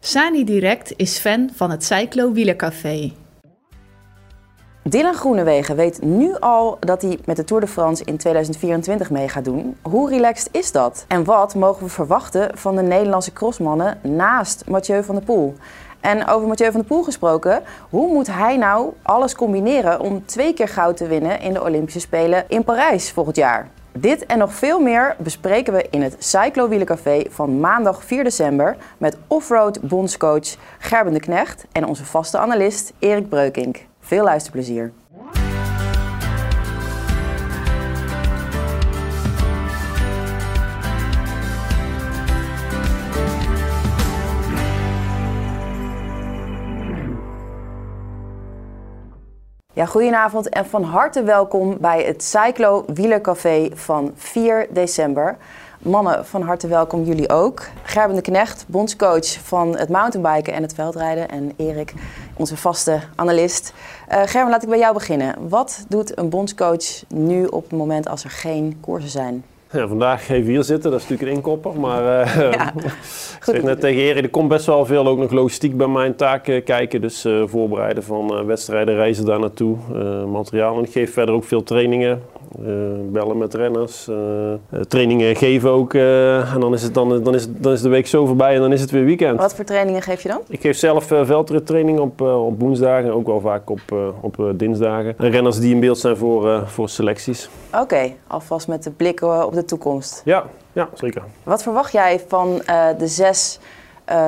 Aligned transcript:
Sani 0.00 0.44
Direct 0.44 0.92
is 0.96 1.18
fan 1.18 1.50
van 1.54 1.70
het 1.70 1.84
Cyclo 1.84 2.32
Wielercafé. 2.32 3.12
Dylan 4.82 5.14
Groenewegen 5.14 5.76
weet 5.76 6.02
nu 6.02 6.34
al 6.38 6.76
dat 6.80 7.02
hij 7.02 7.18
met 7.24 7.36
de 7.36 7.44
Tour 7.44 7.62
de 7.62 7.68
France 7.68 8.04
in 8.04 8.16
2024 8.16 9.10
mee 9.10 9.28
gaat 9.28 9.44
doen. 9.44 9.76
Hoe 9.82 10.08
relaxed 10.08 10.48
is 10.52 10.72
dat? 10.72 11.04
En 11.08 11.24
wat 11.24 11.54
mogen 11.54 11.84
we 11.84 11.90
verwachten 11.90 12.58
van 12.58 12.76
de 12.76 12.82
Nederlandse 12.82 13.32
crossmannen 13.32 13.98
naast 14.02 14.66
Mathieu 14.68 15.04
van 15.04 15.14
der 15.14 15.24
Poel? 15.24 15.54
En 16.00 16.26
over 16.26 16.48
Mathieu 16.48 16.70
van 16.70 16.80
der 16.80 16.88
Poel 16.88 17.02
gesproken, 17.02 17.62
hoe 17.90 18.12
moet 18.12 18.26
hij 18.26 18.56
nou 18.56 18.92
alles 19.02 19.34
combineren 19.34 20.00
om 20.00 20.26
twee 20.26 20.54
keer 20.54 20.68
goud 20.68 20.96
te 20.96 21.06
winnen 21.06 21.40
in 21.40 21.52
de 21.52 21.62
Olympische 21.62 22.00
Spelen 22.00 22.44
in 22.48 22.64
Parijs 22.64 23.10
volgend 23.10 23.36
jaar? 23.36 23.70
Dit 23.92 24.26
en 24.26 24.38
nog 24.38 24.52
veel 24.52 24.80
meer 24.80 25.16
bespreken 25.18 25.72
we 25.72 25.86
in 25.90 26.02
het 26.02 26.16
Cyclo 26.18 26.68
Wielercafé 26.68 27.22
van 27.28 27.60
maandag 27.60 28.04
4 28.04 28.24
december 28.24 28.76
met 28.98 29.16
offroad 29.26 29.80
bondscoach 29.80 30.56
Gerben 30.78 31.12
de 31.12 31.20
Knecht 31.20 31.66
en 31.72 31.84
onze 31.84 32.04
vaste 32.04 32.38
analist 32.38 32.92
Erik 32.98 33.28
Breukink. 33.28 33.86
Veel 34.00 34.24
luisterplezier. 34.24 34.92
Ja, 49.78 49.86
goedenavond 49.86 50.48
en 50.48 50.66
van 50.66 50.82
harte 50.82 51.22
welkom 51.22 51.76
bij 51.80 52.02
het 52.02 52.24
Cyclo 52.24 52.84
Wielercafé 52.94 53.70
van 53.74 54.12
4 54.14 54.66
december. 54.70 55.36
Mannen, 55.78 56.26
van 56.26 56.42
harte 56.42 56.68
welkom 56.68 57.04
jullie 57.04 57.30
ook. 57.30 57.62
Gerben 57.82 58.16
de 58.16 58.22
Knecht, 58.22 58.64
bondscoach 58.68 59.26
van 59.42 59.76
het 59.76 59.88
mountainbiken 59.88 60.52
en 60.52 60.62
het 60.62 60.74
veldrijden. 60.74 61.28
En 61.28 61.52
Erik, 61.56 61.94
onze 62.36 62.56
vaste 62.56 63.00
analist. 63.14 63.72
Uh, 64.12 64.22
Gerben, 64.24 64.50
laat 64.50 64.62
ik 64.62 64.68
bij 64.68 64.78
jou 64.78 64.94
beginnen. 64.94 65.48
Wat 65.48 65.84
doet 65.88 66.18
een 66.18 66.28
bondscoach 66.28 67.02
nu 67.08 67.44
op 67.44 67.62
het 67.62 67.78
moment 67.78 68.08
als 68.08 68.24
er 68.24 68.30
geen 68.30 68.78
koersen 68.80 69.10
zijn? 69.10 69.44
Ja, 69.72 69.88
vandaag 69.88 70.28
even 70.28 70.50
hier 70.50 70.64
zitten, 70.64 70.90
dat 70.90 71.00
is 71.00 71.08
natuurlijk 71.08 71.30
een 71.30 71.36
inkopper. 71.36 71.80
Maar 71.80 72.02
uh, 72.02 72.52
ja, 72.52 72.72
goed. 73.40 73.62
net 73.62 73.80
tegen 73.80 74.02
Erik, 74.02 74.24
er 74.24 74.30
komt 74.30 74.48
best 74.48 74.66
wel 74.66 74.86
veel 74.86 75.06
ook 75.06 75.18
nog 75.18 75.30
logistiek 75.30 75.76
bij 75.76 75.86
mijn 75.86 76.14
taak 76.14 76.48
uh, 76.48 76.64
kijken. 76.64 77.00
Dus 77.00 77.24
uh, 77.24 77.42
voorbereiden 77.46 78.02
van 78.02 78.46
wedstrijden, 78.46 78.94
reizen 78.94 79.24
daar 79.24 79.40
naartoe, 79.40 79.76
materiaal. 80.26 80.78
En 80.78 80.84
ik 80.84 80.92
geef 80.92 81.12
verder 81.12 81.34
ook 81.34 81.44
veel 81.44 81.62
trainingen. 81.62 82.22
Bellen 83.12 83.38
met 83.38 83.54
renners, 83.54 84.08
trainingen 84.88 85.36
geven 85.36 85.70
ook. 85.70 85.94
en 85.94 86.60
dan 86.60 86.74
is, 86.74 86.82
het 86.82 86.94
dan, 86.94 87.22
dan, 87.22 87.34
is, 87.34 87.46
dan 87.50 87.72
is 87.72 87.82
de 87.82 87.88
week 87.88 88.06
zo 88.06 88.26
voorbij 88.26 88.54
en 88.54 88.60
dan 88.60 88.72
is 88.72 88.80
het 88.80 88.90
weer 88.90 89.04
weekend. 89.04 89.38
Wat 89.38 89.54
voor 89.54 89.64
trainingen 89.64 90.02
geef 90.02 90.22
je 90.22 90.28
dan? 90.28 90.40
Ik 90.48 90.60
geef 90.60 90.76
zelf 90.76 91.04
veldrittraining 91.04 91.98
op, 91.98 92.20
op 92.20 92.60
woensdagen, 92.60 93.12
ook 93.12 93.26
wel 93.26 93.40
vaak 93.40 93.70
op, 93.70 93.80
op 94.20 94.52
dinsdagen. 94.54 95.14
En 95.18 95.30
renners 95.30 95.58
die 95.58 95.74
in 95.74 95.80
beeld 95.80 95.98
zijn 95.98 96.16
voor, 96.16 96.68
voor 96.68 96.88
selecties. 96.88 97.48
Oké, 97.80 98.12
alvast 98.26 98.68
met 98.68 98.82
de 98.82 98.90
blik 98.90 99.22
op 99.22 99.52
de 99.52 99.64
toekomst. 99.64 100.22
Ja, 100.24 100.44
ja 100.72 100.88
zeker. 100.94 101.22
Wat 101.42 101.62
verwacht 101.62 101.92
jij 101.92 102.20
van 102.28 102.62
uh, 102.70 102.86
de 102.98 103.06
zes 103.06 103.58
uh, 104.10 104.26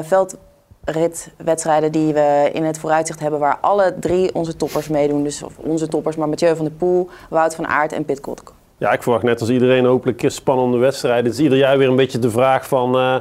veldritwedstrijden 0.84 1.92
die 1.92 2.12
we 2.12 2.50
in 2.52 2.64
het 2.64 2.78
vooruitzicht 2.78 3.20
hebben, 3.20 3.40
waar 3.40 3.58
alle 3.60 3.94
drie 4.00 4.34
onze 4.34 4.56
toppers 4.56 4.88
meedoen? 4.88 5.22
Dus 5.22 5.42
onze 5.56 5.88
toppers, 5.88 6.16
maar 6.16 6.28
Mathieu 6.28 6.56
van 6.56 6.64
der 6.64 6.74
Poel, 6.74 7.08
Wout 7.30 7.54
van 7.54 7.66
Aert 7.66 7.92
en 7.92 8.04
Pit 8.04 8.20
Kotk. 8.20 8.52
Ja, 8.78 8.92
ik 8.92 9.02
verwacht 9.02 9.24
net 9.24 9.40
als 9.40 9.50
iedereen 9.50 9.84
hopelijk 9.84 10.24
spannende 10.26 10.78
wedstrijden. 10.78 11.24
Het 11.24 11.34
is 11.34 11.40
ieder 11.40 11.58
jaar 11.58 11.78
weer 11.78 11.88
een 11.88 11.96
beetje 11.96 12.18
de 12.18 12.30
vraag 12.30 12.66
van... 12.66 12.96
Uh, 12.96 13.16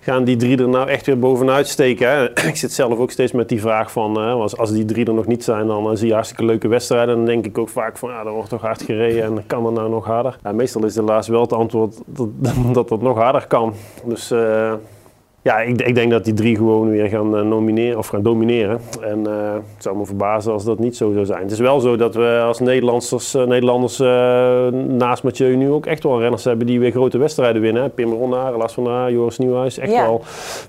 gaan 0.00 0.24
die 0.24 0.36
drie 0.36 0.58
er 0.58 0.68
nou 0.68 0.88
echt 0.88 1.06
weer 1.06 1.18
bovenuit 1.18 1.68
steken? 1.68 2.08
Hè? 2.08 2.24
Ik 2.48 2.56
zit 2.56 2.72
zelf 2.72 2.98
ook 2.98 3.10
steeds 3.10 3.32
met 3.32 3.48
die 3.48 3.60
vraag 3.60 3.92
van, 3.92 4.20
uh, 4.20 4.32
als, 4.32 4.56
als 4.56 4.72
die 4.72 4.84
drie 4.84 5.06
er 5.06 5.14
nog 5.14 5.26
niet 5.26 5.44
zijn, 5.44 5.66
dan 5.66 5.90
uh, 5.90 5.96
zie 5.96 6.06
je 6.06 6.12
hartstikke 6.12 6.44
leuke 6.44 6.68
wedstrijden. 6.68 7.16
Dan 7.16 7.24
denk 7.24 7.46
ik 7.46 7.58
ook 7.58 7.68
vaak 7.68 7.96
van, 7.96 8.10
ja, 8.10 8.24
er 8.24 8.30
wordt 8.30 8.48
toch 8.48 8.60
hard 8.60 8.82
gereden 8.82 9.22
en 9.22 9.46
kan 9.46 9.66
er 9.66 9.72
nou 9.72 9.90
nog 9.90 10.04
harder? 10.04 10.36
Ja, 10.42 10.52
meestal 10.52 10.84
is 10.84 10.94
helaas 10.94 11.28
wel 11.28 11.40
het 11.40 11.52
antwoord 11.52 11.96
dat 12.06 12.28
dat, 12.74 12.88
dat 12.88 13.02
nog 13.02 13.18
harder 13.18 13.46
kan. 13.46 13.74
Dus 14.04 14.32
ja, 15.44 15.60
ik, 15.60 15.82
ik, 15.82 15.94
denk 15.94 16.10
dat 16.10 16.24
die 16.24 16.34
drie 16.34 16.56
gewoon 16.56 16.90
weer 16.90 17.08
gaan 17.08 17.36
uh, 17.36 17.42
nomineren 17.42 17.98
of 17.98 18.06
gaan 18.06 18.22
domineren. 18.22 18.80
En 19.00 19.18
uh, 19.28 19.52
het 19.52 19.82
zou 19.82 19.96
me 19.96 20.06
verbazen 20.06 20.52
als 20.52 20.64
dat 20.64 20.78
niet 20.78 20.96
zo 20.96 21.12
zou 21.12 21.24
zijn. 21.24 21.42
Het 21.42 21.50
is 21.50 21.58
wel 21.58 21.80
zo 21.80 21.96
dat 21.96 22.14
we 22.14 22.42
als 22.46 22.60
Nederlanders, 22.60 23.34
uh, 23.34 23.44
Nederlanders 23.44 23.98
naast 24.88 25.22
Mathieu 25.22 25.56
nu 25.56 25.70
ook 25.70 25.86
echt 25.86 26.02
wel 26.02 26.20
renners 26.20 26.44
hebben 26.44 26.66
die 26.66 26.80
weer 26.80 26.90
grote 26.90 27.18
wedstrijden 27.18 27.62
winnen. 27.62 27.94
Pim 27.94 28.12
Ronnaar, 28.12 28.56
Lars 28.56 28.72
van 28.72 28.88
Aar, 28.88 29.12
Joris 29.12 29.38
Nieuwhuis. 29.38 29.78
Echt 29.78 29.92
ja. 29.92 30.00
wel, 30.02 30.22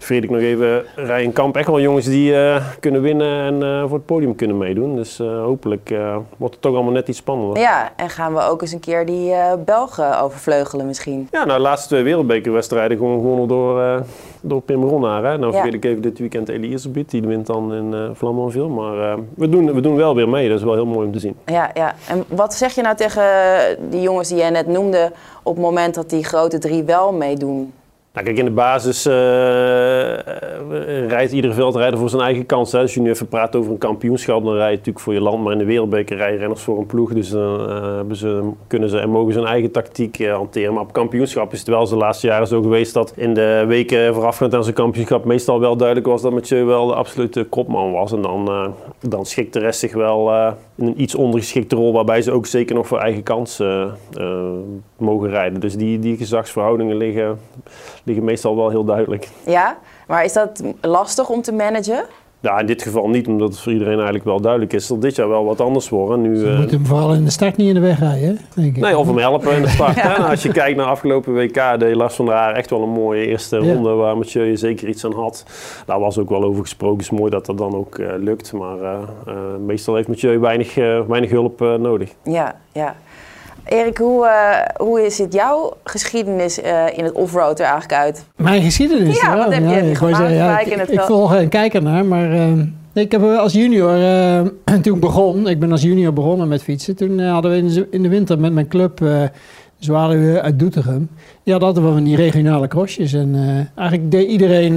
ik 0.10 0.30
nog 0.30 0.40
even, 0.40 0.84
Ryan 0.96 1.34
Kamp. 1.34 1.58
Echt 1.58 1.68
wel 1.68 1.82
jongens 1.82 2.06
die 2.06 2.34
kunnen 2.80 3.02
winnen 3.02 3.62
en 3.64 3.88
voor 3.88 3.98
het 3.98 4.06
podium 4.06 4.36
kunnen 4.36 4.58
meedoen. 4.58 4.96
Dus 4.96 5.18
hopelijk 5.18 5.94
wordt 6.38 6.54
het 6.54 6.64
toch 6.64 6.74
allemaal 6.74 6.94
net 6.94 7.08
iets 7.08 7.18
spannender. 7.18 7.58
Ja, 7.62 7.92
en 7.96 8.10
gaan 8.10 8.34
we 8.34 8.42
ook 8.42 8.62
eens 8.62 8.72
een 8.72 8.80
keer 8.80 9.06
die 9.06 9.34
Belgen 9.66 10.22
overvleugelen 10.22 10.86
misschien. 10.86 11.28
Ja, 11.32 11.46
nou 11.46 11.58
de 11.58 11.64
laatste 11.64 11.88
twee 11.88 12.04
wereldbekerwedstrijden 12.04 12.98
gewoon 12.98 13.20
gewonnen 13.20 13.48
door, 13.48 14.04
door 14.42 14.64
Pim 14.66 14.84
Ronnaar. 14.84 15.24
Hè? 15.24 15.38
Nou 15.38 15.54
vergeet 15.54 15.74
ik 15.74 15.86
even 15.86 16.02
dit 16.02 16.20
weekend 16.20 16.50
Elisabeth, 16.50 17.10
die 17.10 17.22
wint 17.22 17.46
dan 17.46 17.74
in 17.74 17.94
uh, 17.94 18.10
Vlammenville. 18.14 18.68
Maar 18.68 18.98
uh, 18.98 19.14
we, 19.36 19.50
doen, 19.50 19.74
we 19.74 19.82
doen 19.82 19.96
wel 19.96 20.16
weer 20.16 20.30
mee, 20.30 20.50
dat 20.50 20.58
is 20.58 20.64
wel 20.64 20.74
heel 20.74 20.86
mooi 20.86 21.06
om 21.06 21.14
te 21.14 21.20
zien. 21.20 21.36
Ja, 21.46 21.72
ja. 21.74 21.96
En 22.08 22.24
wat 22.28 22.54
zeg 22.54 22.76
je 22.76 22.82
nou 22.82 22.96
tegen 22.96 23.24
die 23.90 24.02
jongens 24.02 24.30
die 24.30 24.38
jij 24.38 24.50
net 24.50 24.68
noemde 24.68 25.12
op 25.44 25.56
het 25.56 25.64
moment 25.64 25.96
dat 25.96 26.10
die 26.10 26.24
grote 26.24 26.58
drie 26.58 26.84
wel 26.84 27.14
meedoen? 27.14 27.74
Nou, 28.16 28.28
kijk, 28.28 28.38
in 28.38 28.46
de 28.46 28.52
basis 28.52 29.08
uh, 29.08 29.14
rijdt 31.08 31.32
iedere 31.32 31.54
veldrijder 31.54 32.00
voor 32.00 32.10
zijn 32.10 32.22
eigen 32.22 32.46
kans. 32.46 32.72
Hè. 32.72 32.80
Als 32.80 32.94
je 32.94 33.02
nu 33.02 33.10
even 33.10 33.28
praat 33.28 33.56
over 33.56 33.72
een 33.72 33.78
kampioenschap, 33.78 34.44
dan 34.44 34.54
rij 34.54 34.70
je 34.70 34.78
natuurlijk 34.78 35.00
voor 35.00 35.14
je 35.14 35.22
land. 35.22 35.44
Maar 35.44 35.52
in 35.52 35.58
de 35.58 35.66
wereldbeker 35.66 36.18
rijden 36.18 36.40
renners 36.40 36.62
voor 36.62 36.78
een 36.78 36.86
ploeg. 36.86 37.14
Dus 37.14 37.30
dan 37.30 38.06
uh, 38.10 38.16
ze, 38.16 38.50
kunnen 38.68 38.90
ze 38.90 39.00
en 39.00 39.10
mogen 39.10 39.34
ze 39.34 39.40
hun 39.40 39.48
eigen 39.48 39.72
tactiek 39.72 40.28
hanteren. 40.28 40.74
Maar 40.74 40.84
op 40.84 40.94
kampioenschap 40.94 41.54
is 41.54 41.60
het 41.60 41.68
wel 41.68 41.88
de 41.88 41.96
laatste 41.96 42.28
jaren 42.28 42.48
zo 42.48 42.62
geweest 42.62 42.94
dat 42.94 43.14
in 43.16 43.34
de 43.34 43.64
weken 43.68 44.14
voorafgaand 44.14 44.54
aan 44.54 44.64
zijn 44.64 44.76
kampioenschap 44.76 45.26
meestal 45.26 45.60
wel 45.60 45.78
duidelijk 45.78 46.08
was 46.08 46.22
dat 46.22 46.32
Mathieu 46.32 46.66
wel 46.66 46.88
de 46.88 46.94
absolute 46.94 47.44
kopman 47.44 47.92
was. 47.92 48.12
En 48.12 48.22
dan, 48.22 48.74
dan 49.00 49.26
schikt 49.26 49.54
de 49.54 49.60
rest 49.60 49.80
zich 49.80 49.94
wel 49.94 50.32
in 50.76 50.86
een 50.86 51.02
iets 51.02 51.16
ondergeschikte 51.16 51.76
rol, 51.76 51.94
waarbij 51.94 52.22
ze 52.22 52.32
ook 52.32 52.46
zeker 52.46 52.76
nog 52.76 52.88
voor 52.88 53.00
eigen 53.00 53.24
kans 53.24 53.62
mogen 54.98 55.30
rijden. 55.30 55.60
Dus 55.60 55.76
die, 55.76 56.00
die 56.00 56.18
gezagsverhoudingen 56.18 56.98
liggen 56.98 57.38
liggen 58.06 58.26
meestal 58.26 58.56
wel 58.56 58.70
heel 58.70 58.84
duidelijk. 58.84 59.30
Ja, 59.46 59.78
maar 60.08 60.24
is 60.24 60.34
dat 60.34 60.64
lastig 60.82 61.30
om 61.30 61.42
te 61.42 61.52
managen? 61.52 62.06
Ja, 62.46 62.60
in 62.60 62.66
dit 62.66 62.82
geval 62.82 63.10
niet, 63.10 63.28
omdat 63.28 63.50
het 63.50 63.60
voor 63.60 63.72
iedereen 63.72 63.94
eigenlijk 63.94 64.26
wel 64.26 64.42
duidelijk 64.42 64.74
is. 64.74 64.88
Dat 64.88 65.02
dit 65.02 65.16
jaar 65.16 65.30
wel 65.30 65.46
wat 65.46 65.62
anders 65.62 65.90
worden. 65.90 66.22
Nu, 66.22 66.38
je 66.38 66.58
moet 66.60 66.72
hem 66.72 66.86
vooral 66.86 67.14
in 67.14 67.24
de 67.24 67.30
start 67.30 67.58
niet 67.58 67.68
in 67.68 67.74
de 67.74 67.80
weg 67.80 68.00
rijden, 68.00 68.40
denk 68.54 68.76
ik. 68.76 68.82
Nee, 68.82 68.98
of 68.98 69.08
hem 69.08 69.18
helpen 69.18 69.56
in 69.56 69.62
de 69.62 69.68
start. 69.68 69.96
ja. 70.04 70.18
nou, 70.18 70.30
als 70.30 70.44
je 70.44 70.52
kijkt 70.52 70.78
naar 70.78 70.86
afgelopen 70.86 71.34
WK, 71.34 71.80
deed 71.80 71.96
Lars 71.96 72.16
van 72.16 72.26
der 72.26 72.36
Haar 72.36 72.54
echt 72.54 72.70
wel 72.70 72.82
een 72.82 72.90
mooie 72.90 73.28
eerste 73.28 73.58
ronde 73.58 73.90
waar 73.90 74.18
Mathieu 74.18 74.46
je 74.46 74.56
zeker 74.56 74.88
iets 74.88 75.06
aan 75.06 75.14
had. 75.14 75.46
Daar 75.86 76.00
was 76.00 76.18
ook 76.18 76.30
wel 76.30 76.44
over 76.44 76.62
gesproken. 76.62 76.98
Het 76.98 77.12
is 77.12 77.20
mooi 77.20 77.32
dat 77.32 77.46
dat 77.46 77.58
dan 77.58 77.76
ook 77.76 77.98
uh, 77.98 78.08
lukt. 78.18 78.54
Maar 78.54 78.78
uh, 78.80 79.00
uh, 79.28 79.34
meestal 79.66 79.96
heeft 79.96 80.08
Mathieu 80.08 80.40
weinig, 80.40 80.76
weinig 81.08 81.30
hulp 81.30 81.60
nodig. 81.60 82.12
Ja, 82.24 82.56
ja. 82.72 82.96
Erik, 83.66 83.98
hoe, 83.98 84.26
uh, 84.26 84.86
hoe 84.88 85.10
ziet 85.10 85.34
jouw 85.34 85.74
geschiedenis 85.84 86.64
uh, 86.64 86.98
in 86.98 87.04
het 87.04 87.14
offroad 87.14 87.60
er 87.60 87.66
eigenlijk 87.66 87.94
uit? 87.94 88.26
Mijn 88.36 88.62
geschiedenis? 88.62 89.22
Ja, 89.22 89.38
wat 89.38 89.54
heb 89.54 89.64
je, 89.64 89.70
ja, 89.70 89.76
heb 89.76 89.86
je 89.86 89.96
gemaakt? 89.96 90.34
Ja, 90.34 90.60
ik, 90.60 90.68
ik, 90.68 90.88
ik 90.88 91.02
volg 91.02 91.36
en 91.36 91.50
kijk 91.50 91.74
ernaar, 91.74 92.06
maar 92.06 92.34
uh, 92.34 92.52
ik 92.94 93.12
heb 93.12 93.24
als 93.24 93.54
junior, 93.54 93.98
toen 94.82 94.96
ik 94.96 95.00
begon, 95.00 95.48
ik 95.48 95.60
ben 95.60 95.72
als 95.72 95.82
junior 95.82 96.14
begonnen 96.14 96.48
met 96.48 96.64
fietsen. 96.64 96.96
Toen 96.96 97.20
hadden 97.20 97.52
we 97.52 97.58
in 97.58 97.68
de, 97.68 97.88
in 97.92 98.02
de, 98.02 98.10
winter 98.10 98.40
met 98.40 98.54
mijn 98.54 98.68
club, 98.68 98.98
dus 99.78 99.88
waren 99.88 100.34
we 100.34 100.42
uit 100.42 100.60
Doetinchem, 100.60 101.10
ja, 101.44 101.58
dat 101.58 101.76
hadden 101.76 101.96
we 101.96 102.04
die 102.04 102.16
regionale 102.16 102.68
crossjes. 102.68 103.14
En 103.14 103.36
eigenlijk 103.76 104.12
deed 104.12 104.28
iedereen 104.28 104.76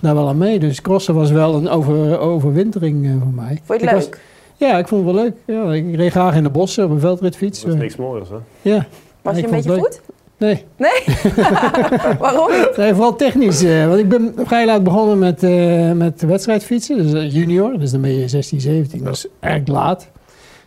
daar 0.00 0.14
wel 0.14 0.28
aan 0.28 0.38
mee. 0.38 0.58
Dus 0.58 0.80
crossen 0.80 1.14
was 1.14 1.30
wel 1.30 1.54
een 1.54 1.68
over, 1.68 2.18
overwintering 2.18 3.18
voor 3.22 3.32
mij. 3.44 3.60
Vond 3.64 3.80
je 3.80 3.86
het 3.86 3.94
leuk? 3.94 4.10
Was, 4.10 4.20
ja, 4.66 4.78
ik 4.78 4.88
vond 4.88 5.06
het 5.06 5.14
wel 5.14 5.24
leuk. 5.24 5.34
Ja, 5.46 5.72
ik 5.72 5.96
reed 5.96 6.10
graag 6.10 6.34
in 6.34 6.42
de 6.42 6.50
bossen 6.50 6.84
op 6.84 6.90
een 6.90 7.00
veldritfiets. 7.00 7.62
Dat 7.62 7.74
is 7.74 7.80
niks 7.80 7.96
moois, 7.96 8.28
hè? 8.28 8.36
Ja. 8.70 8.86
Was 9.22 9.36
je 9.36 9.44
een 9.44 9.50
beetje 9.50 9.78
goed? 9.78 10.00
Nee. 10.36 10.64
Nee? 10.76 11.16
Waarom 12.18 12.50
niet? 12.50 12.76
Nee, 12.76 12.94
vooral 12.94 13.16
technisch. 13.16 13.62
Uh, 13.62 13.86
want 13.86 13.98
ik 13.98 14.08
ben 14.08 14.34
vrij 14.36 14.66
laat 14.66 14.84
begonnen 14.84 15.18
met, 15.18 15.42
uh, 15.42 15.92
met 15.92 16.22
wedstrijdfietsen. 16.22 16.96
Dus 16.96 17.12
uh, 17.12 17.32
junior, 17.32 17.78
dus 17.78 17.90
dan 17.90 18.00
ben 18.00 18.10
je 18.10 18.28
16, 18.28 18.60
17. 18.60 18.98
Ja. 18.98 19.04
Dat 19.04 19.14
is 19.14 19.26
erg 19.40 19.66
laat. 19.66 20.10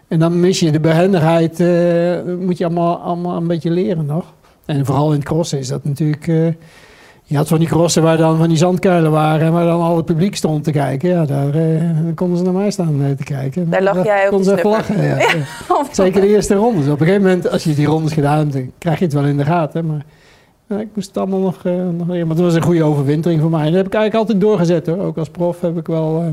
En 0.07 0.19
dan 0.19 0.39
mis 0.39 0.59
je 0.59 0.71
de 0.71 0.79
behendigheid. 0.79 1.59
moet 2.39 2.57
je 2.57 2.65
allemaal, 2.65 2.97
allemaal 2.97 3.37
een 3.37 3.47
beetje 3.47 3.69
leren 3.69 4.05
nog. 4.05 4.33
En 4.65 4.85
vooral 4.85 5.07
in 5.11 5.17
het 5.17 5.27
crossen 5.27 5.59
is 5.59 5.67
dat 5.67 5.83
natuurlijk 5.83 6.55
je 7.29 7.37
had 7.37 7.47
van 7.47 7.59
die 7.59 7.67
crossen 7.67 8.03
waar 8.03 8.17
dan 8.17 8.37
van 8.37 8.47
die 8.47 8.57
zandkuilen 8.57 9.11
waren 9.11 9.45
en 9.47 9.53
waar 9.53 9.65
dan 9.65 9.81
al 9.81 9.95
het 9.95 10.05
publiek 10.05 10.35
stond 10.35 10.63
te 10.63 10.71
kijken. 10.71 11.09
Ja, 11.09 11.25
daar 11.25 11.55
uh, 11.55 11.81
konden 12.15 12.37
ze 12.37 12.43
naar 12.43 12.53
mij 12.53 12.71
staan 12.71 13.01
uh, 13.01 13.11
te 13.11 13.23
kijken. 13.23 13.69
Daar 13.69 13.83
lag 13.83 14.03
jij 14.03 14.23
ook 14.23 14.29
konden 14.29 14.45
ze 14.45 14.57
even 14.57 14.69
lachen. 14.69 15.01
Ja. 15.07 15.17
Zeker 15.91 16.21
de 16.21 16.27
eerste 16.27 16.55
rondes. 16.55 16.85
Op 16.85 16.99
een 16.99 17.05
gegeven 17.05 17.21
moment, 17.21 17.49
als 17.49 17.63
je 17.63 17.73
die 17.73 17.85
rondes 17.85 18.13
gedaan 18.13 18.37
hebt, 18.37 18.53
dan 18.53 18.71
krijg 18.77 18.99
je 18.99 19.05
het 19.05 19.13
wel 19.13 19.25
in 19.25 19.37
de 19.37 19.45
gaten. 19.45 19.85
Maar 19.85 20.05
Ja, 20.67 20.79
ik 20.79 20.87
moest 20.93 21.07
het 21.07 21.17
allemaal 21.17 21.39
nog, 21.39 21.65
eh, 21.65 21.73
nog. 21.73 22.07
Maar 22.07 22.17
het 22.17 22.39
was 22.39 22.53
een 22.55 22.61
goede 22.61 22.83
overwintering 22.83 23.41
voor 23.41 23.49
mij. 23.49 23.59
En 23.59 23.65
dat 23.65 23.75
heb 23.75 23.85
ik 23.85 23.93
eigenlijk 23.93 24.23
altijd 24.29 24.41
doorgezet 24.41 24.87
hoor. 24.87 24.97
Ook 24.99 25.17
als 25.17 25.29
prof 25.29 25.61
heb 25.61 25.77
ik 25.77 25.87
wel, 25.87 26.21
eh, 26.21 26.27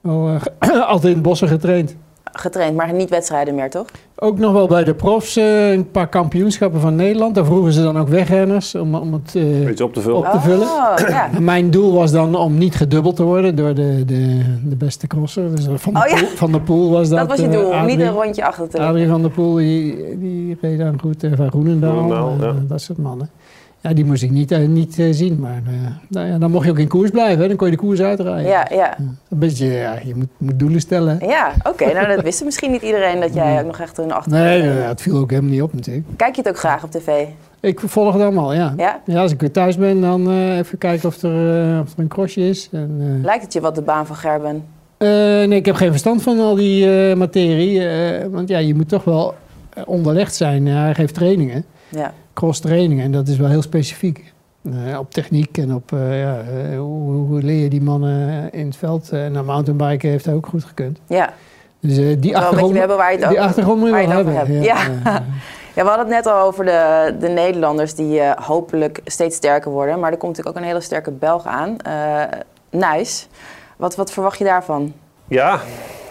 wel 0.00 0.28
eh, 0.60 0.80
altijd 0.92 1.04
in 1.04 1.12
het 1.12 1.22
bossen 1.22 1.48
getraind. 1.48 1.96
Getraind, 2.32 2.76
maar 2.76 2.92
niet 2.92 3.10
wedstrijden 3.10 3.54
meer, 3.54 3.70
toch? 3.70 3.86
Ook 4.16 4.38
nog 4.38 4.52
wel 4.52 4.66
bij 4.66 4.84
de 4.84 4.94
profs 4.94 5.36
eh, 5.36 5.70
een 5.72 5.90
paar 5.90 6.08
kampioenschappen 6.08 6.80
van 6.80 6.94
Nederland. 6.94 7.34
Daar 7.34 7.44
vroegen 7.44 7.72
ze 7.72 7.82
dan 7.82 7.98
ook 7.98 8.08
wegrenners 8.08 8.74
om, 8.74 8.94
om 8.94 9.12
het 9.12 9.34
eh, 9.34 9.68
Iets 9.70 9.80
op 9.80 9.94
te 9.94 10.00
vullen. 10.00 10.18
op 10.18 10.24
te 10.30 10.40
vullen. 10.40 10.66
Oh, 10.66 10.92
ja. 11.08 11.28
Mijn 11.40 11.70
doel 11.70 11.92
was 11.94 12.12
dan 12.12 12.34
om 12.34 12.58
niet 12.58 12.74
gedubbeld 12.74 13.16
te 13.16 13.22
worden 13.22 13.56
door 13.56 13.74
de, 13.74 14.04
de, 14.06 14.40
de 14.64 14.76
beste 14.76 15.06
crosser. 15.06 15.56
Dus 15.56 15.66
van, 15.74 15.94
de 15.94 16.00
Oh 16.00 16.06
ja. 16.08 16.16
poel, 16.18 16.28
van 16.28 16.52
de 16.52 16.60
Poel 16.60 16.90
was 16.90 17.08
dat. 17.08 17.18
Dat 17.18 17.28
was 17.28 17.38
je 17.38 17.46
eh, 17.46 17.52
doel, 17.52 17.64
om 17.64 17.84
niet 17.84 17.94
Adrie- 17.94 18.02
een 18.04 18.12
rondje 18.12 18.44
achter 18.44 18.68
te 18.68 18.78
Adrie 18.80 19.08
van 19.08 19.20
der 19.22 19.30
Poel, 19.30 19.54
die, 19.54 20.18
die 20.18 20.58
reed 20.60 20.78
dan 20.78 21.00
goed 21.00 21.24
van 21.36 21.50
ja. 22.40 22.54
Dat 22.68 22.80
soort 22.80 22.98
mannen. 22.98 23.30
Ja, 23.82 23.92
die 23.92 24.04
moest 24.04 24.22
ik 24.22 24.30
niet, 24.30 24.50
eh, 24.50 24.66
niet 24.66 24.98
eh, 24.98 25.06
zien. 25.10 25.40
Maar 25.40 25.62
eh, 25.66 25.90
nou 26.08 26.26
ja, 26.26 26.38
dan 26.38 26.50
mocht 26.50 26.64
je 26.64 26.70
ook 26.70 26.78
in 26.78 26.88
koers 26.88 27.10
blijven. 27.10 27.40
Hè? 27.40 27.48
Dan 27.48 27.56
kon 27.56 27.66
je 27.66 27.72
de 27.72 27.78
koers 27.78 28.00
uitrijden. 28.00 28.50
Ja, 28.50 28.66
ja. 28.70 28.96
Een 28.98 29.38
beetje, 29.38 29.66
ja, 29.66 29.98
je 30.04 30.14
moet, 30.14 30.28
moet 30.38 30.58
doelen 30.58 30.80
stellen. 30.80 31.18
hè. 31.20 31.26
Ja, 31.26 31.52
oké. 31.62 31.92
Nou, 31.92 32.06
dat 32.06 32.22
wist 32.22 32.44
misschien 32.44 32.70
niet 32.70 32.82
iedereen 32.82 33.20
dat 33.20 33.34
jij 33.34 33.60
ook 33.60 33.66
nog 33.66 33.78
echt 33.78 33.98
een 33.98 34.12
achter. 34.12 34.32
Nee, 34.32 34.62
het 34.62 35.02
viel 35.02 35.18
ook 35.18 35.30
helemaal 35.30 35.50
niet 35.50 35.62
op 35.62 35.74
natuurlijk. 35.74 36.06
Kijk 36.16 36.34
je 36.34 36.40
het 36.40 36.50
ook 36.50 36.58
graag 36.58 36.84
op 36.84 36.90
tv? 36.90 37.24
Ik 37.60 37.80
volg 37.80 38.12
het 38.12 38.22
allemaal, 38.22 38.52
ja. 38.52 38.74
Ja? 38.76 39.00
Ja, 39.04 39.20
als 39.20 39.32
ik 39.32 39.40
weer 39.40 39.52
thuis 39.52 39.76
ben, 39.76 40.00
dan 40.00 40.30
even 40.50 40.78
kijken 40.78 41.08
of 41.08 41.22
er, 41.22 41.80
of 41.80 41.92
er 41.92 41.98
een 41.98 42.08
crossje 42.08 42.48
is. 42.48 42.68
En, 42.72 43.20
Lijkt 43.24 43.42
het 43.42 43.52
je 43.52 43.60
wat 43.60 43.74
de 43.74 43.82
baan 43.82 44.06
van 44.06 44.16
Gerben? 44.16 44.64
Nee, 44.98 45.48
ik 45.54 45.66
heb 45.66 45.74
geen 45.74 45.90
verstand 45.90 46.22
van 46.22 46.38
al 46.38 46.54
die 46.54 46.86
materie. 47.16 47.82
want 48.30 48.48
ja, 48.48 48.58
je 48.58 48.74
moet 48.74 48.88
toch 48.88 49.04
wel 49.04 49.34
onderlegd 49.86 50.34
zijn. 50.34 50.66
Hij 50.66 50.94
geeft 50.94 51.14
trainingen, 51.14 51.64
Ja. 51.90 52.12
cross 52.34 52.60
trainingen. 52.60 53.04
En 53.04 53.12
dat 53.12 53.28
is 53.28 53.36
wel 53.36 53.48
heel 53.48 53.62
specifiek. 53.62 54.32
Eh, 54.64 54.98
op 54.98 55.10
techniek 55.10 55.58
en 55.58 55.74
op 55.74 55.92
eh, 55.92 56.20
ja, 56.22 56.38
eh, 56.38 56.78
hoe, 56.78 57.12
hoe 57.26 57.42
leer 57.42 57.62
je 57.62 57.68
die 57.70 57.82
mannen 57.82 58.52
in 58.52 58.66
het 58.66 58.76
veld. 58.76 59.10
En 59.12 59.32
naar 59.32 59.44
mountainbiken 59.44 60.08
heeft 60.10 60.24
hij 60.24 60.34
ook 60.34 60.46
goed 60.46 60.64
gekund. 60.64 60.98
Ja. 61.06 61.32
Dus 61.80 61.96
eh, 61.98 62.16
die 62.20 62.32
Wel 62.32 62.40
achtergrond, 62.40 62.76
hebben 62.76 62.96
waar 62.96 63.12
je 63.12 63.18
het 63.18 63.28
die 63.28 63.36
over- 63.36 63.48
achtergrond 63.48 63.78
moet 63.78 63.88
je 63.88 63.94
wel 64.06 64.08
hebben. 64.26 64.62
Ja. 64.62 64.76
Ja, 65.74 65.82
we 65.82 65.88
hadden 65.88 66.06
het 66.06 66.24
net 66.24 66.26
al 66.34 66.40
over 66.46 66.64
de, 66.64 67.14
de 67.20 67.28
Nederlanders 67.28 67.94
die 67.94 68.20
eh, 68.20 68.46
hopelijk 68.46 69.00
steeds 69.04 69.36
sterker 69.36 69.70
worden. 69.70 70.00
Maar 70.00 70.10
er 70.12 70.16
komt 70.18 70.30
natuurlijk 70.36 70.56
ook 70.56 70.62
een 70.62 70.68
hele 70.68 70.80
sterke 70.84 71.10
Belg 71.10 71.44
aan. 71.46 71.78
eh 71.78 72.22
Nijs. 72.70 73.28
Wat, 73.76 73.96
wat 73.96 74.12
verwacht 74.12 74.38
je 74.38 74.44
daarvan? 74.44 74.92
Ja, 75.28 75.60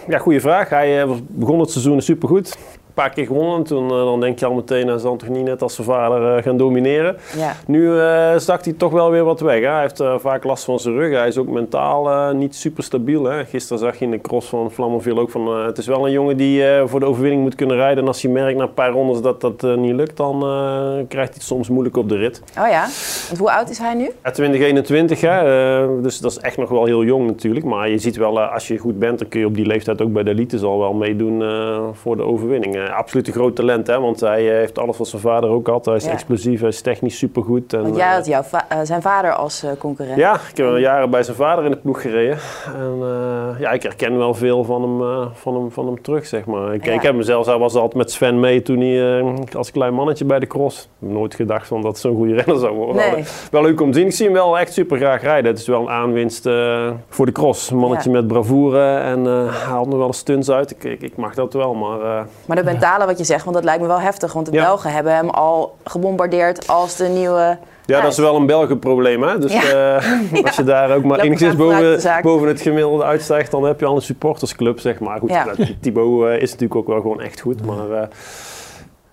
ja 0.08 0.18
goede 0.18 0.40
vraag. 0.40 0.68
Hij 0.68 1.06
begon 1.28 1.60
het 1.60 1.70
seizoen 1.70 2.00
supergoed. 2.02 2.56
Paar 3.00 3.10
keer 3.10 3.26
gewonnen. 3.26 3.62
Toen 3.62 3.90
eh, 3.90 3.96
dan 3.96 4.20
denk 4.20 4.38
je 4.38 4.46
al 4.46 4.54
meteen, 4.54 4.88
hij 4.88 4.98
zal 4.98 5.16
toch 5.16 5.28
niet 5.28 5.44
net 5.44 5.62
als 5.62 5.74
zijn 5.74 5.86
vader 5.86 6.36
eh, 6.36 6.42
gaan 6.42 6.56
domineren. 6.56 7.16
Ja. 7.36 7.52
Nu 7.66 7.98
eh 8.00 8.32
stak 8.36 8.64
hij 8.64 8.72
toch 8.72 8.92
wel 8.92 9.10
weer 9.10 9.24
wat 9.24 9.40
weg. 9.40 9.60
Hè? 9.60 9.68
Hij 9.68 9.80
heeft 9.80 10.00
eh, 10.00 10.14
vaak 10.18 10.44
last 10.44 10.64
van 10.64 10.78
zijn 10.78 10.94
rug. 10.94 11.16
Hij 11.18 11.28
is 11.28 11.38
ook 11.38 11.48
mentaal 11.48 12.10
eh, 12.10 12.30
niet 12.34 12.54
super 12.56 12.82
stabiel. 12.82 13.24
Hè? 13.24 13.44
Gisteren 13.44 13.78
zag 13.78 13.96
je 13.98 14.04
in 14.04 14.10
de 14.10 14.20
cross 14.20 14.48
van 14.48 14.70
Flamanville 14.70 15.20
ook 15.20 15.30
van... 15.30 15.46
eh, 15.48 15.64
het 15.66 15.78
is 15.78 15.86
wel 15.86 16.06
een 16.06 16.12
jongen 16.12 16.36
die 16.36 16.66
eh, 16.66 16.82
voor 16.86 17.00
de 17.00 17.06
overwinning 17.06 17.42
moet 17.42 17.54
kunnen 17.54 17.76
rijden. 17.76 18.02
En 18.02 18.06
als 18.08 18.22
hij 18.22 18.32
merkt 18.32 18.56
na 18.58 18.62
een 18.64 18.74
paar 18.74 18.90
rondes 18.90 19.20
dat 19.20 19.40
dat 19.40 19.64
eh, 19.64 19.74
niet 19.74 19.94
lukt... 19.94 20.16
dan 20.16 20.34
eh, 20.42 20.48
krijgt 21.08 21.28
hij 21.28 21.34
het 21.34 21.42
soms 21.42 21.68
moeilijk 21.68 21.96
op 21.96 22.08
de 22.08 22.16
rit. 22.16 22.42
Oh 22.58 22.68
ja? 22.68 22.86
Want 23.28 23.38
hoe 23.38 23.50
oud 23.52 23.70
is 23.70 23.78
hij 23.78 23.94
nu? 23.94 24.10
Ja, 24.24 24.30
2021, 24.30 25.20
hè? 25.20 25.28
eh, 25.82 25.88
dus 26.02 26.18
dat 26.18 26.30
is 26.30 26.38
echt 26.38 26.56
nog 26.56 26.68
wel 26.68 26.84
heel 26.84 27.04
jong 27.04 27.26
natuurlijk. 27.26 27.64
Maar 27.66 27.88
je 27.90 27.98
ziet 27.98 28.16
wel, 28.16 28.40
eh, 28.40 28.52
als 28.52 28.68
je 28.68 28.78
goed 28.78 28.98
bent, 28.98 29.18
dan 29.18 29.28
kun 29.28 29.40
je 29.40 29.46
op 29.46 29.54
die 29.54 29.66
leeftijd 29.66 30.02
ook 30.02 30.12
bij 30.12 30.22
de 30.22 30.30
elite 30.30 30.66
al 30.66 30.78
wel 30.78 30.92
meedoen 30.92 31.42
eh, 31.42 31.78
voor 31.92 32.16
de 32.16 32.22
overwinning. 32.22 32.88
Absoluut 32.90 33.26
een 33.26 33.32
groot 33.32 33.56
talent, 33.56 33.86
hè? 33.86 34.00
want 34.00 34.20
hij 34.20 34.48
eh, 34.50 34.54
heeft 34.56 34.78
alles 34.78 34.96
wat 34.98 35.08
zijn 35.08 35.22
vader 35.22 35.50
ook 35.50 35.66
had. 35.66 35.84
Hij 35.84 35.94
is 35.94 36.04
Ja. 36.04 36.10
explosief, 36.10 36.60
hij 36.60 36.68
is 36.68 36.80
technisch 36.80 37.18
supergoed. 37.18 37.72
En, 37.72 37.82
Want 37.82 37.96
jij 37.96 38.06
eh, 38.08 38.12
had 38.14 38.26
jouw 38.26 38.42
va- 38.42 38.66
eh, 38.68 38.78
zijn 38.82 39.02
vader 39.02 39.32
als 39.32 39.64
concurrent. 39.78 40.16
ja, 40.18 40.34
ik 40.50 40.56
heb 40.56 40.76
jaren 40.78 41.10
bij 41.10 41.22
zijn 41.22 41.36
vader 41.36 41.64
in 41.64 41.70
de 41.70 41.76
ploeg 41.76 42.02
gereden. 42.02 42.38
En 42.76 42.98
ja, 43.58 43.70
ik 43.70 43.82
herken 43.82 44.18
wel 44.18 44.34
veel 44.34 44.64
van 44.64 44.82
hem, 44.82 45.28
van 45.34 45.54
hem, 45.54 45.70
van 45.70 45.86
hem 45.86 46.02
terug, 46.02 46.26
zeg 46.26 46.44
maar. 46.44 46.74
Ik, 46.74 46.84
Ja. 46.84 46.92
ik 46.92 47.02
heb 47.02 47.12
hem 47.12 47.22
zelfs, 47.22 47.46
hij 47.48 47.58
was 47.58 47.74
altijd 47.74 47.94
met 47.94 48.10
Sven 48.10 48.40
mee 48.40 48.62
toen 48.62 48.80
hij 48.80 49.24
als 49.56 49.70
klein 49.70 49.94
mannetje 49.94 50.24
bij 50.24 50.38
de 50.38 50.46
cross. 50.46 50.88
Nooit 50.98 51.34
gedacht 51.34 51.66
van 51.66 51.82
dat 51.82 51.98
zo'n 51.98 52.16
goede 52.16 52.34
renner 52.34 52.58
zou 52.58 52.74
worden. 52.76 52.96
Nee. 53.12 53.24
Wel 53.50 53.62
leuk 53.62 53.80
om 53.80 53.90
te 53.92 53.98
zien. 53.98 54.06
Ik 54.06 54.12
zie 54.12 54.24
hem 54.24 54.34
wel 54.34 54.58
echt 54.58 54.72
super 54.72 54.96
graag 54.96 55.22
rijden. 55.22 55.50
Het 55.50 55.60
is 55.60 55.66
wel 55.66 55.80
een 55.80 55.90
aanwinst 55.90 56.42
voor 57.08 57.26
de 57.26 57.32
cross. 57.32 57.70
Een 57.70 57.76
mannetje 57.76 58.10
met 58.10 58.26
bravoure 58.26 58.96
en 58.96 59.48
haalt 59.48 59.88
nog 59.88 59.98
wel 59.98 60.06
eens 60.06 60.18
stunts 60.18 60.50
uit. 60.50 60.70
Ik, 60.70 60.84
ik, 60.84 61.02
ik 61.02 61.16
mag 61.16 61.34
dat 61.34 61.52
wel, 61.52 61.74
maar... 61.74 62.26
Maar 62.46 62.56
mentale 62.72 63.06
wat 63.06 63.18
je 63.18 63.24
zegt, 63.24 63.44
want 63.44 63.56
dat 63.56 63.64
lijkt 63.64 63.80
me 63.80 63.86
wel 63.86 64.00
heftig. 64.00 64.32
Want 64.32 64.46
de. 64.46 64.52
Belgen 64.52 64.92
hebben 64.92 65.14
hem 65.14 65.28
al 65.28 65.76
gebombardeerd 65.84 66.66
als 66.66 66.96
de 66.96 67.06
nieuwe... 67.08 67.58
Ja, 67.86 68.00
dat 68.00 68.12
is 68.12 68.18
wel 68.18 68.36
een 68.36 68.46
Belgenprobleem. 68.46 69.22
Hè? 69.22 69.38
Dus 69.38 69.52
Ja. 69.52 69.96
eh, 69.98 70.44
als 70.46 70.56
je 70.56 70.64
daar 70.64 70.84
ook 70.90 71.02
maar 71.02 71.10
Lopen 71.10 71.24
enigszins 71.24 71.56
boven, 71.56 72.22
boven 72.22 72.48
het 72.48 72.60
gemiddelde 72.60 73.04
uitstijgt, 73.04 73.50
dan 73.50 73.64
heb 73.64 73.80
je 73.80 73.86
al 73.86 73.94
een 73.96 74.02
supportersclub, 74.02 74.78
zeg 74.80 74.98
maar. 74.98 75.18
Goed, 75.18 75.30
Ja. 75.30 75.46
Thibaut 75.80 76.26
eh, 76.28 76.34
is 76.42 76.50
natuurlijk 76.50 76.74
ook 76.80 76.86
wel 76.86 77.00
gewoon 77.00 77.20
echt 77.20 77.40
goed. 77.40 77.64
Maar 77.66 77.90
eh, 77.90 78.06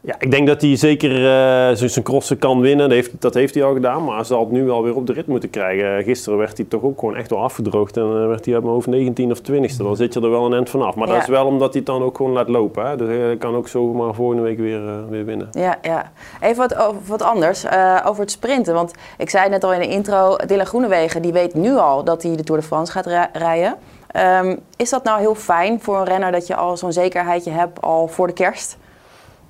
ja, 0.08 0.16
ik 0.20 0.32
denk 0.32 0.48
dat 0.48 0.62
hij 0.62 0.76
zeker 0.76 1.12
eh, 1.12 1.76
zijn 1.76 2.04
crossen 2.04 2.38
kan 2.38 2.60
winnen. 2.62 2.88
Dat 2.90 2.98
heeft, 2.98 3.12
dat 3.22 3.34
heeft 3.34 3.54
hij 3.54 3.64
al 3.64 3.74
gedaan, 3.74 4.04
maar 4.04 4.16
hij 4.16 4.24
zal 4.24 4.40
het 4.40 4.52
nu 4.52 4.64
wel 4.64 4.84
weer 4.84 4.96
op 4.96 5.08
de 5.08 5.14
rit 5.14 5.28
moeten 5.28 5.50
krijgen. 5.50 6.04
Gisteren 6.04 6.38
werd 6.40 6.58
hij 6.58 6.66
toch 6.70 6.82
ook 6.82 7.00
gewoon 7.00 7.16
echt 7.16 7.30
wel 7.30 7.40
afgedroogd 7.44 7.98
en 7.98 8.04
eh, 8.04 8.28
werd 8.28 8.46
hij 8.46 8.54
uit 8.54 8.64
mijn 8.64 8.76
hoofd 8.76 8.88
19 8.88 9.32
of 9.32 9.40
20ste. 9.40 9.78
Dan 9.78 9.96
zit 9.96 10.14
je 10.14 10.22
er 10.22 10.30
wel 10.30 10.46
een 10.46 10.54
end 10.54 10.70
vanaf. 10.70 10.96
Maar 10.96 11.08
Ja. 11.08 11.14
dat 11.14 11.22
is 11.24 11.30
wel 11.30 11.46
omdat 11.46 11.68
hij 11.74 11.78
het 11.78 11.86
dan 11.86 12.04
ook 12.04 12.18
gewoon 12.18 12.32
laat 12.32 12.50
lopen. 12.50 12.86
Hè? 12.88 12.96
Dus 12.96 13.08
hij 13.08 13.38
kan 13.38 13.56
ook 13.56 13.68
zomaar 13.68 14.14
volgende 14.14 14.42
week 14.42 14.58
weer, 14.58 14.88
eh, 14.88 14.94
weer 15.10 15.26
winnen. 15.26 15.48
Ja, 15.52 15.78
ja. 15.82 16.12
Even 16.42 16.58
wat, 16.58 16.76
over, 16.76 17.02
wat 17.06 17.22
anders, 17.22 17.64
eh, 17.64 18.02
over 18.06 18.22
het 18.22 18.32
sprinten. 18.32 18.74
Want 18.74 18.94
ik 19.18 19.30
zei 19.30 19.50
net 19.50 19.64
al 19.64 19.74
in 19.74 19.80
de 19.80 19.88
intro, 19.88 20.36
Dylan 20.48 20.66
Groenewegen 20.66 21.22
die 21.22 21.34
weet 21.34 21.54
nu 21.54 21.76
al 21.78 22.04
dat 22.04 22.24
hij 22.24 22.36
de 22.36 22.44
Tour 22.44 22.62
de 22.62 22.68
France 22.68 22.92
gaat 22.92 23.06
ri- 23.06 23.40
rijden. 23.40 23.76
Ehm, 24.12 24.56
is 24.76 24.90
dat 24.90 25.04
nou 25.04 25.20
heel 25.20 25.36
fijn 25.36 25.82
voor 25.82 25.98
een 25.98 26.06
renner 26.06 26.32
dat 26.32 26.48
je 26.48 26.56
al 26.56 26.78
zo'n 26.78 26.92
zekerheidje 26.94 27.52
hebt 27.52 27.82
al 27.82 28.08
voor 28.08 28.28
de 28.28 28.34
kerst? 28.34 28.78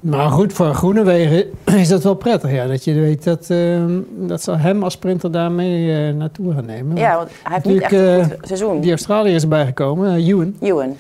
Maar 0.10 0.30
goed, 0.30 0.54
voor 0.54 0.74
Groenewegen 0.74 1.44
is 1.84 1.88
dat 1.88 2.04
wel 2.04 2.14
prettig. 2.14 2.52
Ja, 2.52 2.68
dat 2.68 2.84
je 2.84 2.94
weet 2.94 3.24
dat, 3.24 3.50
ehm, 3.50 4.00
dat 4.16 4.44
ze 4.44 4.52
hem 4.56 4.84
als 4.84 4.94
sprinter 4.94 5.32
daarmee 5.32 6.08
eh, 6.08 6.14
naartoe 6.14 6.54
gaan 6.54 6.66
nemen. 6.66 6.98
Ja, 6.98 7.16
want 7.16 7.30
hij 7.44 7.54
heeft 7.54 7.66
niet 7.66 7.82
echt 7.82 7.92
een 7.92 8.20
eh, 8.20 8.24
goed 8.24 8.36
seizoen. 8.42 8.80
Die 8.82 8.90
Australiër 8.90 9.36
is 9.36 9.42
erbij 9.42 9.66
gekomen, 9.66 10.16
eh, 10.16 10.28
Ewan. 10.28 10.56
Ewan. 10.62 10.96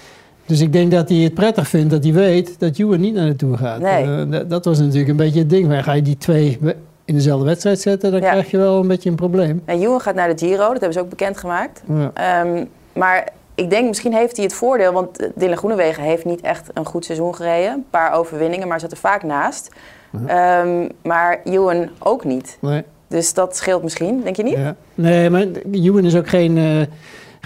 Dus 0.45 0.61
ik 0.61 0.73
denk 0.73 0.91
dat 0.91 1.09
hij 1.09 1.17
het 1.17 1.33
prettig 1.33 1.67
vindt 1.67 1.89
dat 1.91 2.03
hij 2.03 2.13
weet 2.13 2.59
dat 2.59 2.77
Ewan 2.77 2.99
niet 2.99 3.13
naar 3.13 3.35
Tour 3.35 3.57
gaat. 3.57 3.79
Nee. 3.81 4.03
Eh, 4.03 4.39
dat- 4.47 4.65
was 4.65 4.79
natuurlijk 4.79 5.09
een 5.09 5.15
beetje 5.15 5.39
het 5.39 5.49
ding. 5.49 5.67
Maar 5.67 5.83
ga 5.83 5.93
je 5.93 6.01
die 6.01 6.17
twee 6.17 6.57
we- 6.61 6.75
in 7.05 7.13
dezelfde 7.13 7.45
wedstrijd 7.45 7.79
zetten, 7.79 8.11
dan 8.11 8.21
Ja. 8.21 8.29
krijg 8.29 8.51
je 8.51 8.57
wel 8.57 8.79
een 8.81 8.87
beetje 8.87 9.09
een 9.09 9.15
probleem. 9.15 9.61
En 9.65 9.79
Ewan 9.81 10.01
gaat 10.01 10.15
naar 10.15 10.35
de 10.35 10.45
Giro, 10.45 10.57
dat 10.57 10.71
hebben 10.71 10.93
ze 10.93 10.99
ook 10.99 11.09
bekendgemaakt. 11.09 11.83
Ja. 11.87 12.11
Ehm, 12.13 12.65
maar 12.93 13.27
ik 13.57 13.69
denk, 13.69 13.87
misschien 13.87 14.13
heeft 14.13 14.35
hij 14.35 14.45
het 14.45 14.53
voordeel, 14.53 14.91
want 14.93 15.29
Dylan 15.35 15.57
Groenewegen 15.57 16.03
heeft 16.03 16.25
niet 16.25 16.41
echt 16.41 16.69
een 16.73 16.85
goed 16.85 17.05
seizoen 17.05 17.35
gereden. 17.35 17.71
Een 17.73 17.85
paar 17.89 18.13
overwinningen, 18.13 18.67
maar 18.67 18.79
zat 18.79 18.91
er 18.91 18.97
vaak 18.97 19.23
naast. 19.23 19.69
Ehm, 20.27 20.87
maar 21.03 21.39
Ewan 21.43 21.89
ook 21.99 22.23
niet. 22.23 22.57
Nee, 22.61 22.83
Dus 23.07 23.33
dat 23.33 23.55
scheelt 23.57 23.83
misschien, 23.83 24.21
denk 24.23 24.35
je 24.35 24.43
niet? 24.43 24.57
ja. 24.57 24.75
nee, 24.95 25.29
maar 25.29 25.45
Ewan 25.71 26.05
is 26.05 26.15
ook 26.15 26.27
geen, 26.27 26.57
eh, 26.57 26.81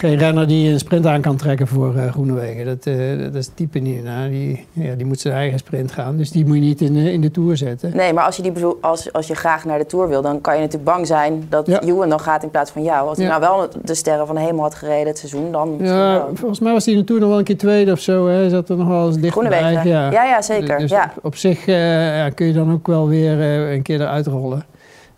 geen 0.01 0.17
renner 0.17 0.47
die 0.47 0.71
een 0.71 0.79
sprint 0.79 1.05
aan 1.05 1.21
kan 1.21 1.35
trekken 1.35 1.67
voor 1.67 1.95
eh 1.95 2.11
Groenewegen. 2.11 2.65
Dat, 2.65 2.85
eh, 2.85 2.95
dat 3.23 3.35
is 3.35 3.45
het 3.45 3.55
type 3.55 3.79
niet. 3.79 4.03
Nou, 4.03 4.29
die, 4.29 4.65
ja, 4.73 4.95
die 4.95 5.05
moet 5.05 5.19
zijn 5.19 5.33
eigen 5.33 5.59
sprint 5.59 5.91
gaan. 5.91 6.17
Dus 6.17 6.31
die 6.31 6.45
moet 6.45 6.55
je 6.55 6.61
niet 6.61 6.81
in, 6.81 6.93
de- 6.93 7.11
in 7.11 7.21
de 7.21 7.31
Tour 7.31 7.57
zetten. 7.57 7.91
Nee, 7.95 8.13
maar 8.13 8.23
als 8.25 8.35
je, 8.35 8.41
die 8.41 8.51
als, 8.81 9.13
als 9.13 9.27
je 9.27 9.35
graag 9.35 9.65
naar 9.65 9.77
de 9.77 9.85
Tour 9.85 10.07
wil, 10.09 10.21
dan 10.21 10.41
kan 10.41 10.53
je 10.55 10.59
natuurlijk 10.59 10.91
bang 10.91 11.07
zijn 11.07 11.45
dat 11.49 11.67
Ja. 11.67 11.81
Ewan 11.81 12.09
dan 12.09 12.19
gaat 12.19 12.43
in 12.43 12.49
plaats 12.49 12.71
van 12.71 12.83
jou. 12.83 13.07
Als 13.07 13.17
hij 13.17 13.27
Ja. 13.27 13.37
nou 13.37 13.41
wel 13.57 13.69
de 13.83 13.93
sterren 13.95 14.25
van 14.27 14.35
de 14.35 14.41
hemel 14.41 14.61
had 14.61 14.75
gereden 14.75 15.07
het 15.07 15.17
seizoen, 15.17 15.51
dan 15.51 15.75
Ja, 15.79 16.11
wel. 16.13 16.29
volgens 16.33 16.59
mij 16.59 16.73
was 16.73 16.85
hij 16.85 16.93
in 16.93 16.99
de 16.99 17.05
Tour 17.05 17.21
nog 17.21 17.29
wel 17.29 17.39
een 17.39 17.43
keer 17.45 17.57
tweede 17.57 17.91
of 17.91 17.99
zo. 17.99 18.27
Hè. 18.27 18.49
Zat 18.49 18.69
er 18.69 18.77
nog 18.77 18.87
wel 18.87 19.07
eens 19.07 19.17
dichtbij. 19.17 19.47
Groenewegen. 19.49 19.89
Ja. 19.89 20.11
ja, 20.11 20.41
zeker. 20.41 20.77
Dus 20.77 20.89
ja. 20.91 21.13
op, 21.17 21.25
op 21.25 21.35
zich 21.35 21.67
eh, 21.67 22.17
ja, 22.17 22.29
kun 22.29 22.45
je 22.47 22.53
dan 22.53 22.71
ook 22.71 22.87
wel 22.87 23.07
weer 23.07 23.39
een 23.73 23.81
keer 23.81 24.01
eruit 24.01 24.27
rollen. 24.27 24.65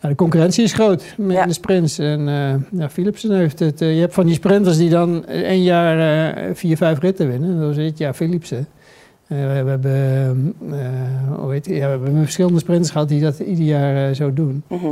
Ja, 0.03 0.09
de 0.09 0.15
concurrentie 0.15 0.63
is 0.63 0.73
groot 0.73 1.03
met 1.17 1.35
Ja. 1.37 1.45
de 1.45 1.53
sprints. 1.53 1.99
En 1.99 2.27
eh 2.27 2.79
ja, 2.79 2.89
Philipsen 2.89 3.31
heeft 3.37 3.59
het. 3.59 3.81
eh, 3.81 3.93
je 3.95 3.99
hebt 3.99 4.13
van 4.13 4.25
die 4.25 4.35
sprinters 4.35 4.77
die 4.77 4.89
dan 4.89 5.25
één 5.25 5.61
jaar 5.63 5.99
eh, 6.35 6.49
vier, 6.53 6.77
vijf 6.77 6.99
ritten 6.99 7.27
winnen. 7.27 7.59
Dat 7.59 7.69
is 7.69 7.75
dit 7.75 7.97
jaar 7.97 8.13
Philipsen. 8.13 8.67
Eh, 9.27 9.37
we 9.37 9.69
hebben, 9.69 10.55
eh, 10.71 11.37
hoe 11.39 11.51
heet 11.51 11.65
ja, 11.65 11.73
we 11.73 11.79
hebben 11.79 12.15
verschillende 12.17 12.59
sprinters 12.59 12.91
gehad 12.91 13.07
die 13.07 13.21
dat 13.21 13.39
ieder 13.39 13.65
jaar 13.65 14.07
eh, 14.09 14.15
zo 14.15 14.33
doen. 14.33 14.63
Mhm. 14.67 14.87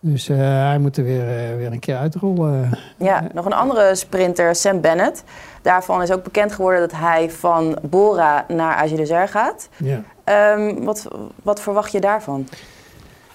Dus 0.00 0.28
eh, 0.28 0.36
hij 0.38 0.78
moet 0.78 0.96
er 0.96 1.04
weer, 1.04 1.28
eh, 1.28 1.56
weer 1.56 1.72
een 1.72 1.78
keer 1.78 1.96
uitrollen. 1.96 2.70
Ja, 2.96 3.26
nog 3.34 3.44
een 3.44 3.52
andere 3.52 3.94
sprinter, 3.94 4.54
Sam 4.54 4.80
Bennett. 4.80 5.24
Daarvan 5.62 6.02
is 6.02 6.10
ook 6.12 6.22
bekend 6.22 6.52
geworden 6.52 6.80
dat 6.80 6.92
hij 6.94 7.30
van 7.30 7.78
Bora 7.82 8.44
naar 8.48 8.88
Zer 9.02 9.28
gaat. 9.28 9.68
Ja. 9.76 10.02
Ehm, 10.24 10.84
wat, 10.84 11.08
wat 11.42 11.60
verwacht 11.60 11.92
je 11.92 12.00
daarvan? 12.00 12.46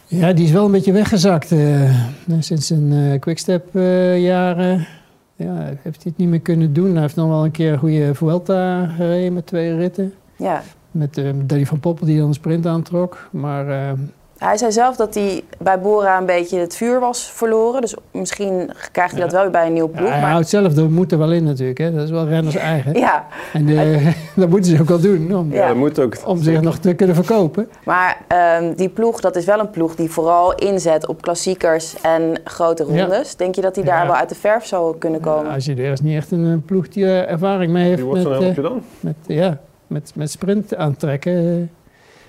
Ja, 0.08 0.34
die 0.34 0.46
is 0.46 0.52
wel 0.52 0.66
een 0.66 0.72
beetje 0.72 0.92
weggezakt. 0.92 1.52
eh, 1.52 1.92
sinds 2.40 2.68
zijn 2.68 2.92
eh 2.92 3.20
quickstep 3.20 3.76
eh, 3.76 4.24
jaren 4.24 4.88
ja, 5.36 5.56
heeft 5.56 5.84
hij 5.84 5.94
het 6.04 6.18
niet 6.18 6.30
meer 6.30 6.40
kunnen 6.40 6.74
doen. 6.74 6.92
Hij 6.92 7.02
heeft 7.02 7.16
nog 7.16 7.28
wel 7.28 7.44
een 7.44 7.52
keer 7.52 7.72
een 7.74 7.80
goede 7.80 8.16
Vuelta 8.16 8.86
gereden 8.88 9.34
met 9.34 9.46
twee 9.46 9.76
ritten. 9.76 10.14
Ja, 10.38 10.64
Met 10.92 11.22
Danny 11.46 11.66
van 11.66 11.80
Poppel 11.80 12.06
die 12.06 12.18
dan 12.18 12.28
een 12.28 12.34
sprint 12.34 12.66
aantrok. 12.66 13.30
Maar 13.32 13.96
Hij 14.38 14.58
zei 14.58 14.72
zelf 14.72 14.96
dat 14.96 15.14
hij 15.14 15.44
bij 15.58 15.80
Bora 15.80 16.18
een 16.18 16.26
beetje 16.26 16.60
het 16.60 16.76
vuur 16.76 17.00
was 17.00 17.32
verloren. 17.32 17.82
Dus 17.82 17.96
misschien 18.12 18.72
krijgt 18.92 19.12
hij 19.12 19.22
dat 19.22 19.32
wel 19.32 19.42
weer 19.42 19.52
bij 19.52 19.66
een 19.68 19.74
nieuwe 19.74 19.90
Ja, 19.94 19.98
ploeg. 19.98 20.10
hij 20.10 20.22
maar, 20.22 20.32
houdt 20.32 20.50
zelf 20.50 20.74
de 20.74 20.84
moed 20.90 21.12
er 21.12 21.18
wel 21.18 21.32
in 21.32 21.44
natuurlijk. 21.44 21.78
Hè. 21.78 21.94
Dat 21.94 22.04
is 22.04 22.10
wel 22.10 22.28
renners 22.28 22.56
eigen. 22.56 22.94
ja, 22.94 23.26
En 23.54 23.70
eh, 23.70 24.08
dat 24.36 24.50
moeten 24.50 24.72
ze 24.72 24.82
ook 24.82 24.88
wel 24.88 25.00
doen 25.00 25.36
om, 25.36 25.54
Ja. 25.54 25.68
dat 25.68 25.76
moet 25.76 26.00
ook. 26.00 26.16
om 26.26 26.42
zich 26.42 26.62
nog 26.62 26.78
te 26.78 26.94
kunnen 26.94 27.16
verkopen. 27.16 27.70
maar 27.86 28.18
ehm, 28.28 28.74
die 28.76 28.90
ploeg, 28.90 29.20
dat 29.22 29.36
is 29.36 29.46
wel 29.46 29.60
een 29.60 29.70
ploeg 29.70 29.96
die 29.96 30.10
vooral 30.10 30.56
inzet 30.56 31.08
op 31.08 31.22
klassiekers 31.22 32.02
en 32.02 32.40
grote 32.44 32.86
Ja. 32.90 33.02
rondes. 33.02 33.36
Denk 33.36 33.56
je 33.56 33.62
dat 33.62 33.76
hij 33.76 33.84
daar 33.86 34.02
Ja. 34.02 34.06
wel 34.08 34.16
uit 34.16 34.30
de 34.30 34.36
verf 34.36 34.66
zou 34.66 34.98
kunnen 34.98 35.20
komen? 35.22 35.52
Als 35.52 35.66
je 35.66 35.76
er 35.76 35.92
is 35.92 36.02
niet 36.02 36.16
echt 36.16 36.32
een 36.32 36.46
eh, 36.52 36.66
ploeg 36.66 36.88
die 36.88 37.06
ervaring 37.06 37.72
mee 37.72 37.84
heeft 37.84 37.96
Wie 37.96 38.06
wordt 38.06 38.24
met, 38.24 38.32
zo'n 38.32 38.38
eh, 38.42 38.44
helpje 38.46 38.62
dan? 38.62 38.82
met, 39.00 39.16
ja, 39.28 39.58
met, 39.88 40.12
met 40.16 40.32
sprint 40.32 40.76
aantrekken. 40.76 41.70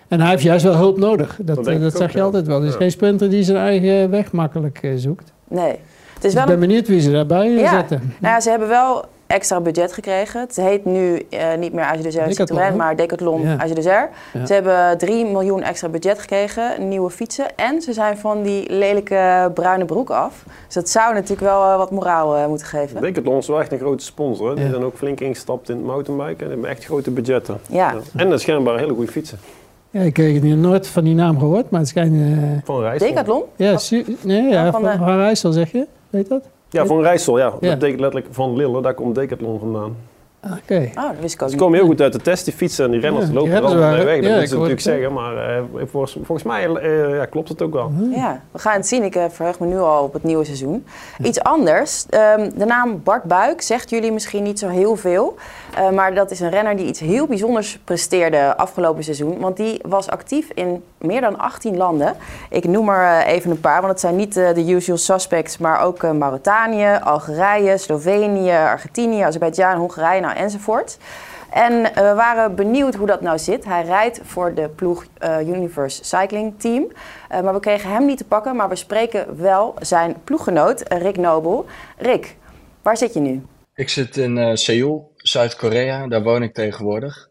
En 0.08 0.20
hij 0.20 0.30
heeft 0.30 0.42
juist 0.42 0.64
wel 0.64 0.74
hulp 0.76 0.98
nodig. 0.98 1.36
Dat, 1.42 1.56
Dat 1.56 1.66
eh, 1.66 1.80
dat 1.80 1.96
zeg 1.96 2.12
je 2.12 2.22
altijd 2.22 2.46
wel. 2.46 2.60
Er 2.60 2.66
is 2.66 2.72
Ja. 2.72 2.78
geen 2.78 2.90
sprinter 2.90 3.30
die 3.30 3.42
zijn 3.42 3.56
eigen 3.56 4.10
weg 4.10 4.32
makkelijk 4.32 4.78
eh, 4.82 4.90
zoekt. 4.96 5.32
Nee. 5.48 5.74
Het 6.14 6.24
is 6.24 6.34
wel 6.34 6.42
ik 6.42 6.48
ben 6.48 6.60
benieuwd 6.60 6.88
wie 6.88 7.00
ze 7.00 7.10
daarbij 7.10 7.46
eh, 7.54 7.60
Ja. 7.60 7.70
zetten. 7.70 8.14
Nou 8.20 8.34
ja, 8.34 8.40
ze 8.40 8.50
hebben 8.50 8.68
wel 8.68 9.04
extra 9.26 9.60
budget 9.60 9.92
gekregen. 9.92 10.40
Het 10.40 10.56
heet 10.56 10.84
nu 10.84 11.22
eh, 11.30 11.46
niet 11.58 11.72
meer 11.72 11.84
Age 11.84 12.02
de 12.02 12.10
Zer 12.10 12.28
Decathlon, 12.28 12.58
Citroën, 12.58 12.76
maar 12.76 12.96
Decathlon 12.96 13.42
Ja. 13.42 13.56
Age 13.58 13.74
de. 13.74 13.80
Ja. 13.82 14.10
Ze 14.46 14.52
hebben 14.52 14.98
3 14.98 15.24
miljoen 15.26 15.62
extra 15.62 15.88
budget 15.88 16.18
gekregen, 16.18 16.88
nieuwe 16.88 17.10
fietsen. 17.10 17.56
En 17.56 17.82
ze 17.82 17.92
zijn 17.92 18.18
van 18.18 18.42
die 18.42 18.72
lelijke 18.72 19.50
bruine 19.54 19.84
broek 19.84 20.10
af. 20.10 20.42
Dus 20.66 20.74
dat 20.74 20.88
zou 20.88 21.14
natuurlijk 21.14 21.40
wel 21.40 21.76
wat 21.76 21.90
moraal 21.90 22.36
eh, 22.36 22.46
moeten 22.46 22.66
geven. 22.66 23.00
Decathlon 23.00 23.38
is 23.38 23.46
wel 23.48 23.60
echt 23.60 23.72
een 23.72 23.78
grote 23.78 24.04
sponsor. 24.04 24.48
hè. 24.48 24.54
Die 24.54 24.64
Ja. 24.64 24.70
zijn 24.70 24.84
ook 24.84 24.96
flink 24.96 25.20
ingestapt 25.20 25.68
in 25.68 25.76
het 25.76 25.84
mountainbiken. 25.84 26.44
En 26.44 26.50
hebben 26.52 26.70
echt 26.70 26.84
grote 26.84 27.10
budgetten. 27.10 27.58
Ja. 27.68 27.94
En 28.16 28.30
dat 28.30 28.40
schijnbaar 28.40 28.78
hele 28.78 28.94
goede 28.94 29.12
fietsen. 29.12 29.38
Ja, 29.96 30.02
ik 30.02 30.16
heb 30.16 30.42
nooit 30.42 30.86
van 30.86 31.04
die 31.04 31.14
naam 31.14 31.38
gehoord, 31.38 31.70
maar 31.70 31.80
het 31.80 31.88
schijnt... 31.88 32.12
eh, 32.14 32.38
Van 32.64 32.80
Rijssel. 32.80 33.08
Decathlon? 33.08 33.42
ja, 33.56 33.76
su- 33.78 34.04
nee, 34.22 34.42
ja, 34.42 34.64
Ja, 34.64 34.72
van 34.72 34.80
van, 34.82 34.90
de- 34.90 34.96
van 34.98 35.16
Rijssel 35.16 35.52
zeg 35.52 35.72
je? 35.72 35.86
Weet 36.10 36.28
dat? 36.28 36.42
Ja, 36.70 36.86
van 36.86 37.00
Rijssel, 37.02 37.38
ja. 37.38 37.44
Ja. 37.44 37.50
Dat 37.68 37.78
betekent 37.78 38.00
letterlijk 38.00 38.34
van 38.34 38.56
Lille, 38.56 38.82
daar 38.82 38.94
komt 38.94 39.14
Decathlon 39.14 39.58
vandaan. 39.58 39.96
Ah, 40.50 40.56
Oké. 40.62 40.90
Oh, 40.94 41.02
dat 41.02 41.20
wist 41.20 41.34
ik 41.34 41.42
ook 41.42 41.50
Ze 41.50 41.56
komen 41.56 41.78
heel 41.78 41.86
goed 41.86 42.00
uit 42.00 42.12
de 42.12 42.18
test, 42.20 42.44
die 42.44 42.54
fietsen 42.54 42.84
en 42.84 42.90
die 42.90 43.00
renners 43.00 43.26
Ja, 43.26 43.32
lopen 43.32 43.50
die 43.50 43.58
er 43.58 43.64
allemaal 43.64 43.82
mee 43.82 43.90
waren- 43.90 44.04
weg. 44.06 44.14
Dat 44.16 44.24
ja, 44.24 44.30
moeten 44.30 44.48
ze 44.48 44.54
ik 44.54 44.60
natuurlijk 44.60 44.80
zeggen, 44.80 45.12
maar 45.12 45.56
eh, 45.56 45.62
volgens, 45.86 46.12
volgens 46.22 46.42
mij 46.42 46.74
eh, 46.74 47.16
ja, 47.16 47.24
klopt 47.24 47.48
het 47.48 47.62
ook 47.62 47.72
wel. 47.72 47.92
Ja, 48.14 48.40
we 48.50 48.58
gaan 48.58 48.72
het 48.76 48.86
zien. 48.86 49.02
Ik 49.02 49.14
eh, 49.16 49.24
verheug 49.30 49.58
me 49.60 49.66
nu 49.66 49.78
al 49.78 50.02
op 50.04 50.12
het 50.12 50.22
nieuwe 50.22 50.44
seizoen. 50.44 50.86
Iets 51.22 51.42
anders. 51.42 52.06
Ehm, 52.10 52.50
de 52.54 52.64
naam 52.64 53.00
Bart 53.02 53.22
Buik 53.22 53.62
zegt 53.62 53.90
jullie 53.90 54.12
misschien 54.12 54.42
niet 54.42 54.58
zo 54.58 54.68
heel 54.68 54.96
veel. 54.96 55.34
Eh, 55.76 55.90
maar 55.90 56.14
dat 56.14 56.30
is 56.30 56.40
een 56.40 56.50
renner 56.50 56.76
die 56.76 56.86
iets 56.86 57.00
heel 57.00 57.26
bijzonders 57.26 57.78
presteerde 57.84 58.56
afgelopen 58.56 59.04
seizoen. 59.04 59.38
Want 59.38 59.56
die 59.56 59.80
was 59.88 60.08
actief 60.10 60.50
in 60.54 60.82
meer 60.98 61.20
dan 61.20 61.38
18 61.38 61.76
landen. 61.76 62.14
Ik 62.50 62.64
noem 62.64 62.88
er 62.88 63.22
even 63.26 63.50
een 63.50 63.60
paar, 63.60 63.80
want 63.80 63.92
het 63.92 64.00
zijn 64.00 64.16
niet 64.16 64.34
de 64.34 64.64
usual 64.66 64.98
suspects. 64.98 65.58
Maar 65.58 65.82
ook 65.82 66.12
Mauritanië, 66.12 66.98
Algerije, 67.04 67.78
Slovenië, 67.78 68.50
Argentinië, 68.50 69.20
Azerbeidzjan, 69.22 69.76
Hongarije 69.76 70.20
nou, 70.20 70.35
enzovoort. 70.36 70.98
En 71.50 71.94
eh, 71.94 72.08
we 72.08 72.14
waren 72.14 72.54
benieuwd 72.54 72.94
hoe 72.94 73.06
dat 73.06 73.20
nou 73.20 73.38
zit. 73.38 73.64
Hij 73.64 73.84
rijdt 73.84 74.20
voor 74.22 74.54
de 74.54 74.68
ploeg 74.68 75.06
eh, 75.18 75.48
Universe 75.48 76.04
Cycling 76.04 76.60
Team. 76.60 76.92
Eh, 77.28 77.40
maar 77.40 77.54
we 77.54 77.60
kregen 77.60 77.90
hem 77.90 78.06
niet 78.06 78.18
te 78.18 78.24
pakken. 78.24 78.56
Maar 78.56 78.68
we 78.68 78.76
spreken 78.76 79.42
wel 79.42 79.74
zijn 79.80 80.16
ploeggenoot 80.24 80.82
Rick 80.88 81.16
Nobel. 81.16 81.66
Rick, 81.96 82.36
waar 82.82 82.96
zit 82.96 83.14
je 83.14 83.20
nu? 83.20 83.46
Ik 83.74 83.88
zit 83.88 84.16
in 84.16 84.56
Seoul, 84.56 85.12
Zuid-Korea. 85.16 86.06
Daar 86.06 86.22
woon 86.22 86.42
ik 86.42 86.54
tegenwoordig. 86.54 87.28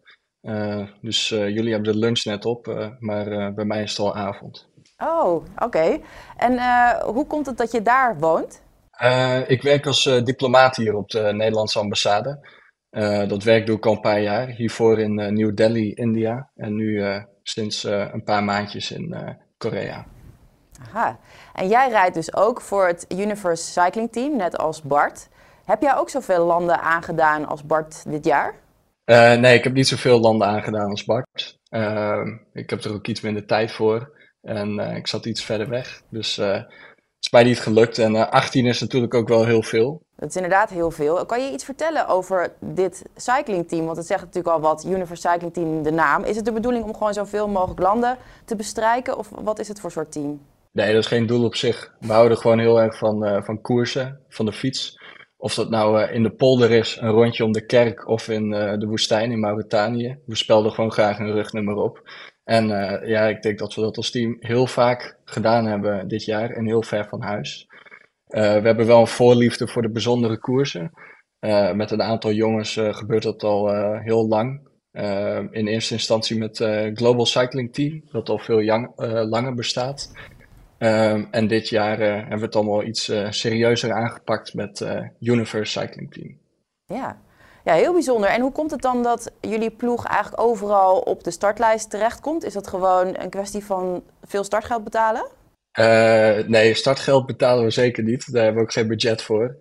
Dus 1.01 1.29
jullie 1.29 1.71
hebben 1.73 1.93
de 1.93 1.99
lunch 1.99 2.23
net 2.23 2.45
op, 2.45 2.89
maar 2.99 3.53
bij 3.53 3.65
mij 3.65 3.83
is 3.83 3.89
het 3.89 3.99
al 3.99 4.15
avond. 4.15 4.67
Oh, 4.97 5.45
oké. 5.57 5.99
En 6.37 6.59
hoe 7.05 7.27
komt 7.27 7.45
het 7.45 7.57
dat 7.57 7.71
je 7.71 7.81
daar 7.81 8.17
woont? 8.19 8.61
Ik 9.47 9.61
werk 9.61 9.85
als 9.85 10.03
diplomaat 10.03 10.75
hier 10.75 10.95
op 10.95 11.09
de 11.09 11.33
Nederlandse 11.33 11.79
ambassade. 11.79 12.39
Eh, 12.95 13.27
dat 13.27 13.43
werk 13.43 13.65
doe 13.65 13.77
ik 13.77 13.85
al 13.85 13.93
een 13.93 13.99
paar 13.99 14.21
jaar. 14.21 14.47
Hiervoor 14.47 14.99
in 14.99 15.19
eh, 15.19 15.31
New 15.31 15.55
Delhi, 15.55 15.93
India. 15.93 16.49
En 16.55 16.75
nu 16.75 17.01
eh, 17.03 17.23
sinds 17.43 17.83
een 17.83 18.23
paar 18.23 18.43
maandjes 18.43 18.91
in 18.91 19.35
Korea. 19.57 20.05
Aha. 20.87 21.19
En 21.53 21.67
jij 21.67 21.89
rijdt 21.89 22.15
dus 22.15 22.35
ook 22.35 22.61
voor 22.61 22.87
het 22.87 23.05
Universe 23.09 23.63
Cycling 23.63 24.11
Team, 24.11 24.37
net 24.37 24.57
als 24.57 24.81
Bart. 24.81 25.29
Heb 25.65 25.81
jij 25.81 25.95
ook 25.95 26.09
zoveel 26.09 26.45
landen 26.45 26.81
aangedaan 26.81 27.45
als 27.45 27.65
Bart 27.65 28.03
dit 28.09 28.25
jaar? 28.25 28.53
Nee, 29.05 29.57
ik 29.57 29.63
heb 29.63 29.73
niet 29.73 29.87
zoveel 29.87 30.19
landen 30.19 30.47
aangedaan 30.47 30.89
als 30.89 31.05
Bart. 31.05 31.59
Ik 32.53 32.69
heb 32.69 32.83
er 32.83 32.93
ook 32.93 33.07
iets 33.07 33.21
minder 33.21 33.45
tijd 33.45 33.71
voor. 33.71 34.11
En 34.41 34.79
ik 34.79 35.07
zat 35.07 35.25
iets 35.25 35.43
verder 35.43 35.69
weg. 35.69 36.01
Dus 36.09 36.41
is 37.25 37.31
mij 37.31 37.43
niet 37.43 37.59
gelukt. 37.59 37.97
En 37.97 38.15
eh 38.15 38.29
18 38.29 38.65
is 38.65 38.81
natuurlijk 38.81 39.13
ook 39.13 39.27
wel 39.27 39.45
heel 39.45 39.61
veel. 39.61 40.01
Dat 40.15 40.29
is 40.29 40.35
inderdaad 40.35 40.69
heel 40.69 40.91
veel. 40.91 41.25
Kan 41.25 41.43
je 41.45 41.51
iets 41.51 41.63
vertellen 41.63 42.07
over 42.07 42.53
dit 42.59 43.03
cyclingteam? 43.15 43.85
Want 43.85 43.97
het 43.97 44.05
zegt 44.05 44.21
natuurlijk 44.21 44.55
al 44.55 44.61
wat, 44.61 44.85
Universe 44.85 45.29
Cycling 45.29 45.53
Team, 45.53 45.83
de 45.83 45.91
naam. 45.91 46.23
Is 46.23 46.35
het 46.35 46.45
de 46.45 46.51
bedoeling 46.51 46.83
om 46.83 46.93
gewoon 46.93 47.13
zoveel 47.13 47.47
mogelijk 47.47 47.79
landen 47.79 48.17
te 48.45 48.55
bestrijken? 48.55 49.17
Of 49.17 49.29
wat 49.29 49.59
is 49.59 49.67
het 49.67 49.79
voor 49.79 49.91
soort 49.91 50.11
team? 50.11 50.41
Nee, 50.71 50.93
dat 50.93 51.01
is 51.01 51.07
geen 51.07 51.25
doel 51.25 51.43
op 51.45 51.55
zich. 51.55 51.93
We 51.99 52.13
houden 52.13 52.37
gewoon 52.37 52.59
heel 52.59 52.81
erg 52.81 52.97
van, 52.97 53.25
eh, 53.25 53.43
van 53.43 53.61
koersen, 53.61 54.19
van 54.29 54.45
de 54.45 54.53
fiets. 54.53 54.99
Of 55.37 55.53
dat 55.53 55.69
nou 55.69 56.01
eh, 56.01 56.15
in 56.15 56.23
de 56.23 56.29
polder 56.31 56.71
is, 56.71 56.97
een 57.01 57.09
rondje 57.09 57.43
om 57.43 57.51
de 57.51 57.65
kerk 57.65 58.07
of 58.07 58.27
in 58.27 58.53
eh, 58.53 58.77
de 58.77 58.85
woestijn 58.85 59.31
in 59.31 59.39
Mauritanië. 59.39 60.17
We 60.25 60.35
spelden 60.35 60.71
gewoon 60.71 60.91
graag 60.91 61.19
een 61.19 61.31
rugnummer 61.31 61.75
op. 61.75 62.01
En 62.45 62.71
eh, 62.71 63.07
ja, 63.07 63.27
ik 63.27 63.41
denk 63.41 63.59
dat 63.59 63.73
we 63.73 63.81
dat 63.81 63.97
als 63.97 64.11
team 64.11 64.37
heel 64.39 64.67
vaak 64.67 65.17
gedaan 65.23 65.65
hebben 65.65 66.07
dit 66.07 66.25
jaar 66.25 66.49
en 66.49 66.65
heel 66.65 66.83
ver 66.83 67.07
van 67.07 67.21
huis. 67.21 67.67
Eh, 68.27 68.41
we 68.41 68.65
hebben 68.67 68.85
wel 68.85 68.99
een 68.99 69.07
voorliefde 69.07 69.67
voor 69.67 69.81
de 69.81 69.89
bijzondere 69.89 70.39
koersen. 70.39 70.91
Eh, 71.39 71.71
met 71.71 71.91
een 71.91 72.01
aantal 72.01 72.31
jongens 72.31 72.79
gebeurt 72.81 73.23
dat 73.23 73.43
al 73.43 73.93
heel 73.99 74.27
lang. 74.27 74.73
In 75.51 75.67
eerste 75.67 75.93
instantie 75.93 76.37
met 76.37 76.57
Global 76.93 77.25
Cycling 77.25 77.73
Team, 77.73 78.03
dat 78.11 78.29
al 78.29 78.37
veel 78.37 78.61
langer 79.27 79.53
bestaat. 79.53 80.11
En 81.31 81.47
dit 81.47 81.69
jaar 81.69 81.99
hebben 81.99 82.39
we 82.39 82.45
het 82.45 82.55
allemaal 82.55 82.83
iets 82.83 83.11
serieuzer 83.29 83.93
aangepakt 83.93 84.53
met 84.53 84.85
Universe 85.19 85.79
Cycling 85.79 86.13
Team. 86.13 86.37
Ja. 86.85 87.24
Ja, 87.65 87.73
heel 87.73 87.93
bijzonder. 87.93 88.29
En 88.29 88.41
hoe 88.41 88.51
komt 88.51 88.71
het 88.71 88.81
dan 88.81 89.03
dat 89.03 89.31
jullie 89.41 89.71
ploeg 89.71 90.05
eigenlijk 90.05 90.41
overal 90.41 90.99
op 90.99 91.23
de 91.23 91.31
startlijst 91.31 91.89
terechtkomt? 91.89 92.43
Is 92.43 92.53
dat 92.53 92.67
gewoon 92.67 93.19
een 93.19 93.29
kwestie 93.29 93.65
van 93.65 94.03
veel 94.23 94.43
startgeld 94.43 94.83
betalen? 94.83 95.27
Eh, 95.71 96.37
nee, 96.47 96.73
startgeld 96.73 97.25
betalen 97.25 97.63
we 97.63 97.71
zeker 97.71 98.03
niet. 98.03 98.33
Daar 98.33 98.43
hebben 98.43 98.61
we 98.61 98.67
ook 98.67 98.73
geen 98.73 98.87
budget 98.87 99.21
voor. 99.21 99.55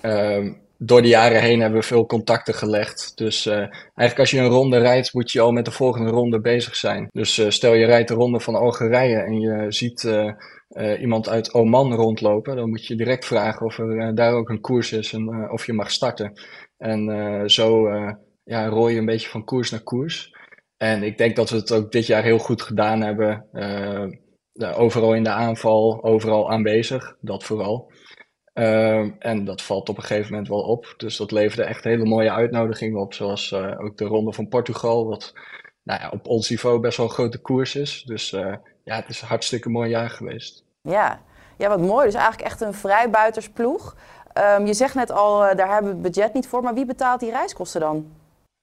Ehm, 0.00 0.52
door 0.76 1.02
de 1.02 1.08
jaren 1.08 1.40
heen 1.40 1.60
hebben 1.60 1.80
we 1.80 1.86
veel 1.86 2.06
contacten 2.06 2.54
gelegd. 2.54 3.12
Dus 3.14 3.46
eh, 3.46 3.56
eigenlijk 3.56 4.18
als 4.18 4.30
je 4.30 4.38
een 4.38 4.48
ronde 4.48 4.78
rijdt, 4.78 5.12
moet 5.12 5.30
je 5.30 5.40
al 5.40 5.52
met 5.52 5.64
de 5.64 5.70
volgende 5.70 6.10
ronde 6.10 6.40
bezig 6.40 6.76
zijn. 6.76 7.08
Dus 7.10 7.38
eh, 7.38 7.50
stel 7.50 7.74
je 7.74 7.86
rijdt 7.86 8.08
de 8.08 8.14
ronde 8.14 8.40
van 8.40 8.54
Algerije 8.54 9.16
en 9.16 9.40
je 9.40 9.66
ziet 9.68 10.02
eh, 10.78 11.00
iemand 11.00 11.28
uit 11.28 11.54
Oman 11.54 11.94
rondlopen. 11.94 12.56
Dan 12.56 12.68
moet 12.68 12.86
je 12.86 12.96
direct 12.96 13.24
vragen 13.24 13.66
of 13.66 13.78
er 13.78 13.98
eh, 13.98 14.14
daar 14.14 14.32
ook 14.32 14.48
een 14.48 14.60
koers 14.60 14.92
is 14.92 15.12
en 15.12 15.28
eh, 15.28 15.52
of 15.52 15.66
je 15.66 15.72
mag 15.72 15.90
starten. 15.90 16.32
En 16.76 17.50
zo 17.50 17.88
ja, 18.44 18.68
rol 18.68 18.88
je 18.88 18.98
een 18.98 19.04
beetje 19.04 19.28
van 19.28 19.44
koers 19.44 19.70
naar 19.70 19.82
koers. 19.82 20.34
En 20.76 21.02
ik 21.02 21.18
denk 21.18 21.36
dat 21.36 21.50
we 21.50 21.56
het 21.56 21.72
ook 21.72 21.92
dit 21.92 22.06
jaar 22.06 22.22
heel 22.22 22.38
goed 22.38 22.62
gedaan 22.62 23.00
hebben. 23.00 23.46
Overal 24.76 25.14
in 25.14 25.22
de 25.22 25.30
aanval, 25.30 26.04
overal 26.04 26.50
aanwezig, 26.50 27.16
dat 27.20 27.44
vooral. 27.44 27.92
Ehm, 28.52 29.10
en 29.18 29.44
dat 29.44 29.62
valt 29.62 29.88
op 29.88 29.96
een 29.96 30.02
gegeven 30.02 30.30
moment 30.30 30.48
wel 30.48 30.62
op. 30.62 30.94
Dus 30.96 31.16
dat 31.16 31.30
leverde 31.30 31.62
echt 31.62 31.84
hele 31.84 32.04
mooie 32.04 32.32
uitnodigingen 32.32 33.00
op. 33.00 33.14
Zoals 33.14 33.54
ook 33.54 33.96
de 33.96 34.04
Ronde 34.04 34.32
van 34.32 34.48
Portugal, 34.48 35.06
wat 35.06 35.32
nou 35.82 36.00
ja, 36.00 36.08
op 36.08 36.26
ons 36.26 36.50
niveau 36.50 36.80
best 36.80 36.96
wel 36.96 37.06
een 37.06 37.12
grote 37.12 37.40
koers 37.40 37.74
is. 37.76 38.02
Dus 38.02 38.30
ja, 38.84 38.96
het 38.96 39.08
is 39.08 39.20
een 39.20 39.28
hartstikke 39.28 39.68
mooi 39.68 39.90
jaar 39.90 40.10
geweest. 40.10 40.66
Ja. 40.88 41.20
ja, 41.56 41.68
wat 41.68 41.80
mooi. 41.80 42.04
Dus 42.04 42.14
eigenlijk 42.14 42.44
echt 42.44 42.60
een 42.60 42.74
vrijbuitersploeg. 42.74 43.96
Ehm, 44.32 44.66
je 44.66 44.74
zegt 44.74 44.94
net 44.94 45.10
al, 45.10 45.44
eh, 45.44 45.56
daar 45.56 45.72
hebben 45.72 45.90
we 45.90 45.98
het 45.98 46.14
budget 46.14 46.34
niet 46.34 46.46
voor. 46.46 46.62
Maar 46.62 46.74
wie 46.74 46.86
betaalt 46.86 47.20
die 47.20 47.30
reiskosten 47.30 47.80
dan? 47.80 48.12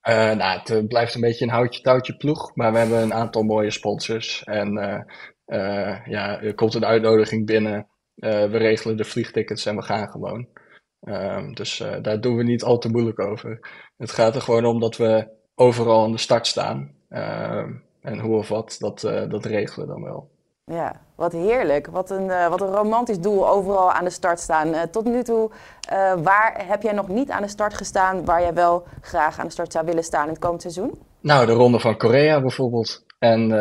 Eh, 0.01 0.31
nou, 0.31 0.59
het 0.59 0.69
eh, 0.69 0.87
blijft 0.87 1.15
een 1.15 1.21
beetje 1.21 1.45
een 1.45 1.51
houtje-touwtje 1.51 2.17
ploeg, 2.17 2.55
maar 2.55 2.71
we 2.71 2.77
hebben 2.77 3.01
een 3.01 3.13
aantal 3.13 3.43
mooie 3.43 3.71
sponsors. 3.71 4.43
En 4.43 4.73
ja, 6.05 6.41
er 6.41 6.55
komt 6.55 6.73
een 6.73 6.85
uitnodiging 6.85 7.45
binnen. 7.45 7.87
We 8.15 8.57
regelen 8.57 8.97
de 8.97 9.03
vliegtickets 9.03 9.65
en 9.65 9.75
we 9.75 9.81
gaan 9.81 10.09
gewoon. 10.09 10.47
Ehm, 11.01 11.53
dus 11.53 11.83
daar 12.01 12.21
doen 12.21 12.35
we 12.35 12.43
niet 12.43 12.63
al 12.63 12.77
te 12.77 12.89
moeilijk 12.89 13.19
over. 13.19 13.59
Het 13.97 14.11
gaat 14.11 14.35
er 14.35 14.41
gewoon 14.41 14.65
om 14.65 14.79
dat 14.79 14.97
we 14.97 15.27
overal 15.55 16.03
aan 16.03 16.11
de 16.11 16.17
start 16.17 16.47
staan. 16.47 16.95
Ehm, 17.09 17.73
en 18.01 18.19
hoe 18.19 18.37
of 18.37 18.47
wat, 18.47 18.75
dat, 18.79 18.99
dat 19.29 19.45
regelen 19.45 19.87
we 19.87 19.93
dan 19.93 20.03
wel. 20.03 20.34
Ja, 20.71 21.01
wat 21.15 21.31
heerlijk. 21.31 21.87
Wat 21.87 22.09
een, 22.09 22.29
eh, 22.29 22.47
wat 22.49 22.61
een 22.61 22.75
romantisch 22.75 23.19
doel 23.19 23.49
overal 23.49 23.91
aan 23.91 24.03
de 24.03 24.09
start 24.09 24.39
staan. 24.39 24.73
Eh, 24.73 24.81
tot 24.81 25.05
nu 25.05 25.23
toe, 25.23 25.51
eh, 25.89 26.13
waar 26.23 26.63
heb 26.67 26.81
jij 26.81 26.93
nog 26.93 27.07
niet 27.07 27.29
aan 27.29 27.41
de 27.41 27.47
start 27.47 27.73
gestaan 27.73 28.25
waar 28.25 28.41
jij 28.41 28.53
wel 28.53 28.83
graag 29.01 29.39
aan 29.39 29.45
de 29.45 29.51
start 29.51 29.71
zou 29.71 29.85
willen 29.85 30.03
staan 30.03 30.23
in 30.23 30.29
het 30.29 30.39
komend 30.39 30.61
seizoen? 30.61 30.93
Nou, 31.21 31.45
de 31.45 31.51
Ronde 31.51 31.79
van 31.79 31.97
Korea 31.97 32.41
bijvoorbeeld. 32.41 33.05
En 33.19 33.51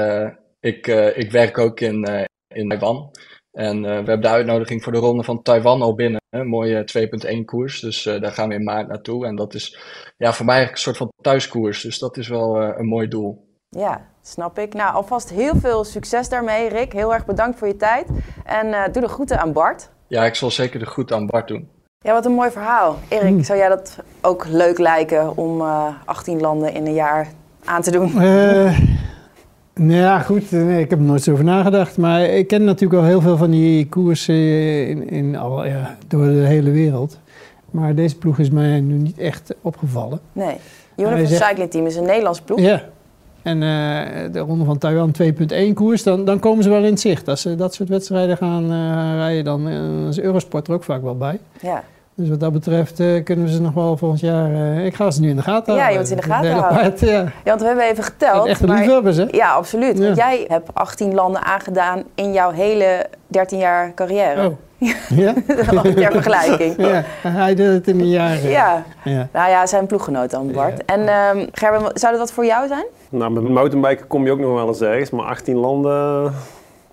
ik, 0.60 0.86
ik 1.14 1.30
werk 1.30 1.58
ook 1.58 1.80
in, 1.80 2.28
in 2.48 2.68
Taiwan. 2.68 3.10
En 3.52 3.82
we 3.82 3.88
hebben 3.88 4.20
de 4.20 4.28
uitnodiging 4.28 4.82
voor 4.82 4.92
de 4.92 4.98
ronde 4.98 5.22
van 5.22 5.42
Taiwan 5.42 5.82
al 5.82 5.94
binnen. 5.94 6.20
Een 6.30 6.48
mooie 6.48 6.84
2.1 6.84 7.44
koers. 7.44 7.80
Dus 7.80 8.02
daar 8.02 8.32
gaan 8.32 8.48
we 8.48 8.54
in 8.54 8.64
maart 8.64 8.88
naartoe. 8.88 9.26
En 9.26 9.36
dat 9.36 9.54
is 9.54 9.78
ja, 10.16 10.32
voor 10.32 10.46
mij 10.46 10.70
een 10.70 10.76
soort 10.76 10.96
van 10.96 11.12
thuiskoers. 11.20 11.82
Dus 11.82 11.98
dat 11.98 12.16
is 12.16 12.28
wel 12.28 12.62
een 12.62 12.86
mooi 12.86 13.08
doel. 13.08 13.48
Ja, 13.68 14.13
snap 14.26 14.58
ik. 14.58 14.74
Nou, 14.74 14.94
alvast 14.94 15.30
heel 15.30 15.56
veel 15.56 15.84
succes 15.84 16.28
daarmee, 16.28 16.68
Rick. 16.68 16.92
Heel 16.92 17.14
erg 17.14 17.26
bedankt 17.26 17.58
voor 17.58 17.68
je 17.68 17.76
tijd. 17.76 18.06
En 18.44 18.92
doe 18.92 19.02
de 19.02 19.08
groeten 19.08 19.40
aan 19.40 19.52
Bart. 19.52 19.88
Ja, 20.06 20.24
ik 20.24 20.34
zal 20.34 20.50
zeker 20.50 20.78
de 20.78 20.86
groeten 20.86 21.16
aan 21.16 21.26
Bart 21.26 21.48
doen. 21.48 21.68
Ja, 21.98 22.12
wat 22.12 22.24
een 22.24 22.32
mooi 22.32 22.50
verhaal. 22.50 22.96
Erik, 23.08 23.28
hmm. 23.28 23.42
zou 23.42 23.58
jij 23.58 23.68
dat 23.68 23.98
ook 24.20 24.46
leuk 24.46 24.78
lijken 24.78 25.36
om 25.36 25.60
18 26.04 26.40
landen 26.40 26.72
in 26.72 26.86
een 26.86 26.94
jaar 26.94 27.28
aan 27.64 27.82
te 27.82 27.90
doen? 27.90 28.08
Uh, 28.08 28.78
nou 29.74 30.00
ja, 30.00 30.18
goed. 30.18 30.50
Nee, 30.50 30.82
ik 30.82 30.90
heb 30.90 30.98
er 30.98 31.04
nooit 31.04 31.22
zo 31.22 31.32
over 31.32 31.44
nagedacht. 31.44 31.96
Maar 31.96 32.22
ik 32.22 32.46
ken 32.46 32.64
natuurlijk 32.64 33.00
al 33.00 33.08
heel 33.08 33.20
veel 33.20 33.36
van 33.36 33.50
die 33.50 33.88
koersen 33.88 34.34
in, 34.88 35.08
in 35.08 35.36
al, 35.36 35.64
ja, 35.64 35.96
door 36.06 36.26
de 36.26 36.32
hele 36.46 36.70
wereld. 36.70 37.18
Maar 37.70 37.94
deze 37.94 38.18
ploeg 38.18 38.38
is 38.38 38.50
mij 38.50 38.80
nu 38.80 38.94
niet 38.94 39.18
echt 39.18 39.54
opgevallen. 39.60 40.20
Nee. 40.32 40.56
Universal 40.96 41.26
zegt, 41.26 41.44
Cycling 41.44 41.70
Team 41.70 41.86
is 41.86 41.96
een 41.96 42.04
Nederlands 42.04 42.40
ploeg. 42.40 42.60
Ja. 42.60 42.82
En 43.44 43.62
uh, 43.62 44.32
de 44.32 44.38
ronde 44.38 44.64
van 44.64 44.78
Taiwan 44.78 45.14
2.1 45.22 45.72
koers, 45.74 46.02
dan, 46.02 46.24
dan 46.24 46.38
komen 46.38 46.62
ze 46.62 46.70
wel 46.70 46.82
in 46.82 46.90
het 46.90 47.00
zicht. 47.00 47.28
Als 47.28 47.40
ze 47.40 47.54
dat 47.54 47.74
soort 47.74 47.88
wedstrijden 47.88 48.36
gaan 48.36 48.72
uh, 48.72 49.14
rijden, 49.14 49.44
dan, 49.44 49.64
dan 49.64 50.06
is 50.08 50.20
Eurosport 50.20 50.68
er 50.68 50.74
ook 50.74 50.84
vaak 50.84 51.02
wel 51.02 51.16
bij. 51.16 51.38
Ja. 51.60 51.84
Dus 52.16 52.28
wat 52.28 52.40
dat 52.40 52.52
betreft 52.52 53.00
uh, 53.00 53.24
kunnen 53.24 53.44
we 53.44 53.52
ze 53.52 53.60
nog 53.60 53.74
wel 53.74 53.96
volgend 53.96 54.20
jaar... 54.20 54.50
Uh, 54.50 54.84
ik 54.84 54.94
ga 54.94 55.10
ze 55.10 55.20
nu 55.20 55.28
in 55.28 55.36
de 55.36 55.42
gaten 55.42 55.64
houden. 55.64 55.84
Ja, 55.84 55.88
je 55.88 55.98
moet 55.98 56.06
ze 56.06 56.14
in 56.14 56.20
de 56.20 56.26
gaten 56.26 56.50
houden. 56.52 57.08
ja. 57.08 57.12
ja. 57.22 57.32
want 57.44 57.60
we 57.60 57.66
hebben 57.66 57.84
even 57.84 58.04
geteld. 58.04 58.46
Echt 58.46 58.60
liefhebbers, 58.60 59.16
hè? 59.16 59.24
Ja, 59.30 59.52
absoluut. 59.52 59.98
Want 59.98 60.16
jij 60.16 60.44
hebt 60.48 60.74
18 60.74 61.14
landen 61.14 61.42
aangedaan 61.42 62.02
in 62.14 62.32
jouw 62.32 62.50
hele 62.50 63.06
13 63.26 63.58
jaar 63.58 63.94
carrière. 63.94 64.46
Oh. 64.46 64.56
Ja? 65.08 65.32
ter 65.94 66.12
vergelijking. 66.12 66.74
Ja, 66.76 67.04
hij 67.22 67.54
deed 67.54 67.66
het 67.66 67.88
in 67.88 68.00
een 68.00 68.10
jaar. 68.10 68.42
Ja. 68.42 68.82
ja. 69.04 69.28
Nou 69.32 69.50
ja, 69.50 69.66
zijn 69.66 69.86
ploeggenoot 69.86 70.30
dan, 70.30 70.52
Bart. 70.52 70.84
En 70.84 71.00
um, 71.00 71.48
Gerben, 71.52 71.80
zou 71.94 72.12
dat 72.12 72.20
wat 72.20 72.32
voor 72.32 72.46
jou 72.46 72.68
zijn? 72.68 72.84
Nou, 73.14 73.32
met 73.32 73.48
mountainbiken 73.48 74.06
kom 74.06 74.24
je 74.24 74.32
ook 74.32 74.38
nog 74.38 74.54
wel 74.54 74.68
eens 74.68 74.80
ergens. 74.80 75.10
Maar 75.10 75.26
18 75.26 75.56
landen... 75.56 76.32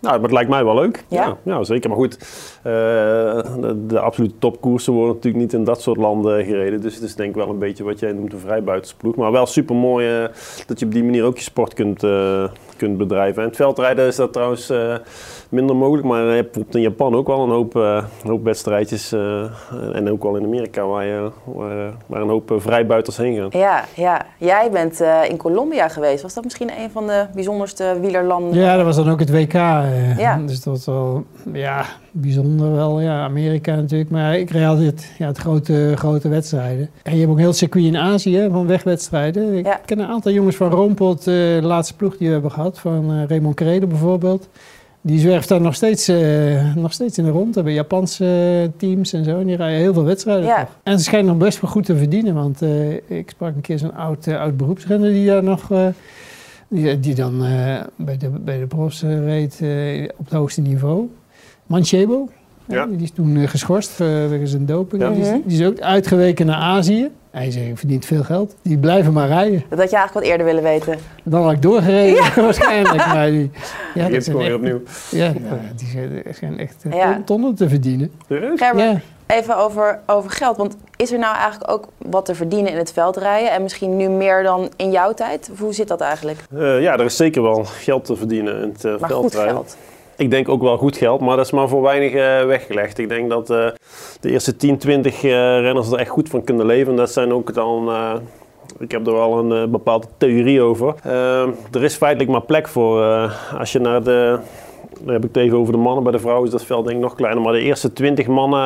Nou, 0.02 0.14
maar 0.14 0.24
het 0.24 0.32
lijkt 0.32 0.50
mij 0.50 0.64
wel 0.64 0.76
leuk. 0.76 1.04
Ja, 1.08 1.38
ja, 1.44 1.64
zeker. 1.64 1.90
Maar 1.90 1.98
goed, 1.98 2.18
uh, 2.58 2.64
de, 2.64 3.86
de, 3.88 4.00
absolute 4.00 4.38
topkoersen 4.38 4.94
worden 4.94 5.16
natuurlijk 5.16 5.44
niet 5.44 5.54
in 5.54 5.64
dat 5.64 5.82
soort 5.82 5.98
landen 5.98 6.46
gereden. 6.46 6.82
Dus 6.82 6.96
het 6.96 7.04
is 7.04 7.16
denk 7.16 7.30
ik 7.30 7.36
wel 7.36 7.50
een 7.50 7.60
beetje 7.60 7.84
wat 7.84 8.00
jij 8.00 8.12
noemt 8.12 8.34
een 8.34 8.40
vrijbuitensploeg. 8.40 9.16
Maar 9.16 9.32
wel 9.32 9.46
super 9.46 9.76
mooi 9.76 10.22
uh, 10.22 10.28
dat 10.68 10.80
je 10.80 10.86
op 10.86 10.92
die 10.92 11.04
manier 11.04 11.24
ook 11.24 11.38
je 11.38 11.44
sport 11.44 11.74
kunt, 11.74 12.04
uh, 12.04 12.44
kunt 12.78 12.98
bedrijven. 12.98 13.42
En 13.42 13.48
het 13.48 13.58
veldrijden 13.58 14.08
is 14.08 14.16
dat 14.16 14.34
trouwens 14.34 14.74
minder 15.52 15.76
mogelijk. 15.76 16.08
Maar 16.08 16.24
je 16.24 16.32
hebt 16.32 16.52
bijvoorbeeld 16.52 16.76
in 16.76 16.82
Japan 16.82 17.16
ook 17.16 17.28
wel 17.28 17.44
een 17.44 17.50
hoop, 17.50 17.76
een 17.76 18.04
hoop 18.24 18.44
wedstrijdjes. 18.44 19.12
en 19.94 20.10
ook 20.10 20.24
wel 20.24 20.36
in 20.36 20.44
Amerika 20.44 20.86
waar, 20.86 21.06
je, 21.06 21.32
waar, 21.44 21.94
waar 22.06 22.22
een 22.22 22.30
hoop 22.30 22.54
vrijbuiters 22.58 23.18
heen 23.18 23.36
gaan. 23.36 23.60
Ja, 23.62 23.86
ja. 23.96 24.26
jij 24.38 24.72
bent 24.72 25.04
in 25.30 25.38
Colombia 25.38 25.88
geweest. 25.88 26.22
Was 26.22 26.34
dat 26.34 26.44
misschien 26.44 26.72
een 26.80 26.92
van 26.92 27.08
de 27.08 27.26
bijzonderste 27.34 27.98
wielerlanden? 28.02 28.60
Ja, 28.60 28.76
dat 28.76 28.86
was 28.86 28.96
dan 28.96 29.10
ook 29.10 29.20
het 29.20 29.32
WK. 29.32 29.54
ja. 29.54 30.40
Dus 30.46 30.64
dat 30.64 30.74
was 30.74 30.86
wel 30.86 31.26
ja, 31.54 31.86
bijzonder 32.12 32.72
wel. 32.72 33.00
Ja, 33.00 33.24
Amerika 33.24 33.76
natuurlijk. 33.76 34.10
Maar 34.10 34.38
ik 34.38 34.50
reed 34.50 34.66
altijd 34.66 35.12
ja, 35.18 35.28
het 35.28 35.38
grote, 35.38 35.94
grote 35.96 36.30
wedstrijden. 36.30 36.90
En 37.04 37.14
je 37.14 37.20
hebt 37.20 37.32
ook 37.32 37.40
heel 37.40 37.54
circuit 37.54 37.86
in 37.86 37.98
Azië 37.98 38.48
van 38.52 38.68
wegwedstrijden. 38.68 39.58
Ik 39.58 39.80
ken 39.86 40.00
een 40.00 40.08
aantal 40.08 40.32
jongens 40.32 40.56
van 40.56 40.70
Roompot, 40.70 41.20
uh, 41.20 41.26
de 41.26 41.60
laatste 41.62 41.96
ploeg 41.96 42.18
die 42.18 42.28
we 42.28 42.34
hebben 42.34 42.52
gehad. 42.52 42.80
Van 42.80 43.12
uh, 43.12 43.24
Raymond 43.28 43.56
Krede 43.56 43.88
bijvoorbeeld. 43.88 44.50
Die 45.02 45.20
zwerft 45.20 45.50
daar 45.50 45.62
nog 45.62 45.76
steeds, 45.76 46.10
uh, 46.10 46.76
nog 46.76 46.94
steeds 46.94 47.18
in 47.18 47.24
de 47.24 47.30
rond. 47.30 47.56
Hebben 47.56 47.74
Japanse 47.74 48.72
teams 48.78 49.14
en 49.14 49.24
zo. 49.24 49.40
En 49.40 49.46
die 49.46 49.56
rijden 49.56 49.80
heel 49.80 49.94
veel 49.94 50.04
wedstrijden. 50.04 50.46
Ja. 50.46 50.68
En 50.84 50.98
ze 50.98 51.04
schijnen 51.04 51.28
nog 51.28 51.38
best 51.38 51.62
wel 51.62 51.72
goed 51.72 51.86
te 51.86 51.98
verdienen. 51.98 52.34
Want 52.34 52.62
ik 53.08 53.30
sprak 53.30 53.56
een 53.56 53.62
keer 53.62 53.80
zo'n 53.80 53.94
oud, 53.94 54.28
oud 54.28 54.58
beroepsrenner 54.58 55.12
die 55.12 55.26
daar 55.26 55.44
nog... 55.44 55.72
die, 56.68 57.00
die 57.00 57.16
dan 57.16 57.40
bij, 57.96 58.18
de, 58.18 58.30
bij 58.30 58.60
de 58.60 58.68
profs 58.68 59.02
reed 59.02 59.62
op 60.18 60.26
het 60.26 60.34
hoogste 60.34 60.62
niveau. 60.62 61.10
Manchebo. 61.66 62.30
Ja. 62.72 62.86
Die 62.86 63.02
is 63.02 63.12
toen 63.12 63.38
eh, 63.38 63.48
geschorst 63.48 64.00
uh, 64.00 64.08
wegens 64.28 64.54
een 64.54 64.66
doping. 64.66 65.08
Die, 65.08 65.22
is, 65.22 65.30
die, 65.46 65.60
is, 65.60 65.68
ook 65.68 65.80
uitgeweken 65.80 66.46
naar 66.46 66.56
Azië. 66.56 67.10
Hij 67.32 67.52
zegt, 67.52 67.80
verdient 67.80 68.06
veel 68.06 68.24
geld. 68.24 68.56
Die 68.62 68.78
blijven 68.78 69.14
maar 69.14 69.28
rijden. 69.28 69.64
Dat 69.70 69.80
had 69.80 69.90
je 69.90 69.96
eigenlijk 69.96 70.14
wat 70.14 70.24
eerder 70.24 70.46
willen 70.46 70.64
weten. 70.64 70.98
Dan 71.24 71.44
had 71.44 71.52
ik 71.52 71.62
doorgereden, 71.62 72.24
waarschijnlijk. 72.44 73.06
Maar 73.06 73.30
die, 73.30 73.52
ja, 73.94 74.06
die 74.06 74.14
dat 74.14 74.24
zijn 74.24 74.40
echt, 74.40 74.54
opnieuw. 74.54 74.82
Ja, 75.12 75.26
ja. 75.26 75.34
die 75.76 76.34
zijn 76.34 76.60
echt 76.60 76.86
uh, 76.86 77.16
tonnen 77.26 77.56
te 77.56 77.70
verdienen. 77.70 78.12
Gerber, 78.56 79.02
even 79.28 79.58
over, 79.58 80.00
over 80.06 80.30
geld. 80.30 80.58
Want 80.58 80.78
is 80.96 81.12
er 81.12 81.20
nou 81.20 81.36
eigenlijk 81.36 81.72
ook 81.72 81.88
wat 81.98 82.26
te 82.26 82.36
verdienen 82.36 82.72
in 82.72 82.78
het 82.78 82.92
veldrijden? 82.92 83.52
En 83.52 83.62
misschien 83.62 83.98
nu 83.98 84.10
meer 84.10 84.44
dan 84.44 84.70
in 84.76 84.92
jouw 84.92 85.14
tijd? 85.14 85.50
Of 85.52 85.60
hoe 85.60 85.74
zit 85.74 85.88
dat 85.88 86.02
eigenlijk? 86.02 86.40
ja, 86.58 86.94
er 86.94 87.06
is 87.06 87.16
zeker 87.16 87.42
wel 87.42 87.64
geld 87.64 88.06
te 88.06 88.16
verdienen 88.16 88.62
in 88.62 88.70
het 88.70 89.00
maar 89.00 89.10
veldrijden. 89.10 89.56
Goed 89.56 89.66
geld. 89.66 89.78
Ik 90.22 90.32
denk 90.32 90.50
ook 90.50 90.62
wel 90.62 90.78
goed 90.78 90.98
geld, 90.98 91.22
maar 91.22 91.36
dat 91.36 91.46
is 91.46 91.52
maar 91.52 91.68
voor 91.68 91.82
weinig 91.82 92.14
uh, 92.14 92.46
weggelegd. 92.46 92.98
Ik 92.98 93.10
denk 93.10 93.30
dat 93.30 93.50
uh, 93.50 93.68
de 94.20 94.32
eerste 94.32 94.56
10, 94.56 94.78
20 94.78 95.24
uh, 95.24 95.32
renners 95.60 95.92
er 95.92 95.98
echt 95.98 96.10
goed 96.10 96.30
van 96.30 96.44
kunnen 96.44 96.66
leven. 96.66 96.96
Dat 96.96 97.12
zijn 97.12 97.34
ook 97.34 97.54
dan. 97.54 97.90
ik 98.80 98.92
heb 98.92 99.08
er 99.08 99.14
wel 99.14 99.38
een 99.38 99.72
bepaalde 99.72 100.08
theorie 100.18 100.62
over. 100.62 100.96
er 101.72 101.84
is 101.84 101.96
feitelijk 101.96 102.32
maar 102.32 102.42
plek 102.42 102.68
voor 102.68 103.02
als 103.58 103.72
je 103.72 103.80
naar 103.80 104.04
de 104.04 104.40
dan 105.04 105.14
heb 105.14 105.24
ik 105.24 105.30
het 105.34 105.44
even 105.44 105.58
over 105.58 105.74
de 105.74 105.80
mannen. 105.80 106.04
Bij 106.04 106.12
de 106.12 106.20
vrouwen 106.20 106.46
is 106.46 106.52
dat 106.52 106.66
veld 106.66 106.86
denk 106.86 106.98
ik 106.98 107.04
nog 107.04 107.16
kleiner. 107.16 107.44
Maar 107.44 107.54
de 107.54 107.62
eerste 107.62 107.94
20 107.94 108.28
mannen, 108.28 108.60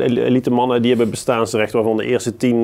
uh, 0.00 0.24
elite 0.24 0.50
mannen, 0.50 0.82
die 0.82 0.90
hebben 0.90 1.10
bestaansrecht. 1.10 1.72
Waarvan 1.72 1.96
de 1.96 2.04
eerste 2.04 2.36
10 2.36 2.56
uh, 2.56 2.62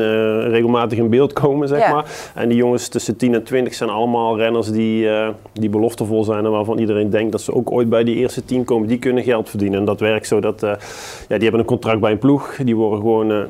regelmatig 0.49 0.99
in 0.99 1.09
beeld 1.09 1.33
komen, 1.33 1.69
zeg 1.69 1.91
maar. 1.93 2.05
En 2.35 2.49
die 2.49 2.59
jongens 2.59 2.89
tussen 2.89 3.17
10 3.17 3.35
en 3.35 3.45
20 3.45 3.75
zijn 3.75 3.91
allemaal 3.91 4.37
renners 4.37 4.71
die, 4.71 5.05
uh, 5.05 5.29
die 5.53 5.69
beloftevol 5.69 6.25
zijn. 6.25 6.45
En 6.45 6.51
waarvan 6.51 6.79
iedereen 6.79 7.11
denkt 7.11 7.33
dat 7.33 7.41
ze 7.41 7.55
ook 7.55 7.71
ooit 7.71 7.89
bij 7.89 8.05
die 8.05 8.17
eerste 8.17 8.45
10 8.45 8.65
komen. 8.65 8.89
Die 8.89 8.99
kunnen 8.99 9.23
geld 9.23 9.49
verdienen. 9.49 9.79
En 9.79 9.85
dat 9.85 10.01
werkt 10.01 10.27
zo 10.27 10.41
dat, 10.41 10.61
ja, 10.61 10.77
die 11.29 11.43
hebben 11.43 11.61
een 11.61 11.67
contract 11.67 12.01
bij 12.01 12.11
een 12.11 12.19
ploeg. 12.19 12.57
Die 12.65 12.77
worden 12.77 12.99
gewoon 12.99 13.47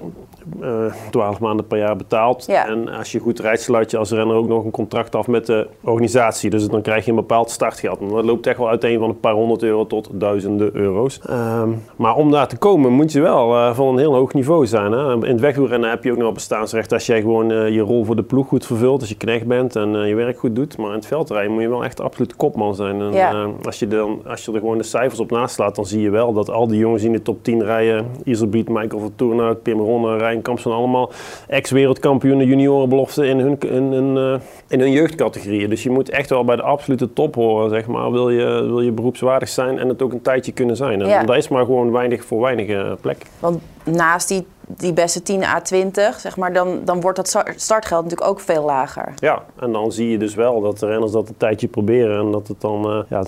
eh, 0.60 0.92
12 1.10 1.40
maanden 1.40 1.66
per 1.66 1.78
jaar 1.78 1.96
betaald. 1.96 2.48
En 2.48 2.88
als 2.88 3.12
je 3.12 3.18
goed 3.18 3.40
rijdt, 3.40 3.62
sluit 3.62 3.90
je 3.90 3.96
als 3.96 4.10
renner 4.10 4.36
ook 4.36 4.48
nog 4.48 4.64
een 4.64 4.70
contract 4.70 5.14
af 5.14 5.26
met 5.26 5.46
de 5.46 5.66
organisatie. 5.80 6.50
Dus 6.50 6.68
dan 6.68 6.82
krijg 6.82 7.04
je 7.04 7.10
een 7.10 7.16
bepaald 7.16 7.50
startgeld. 7.50 8.00
En 8.00 8.08
dat 8.08 8.24
loopt 8.24 8.46
echt 8.46 8.58
wel 8.58 8.68
uiteen 8.68 8.98
van 8.98 9.08
een 9.08 9.20
paar 9.20 9.32
honderd 9.32 9.62
euro 9.62 9.86
tot 9.86 10.08
duizenden 10.12 10.70
euro's. 10.72 11.20
Ehm, 11.26 11.68
maar 11.96 12.16
om 12.16 12.30
daar 12.30 12.48
te 12.48 12.56
komen 12.56 12.92
moet 12.92 13.12
je 13.12 13.20
wel 13.20 13.54
uh, 13.54 13.74
van 13.74 13.88
een 13.88 13.98
heel 13.98 14.14
hoog 14.14 14.34
niveau 14.34 14.66
zijn. 14.66 14.92
Hè? 14.92 15.12
In 15.12 15.22
het 15.22 15.40
wegwielrennen 15.40 15.90
heb 15.90 16.04
je 16.04 16.12
ook 16.12 16.18
nog 16.18 16.32
bestaansrecht 16.32 16.92
als 16.92 17.06
jij 17.06 17.20
gewoon 17.20 17.52
uh, 17.52 17.68
je 17.68 17.80
rol 17.80 18.04
voor 18.04 18.16
de 18.16 18.22
ploeg 18.22 18.48
goed 18.48 18.66
vervult. 18.66 19.00
Als 19.00 19.08
je 19.08 19.16
knecht 19.16 19.46
bent 19.46 19.76
en 19.76 20.06
je 20.06 20.14
werk 20.14 20.38
goed 20.38 20.56
doet. 20.56 20.76
Maar 20.76 20.88
in 20.88 20.94
het 20.94 21.06
veldrijden 21.06 21.52
moet 21.52 21.62
je 21.62 21.68
wel 21.68 21.84
echt 21.84 22.00
absoluut 22.00 22.36
kopman 22.36 22.74
zijn. 22.74 23.00
En, 23.00 23.54
als, 23.62 23.78
je 23.78 23.88
dan, 23.88 24.20
als 24.26 24.44
je 24.44 24.52
er 24.52 24.58
gewoon 24.58 24.78
de 24.78 24.84
cijfers 24.84 25.20
op 25.20 25.30
naast 25.30 25.58
laat, 25.58 25.74
dan 25.74 25.86
zie 25.86 26.00
je 26.00 26.10
wel 26.10 26.32
dat 26.32 26.50
al 26.50 26.66
die 26.66 26.78
jongens 26.78 27.02
in 27.02 27.12
de 27.12 27.22
top 27.22 27.42
10 27.42 27.64
rijden. 27.64 28.06
Iserbeat, 28.24 28.68
Michael 28.68 29.00
van 29.00 29.12
Toornout, 29.16 29.62
Pim 29.62 29.80
Ronne, 29.80 30.16
rijden 30.16 30.37
Kamp 30.42 30.60
zijn 30.60 30.74
allemaal 30.74 31.10
ex-wereldkampioenen, 31.46 32.46
juniorenbeloften 32.46 33.24
in 33.24 33.38
hun, 33.38 33.58
in, 33.58 33.92
in, 33.92 34.16
uh, 34.16 34.34
in 34.68 34.80
hun 34.80 34.92
jeugdcategorieën. 34.92 35.70
Dus 35.70 35.82
je 35.82 35.90
moet 35.90 36.10
echt 36.10 36.30
wel 36.30 36.44
bij 36.44 36.56
de 36.56 36.62
absolute 36.62 37.12
top 37.12 37.34
horen, 37.34 37.70
zeg 37.70 37.86
maar. 37.86 38.12
Wil 38.12 38.30
je, 38.30 38.64
wil 38.66 38.80
je 38.80 38.92
beroepswaardig 38.92 39.48
zijn 39.48 39.78
en 39.78 39.88
het 39.88 40.02
ook 40.02 40.12
een 40.12 40.22
tijdje 40.22 40.52
kunnen 40.52 40.76
zijn. 40.76 41.02
En 41.02 41.08
ja. 41.08 41.24
daar 41.24 41.36
is 41.36 41.48
maar 41.48 41.64
gewoon 41.64 41.92
weinig 41.92 42.24
voor 42.24 42.40
weinig 42.40 42.68
uh, 42.68 42.92
plek. 43.00 43.22
Want 43.38 43.60
naast 43.84 44.28
die 44.28 44.46
die 44.76 44.92
beste 44.92 45.22
10 45.22 45.42
A20, 45.42 46.16
zeg 46.16 46.36
maar, 46.36 46.52
dan, 46.52 46.80
dan 46.84 47.00
wordt 47.00 47.16
dat 47.16 47.44
startgeld 47.56 48.02
natuurlijk 48.02 48.30
ook 48.30 48.40
veel 48.40 48.64
lager. 48.64 49.12
Ja, 49.16 49.42
en 49.60 49.72
dan 49.72 49.92
zie 49.92 50.10
je 50.10 50.18
dus 50.18 50.34
wel 50.34 50.60
dat 50.60 50.78
de 50.78 50.86
renners 50.86 51.12
dat 51.12 51.28
een 51.28 51.36
tijdje 51.36 51.68
proberen 51.68 52.18
en 52.18 52.30
dat 52.30 52.48
het 52.48 52.60
dan, 52.60 52.90
uh, 52.90 53.02
ja, 53.08 53.22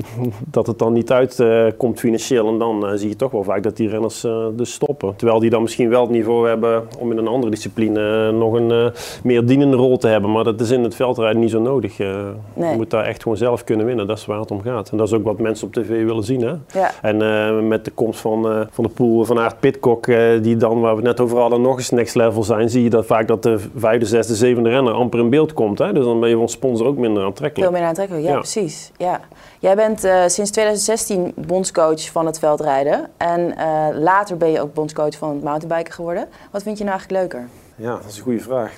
dat 0.56 0.66
het 0.66 0.78
dan 0.78 0.92
niet 0.92 1.12
uitkomt 1.12 1.96
uh, 1.96 2.00
financieel. 2.02 2.48
En 2.48 2.58
dan 2.58 2.90
uh, 2.90 2.90
zie 2.94 3.08
je 3.08 3.16
toch 3.16 3.30
wel 3.30 3.44
vaak 3.44 3.62
dat 3.62 3.76
die 3.76 3.88
renners 3.88 4.20
dus 4.52 4.72
stoppen. 4.72 5.16
Terwijl 5.16 5.40
die 5.40 5.50
dan 5.50 5.62
misschien 5.62 5.88
wel 5.88 6.00
het 6.00 6.10
niveau 6.10 6.48
hebben 6.48 6.88
om 6.98 7.10
in 7.10 7.18
een 7.18 7.28
andere 7.28 7.50
discipline 7.50 8.32
nog 8.32 8.52
een 8.52 8.92
meer 9.22 9.46
dienende 9.46 9.76
rol 9.76 9.98
te 9.98 10.08
hebben. 10.08 10.32
Maar 10.32 10.44
dat 10.44 10.60
is 10.60 10.70
in 10.70 10.82
het 10.82 10.94
veldrijden 10.94 11.40
niet 11.40 11.50
zo 11.50 11.60
nodig. 11.60 11.98
Nee. 11.98 12.70
Je 12.70 12.76
moet 12.76 12.90
daar 12.90 13.04
echt 13.04 13.22
gewoon 13.22 13.38
zelf 13.38 13.64
kunnen 13.64 13.86
winnen. 13.86 14.06
Dat 14.06 14.18
is 14.18 14.26
waar 14.26 14.40
het 14.40 14.50
om 14.50 14.62
gaat. 14.62 14.90
En 14.90 14.96
dat 14.96 15.06
is 15.06 15.12
ook 15.12 15.24
wat 15.24 15.38
mensen 15.38 15.66
op 15.66 15.72
tv 15.72 16.04
willen 16.04 16.24
zien. 16.24 16.40
Hè? 16.40 16.54
Ja. 16.80 16.90
En 17.02 17.68
met 17.68 17.84
de 17.84 17.90
komst 17.90 18.20
van, 18.20 18.66
van 18.70 18.84
de 18.84 18.90
pool 18.90 19.24
van 19.24 19.38
Aert 19.38 19.60
Pitcock, 19.60 20.06
die 20.42 20.56
dan 20.56 20.80
waar 20.86 20.96
we 20.96 21.08
het 21.08 21.18
net 21.18 21.26
over 21.26 21.38
hadden, 21.38 21.60
nog 21.60 21.76
eens 21.76 21.90
next 21.90 22.14
level 22.14 22.42
zijn, 22.42 22.70
zie 22.70 22.82
je 22.82 22.90
dat 22.90 23.06
vaak 23.06 23.28
dat 23.28 23.42
de 23.42 23.58
vijfde, 23.76 24.06
zesde, 24.06 24.34
zevende 24.34 24.68
renner 24.68 24.92
amper 24.92 25.20
in 25.20 25.30
beeld 25.30 25.52
komt. 25.52 25.78
Hè? 25.78 25.92
Dus 25.92 26.04
dan 26.04 26.20
ben 26.20 26.28
je 26.28 26.36
van 26.36 26.48
sponsor 26.48 26.86
ook 26.86 26.96
minder 26.96 27.24
aantrekkelijk. 27.24 27.70
Veel 27.70 27.70
minder 27.70 27.88
aantrekkelijk, 27.88 28.24
ja, 28.26 28.38
precies. 28.38 28.90
Ja. 28.96 29.20
Jij 29.58 29.76
bent 29.76 30.04
uh, 30.04 30.22
sinds 30.26 30.50
2016 30.50 31.32
bondscoach 31.36 32.10
van 32.10 32.26
het 32.26 32.38
veldrijden. 32.38 33.10
En 33.16 33.40
uh, 33.40 33.86
later 33.92 34.36
ben 34.36 34.50
je 34.50 34.60
ook 34.60 34.74
bondscoach 34.74 35.16
van 35.18 35.28
het 35.28 35.42
mountainbiken 35.42 35.92
geworden. 35.92 36.28
Wat 36.50 36.62
vind 36.62 36.78
je 36.78 36.84
nou 36.84 36.98
eigenlijk 36.98 37.22
leuker? 37.22 37.48
Ja, 37.76 37.90
dat 37.90 38.04
is 38.08 38.16
een 38.16 38.22
goede 38.22 38.40
vraag. 38.40 38.72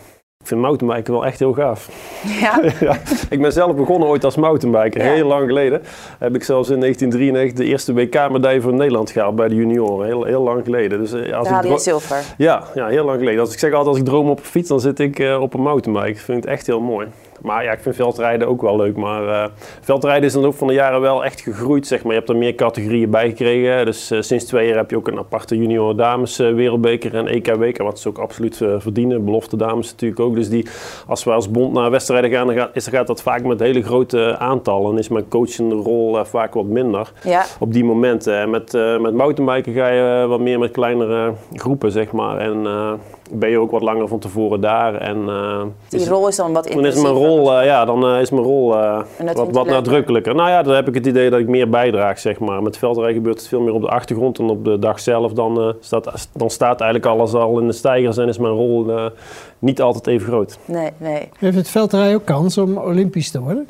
Vind 0.45 0.61
mountainbiken 0.61 1.13
wel 1.13 1.27
echt 1.27 1.39
heel 1.39 1.53
gaaf. 1.53 1.89
Ja, 2.41 2.61
ja, 2.81 2.97
ik 3.31 3.41
ben 3.41 3.53
zelf 3.53 3.75
begonnen 3.77 4.09
ooit 4.09 4.25
als 4.25 4.37
mountainbiker, 4.37 5.05
Ja. 5.05 5.13
heel 5.13 5.27
lang 5.27 5.47
geleden. 5.47 5.83
Heb 6.19 6.35
ik 6.35 6.45
zelfs 6.45 6.69
in 6.71 6.81
1993 6.81 7.65
de 7.65 7.65
eerste 7.71 7.93
WK-medaille 7.93 8.61
voor 8.61 8.73
Nederland 8.75 9.11
gehaald 9.11 9.37
bij 9.37 9.49
de 9.49 9.55
junioren, 9.55 10.07
heel, 10.07 10.25
heel 10.25 10.43
lang 10.43 10.65
geleden. 10.65 10.99
Dus, 10.99 11.13
eh, 11.13 11.37
als 11.37 11.49
ik 11.51 11.63
je 11.65 11.79
zilver. 11.79 12.23
ja, 12.37 12.65
ja, 12.75 12.87
heel 12.87 13.05
lang 13.05 13.19
geleden. 13.19 13.41
Als 13.41 13.53
ik 13.53 13.59
zeg 13.59 13.71
altijd 13.71 13.89
als 13.89 13.99
ik 13.99 14.05
droom 14.05 14.31
op 14.31 14.39
een 14.39 14.45
fiets, 14.45 14.69
dan 14.69 14.81
zit 14.81 14.99
ik 14.99 15.19
eh, 15.19 15.41
op 15.41 15.55
een 15.55 15.61
mountainbike. 15.63 16.09
Ik 16.11 16.19
vind 16.19 16.43
het 16.45 16.53
echt 16.53 16.67
heel 16.67 16.81
mooi. 16.81 17.07
Maar 17.43 17.65
ja, 17.65 17.73
ik 17.73 17.81
vind 17.81 17.95
veldrijden 17.95 18.49
ook 18.49 18.63
wel 18.63 18.77
leuk. 18.77 18.97
Maar 18.97 19.29
eh, 19.29 19.51
veldrijden 19.81 20.29
is 20.29 20.35
in 20.35 20.41
de 20.41 20.47
loop 20.47 20.57
van 20.57 20.67
de 20.67 20.73
jaren 20.73 21.01
wel 21.01 21.25
echt 21.25 21.41
gegroeid, 21.41 21.87
zeg 21.87 22.03
maar. 22.03 22.13
Je 22.13 22.19
hebt 22.19 22.31
er 22.31 22.37
meer 22.37 22.55
categorieën 22.55 23.11
bij 23.11 23.29
gekregen. 23.29 23.85
Dus 23.85 24.11
eh, 24.11 24.21
sinds 24.21 24.45
twee 24.45 24.67
jaar 24.69 24.77
heb 24.77 24.91
je 24.91 24.97
ook 24.97 25.09
een 25.09 25.19
aparte 25.19 25.57
junior 25.57 25.97
dames 25.97 26.39
eh, 26.39 26.55
wereldbeker 26.55 27.15
en 27.15 27.27
EK-beker. 27.27 27.85
Wat 27.85 28.01
ze 28.01 28.09
ook 28.09 28.19
absoluut 28.19 28.57
verdienen. 28.57 29.25
Belofte 29.25 29.57
dames 29.57 29.91
natuurlijk 29.91 30.21
ook. 30.21 30.35
Dus 30.35 30.49
die, 30.49 30.67
als 31.07 31.25
we 31.25 31.31
als 31.31 31.51
bond 31.51 31.73
naar 31.73 31.91
wedstrijden 31.91 32.31
gaan, 32.31 32.47
dan 32.47 32.57
gaat, 32.57 32.71
is, 32.73 32.87
gaat 32.87 33.07
dat 33.07 33.23
vaak 33.23 33.43
met 33.43 33.61
hele 33.61 33.83
grote 33.83 34.37
aantallen. 34.39 34.93
En 34.93 34.99
is 34.99 35.09
mijn 35.09 35.29
coachende 35.29 35.75
rol 35.75 36.25
vaak 36.25 36.55
wat 36.55 36.65
minder 36.65 37.13
Ja, 37.23 37.45
op 37.59 37.73
die 37.73 37.85
momenten. 37.85 38.39
En 38.39 38.51
met, 38.51 38.73
met 39.01 39.15
mountainbiken 39.15 39.73
ga 39.73 39.89
je 39.89 40.27
wat 40.27 40.41
meer 40.41 40.59
met 40.59 40.71
kleinere 40.71 41.33
groepen, 41.53 41.93
zeg 41.93 42.13
maar. 42.13 42.39
En 42.39 42.67
ben 43.31 43.51
je 43.51 43.59
ook 43.59 43.71
wat 43.71 43.83
langer 43.83 44.09
van 44.09 44.19
tevoren 44.19 44.61
daar. 44.61 44.95
En, 44.95 45.17
eh, 45.29 45.63
die 45.89 46.01
is- 46.01 46.09
rol 46.09 46.29
is 46.29 46.37
dan 46.37 46.53
wat 46.53 46.63
dan 46.69 46.73
is 46.73 46.75
mijn 46.83 46.87
intensiever. 46.95 47.27
rol, 47.29 47.59
eh, 47.59 47.65
ja, 47.67 47.85
dan 47.85 48.07
eh, 48.07 48.21
is 48.21 48.31
mijn 48.31 48.43
rol 48.43 48.75
eh, 48.77 49.01
wat, 49.35 49.49
wat 49.51 49.67
nadrukkelijker. 49.67 50.35
Nou 50.35 50.49
ja, 50.49 50.63
dan 50.63 50.75
heb 50.75 50.89
ik 50.89 50.95
het 50.95 51.07
idee 51.07 51.31
dat 51.31 51.41
ik 51.41 51.49
meer 51.49 51.69
bijdraag, 51.69 52.19
zeg 52.19 52.39
maar. 52.39 52.63
Met 52.63 52.79
veldrijden 52.79 53.15
gebeurt 53.17 53.39
het 53.39 53.49
veel 53.49 53.61
meer 53.61 53.75
op 53.75 53.81
de 53.83 53.89
achtergrond 53.89 54.39
en 54.39 54.49
op 54.51 54.65
de 54.65 54.79
dag 54.79 55.01
zelf. 55.01 55.33
Dan, 55.33 55.61
eh, 55.61 55.69
staat, 55.81 56.29
dan 56.33 56.51
staat 56.51 56.81
eigenlijk 56.81 57.13
alles 57.13 57.35
al 57.35 57.59
in 57.59 57.67
de 57.67 57.73
stijgers 57.73 58.17
en 58.17 58.29
is 58.29 58.39
mijn 58.39 58.53
rol 58.55 58.91
eh, 58.97 59.05
niet 59.59 59.81
altijd 59.83 60.07
even 60.07 60.27
groot. 60.27 60.59
Nee, 60.65 60.91
nee. 60.97 61.29
Heeft 61.39 61.57
het 61.57 61.69
veldrijden 61.69 62.15
ook 62.15 62.25
kans 62.25 62.59
om 62.59 62.77
olympisch 62.77 63.31
te 63.31 63.41
worden? 63.41 63.69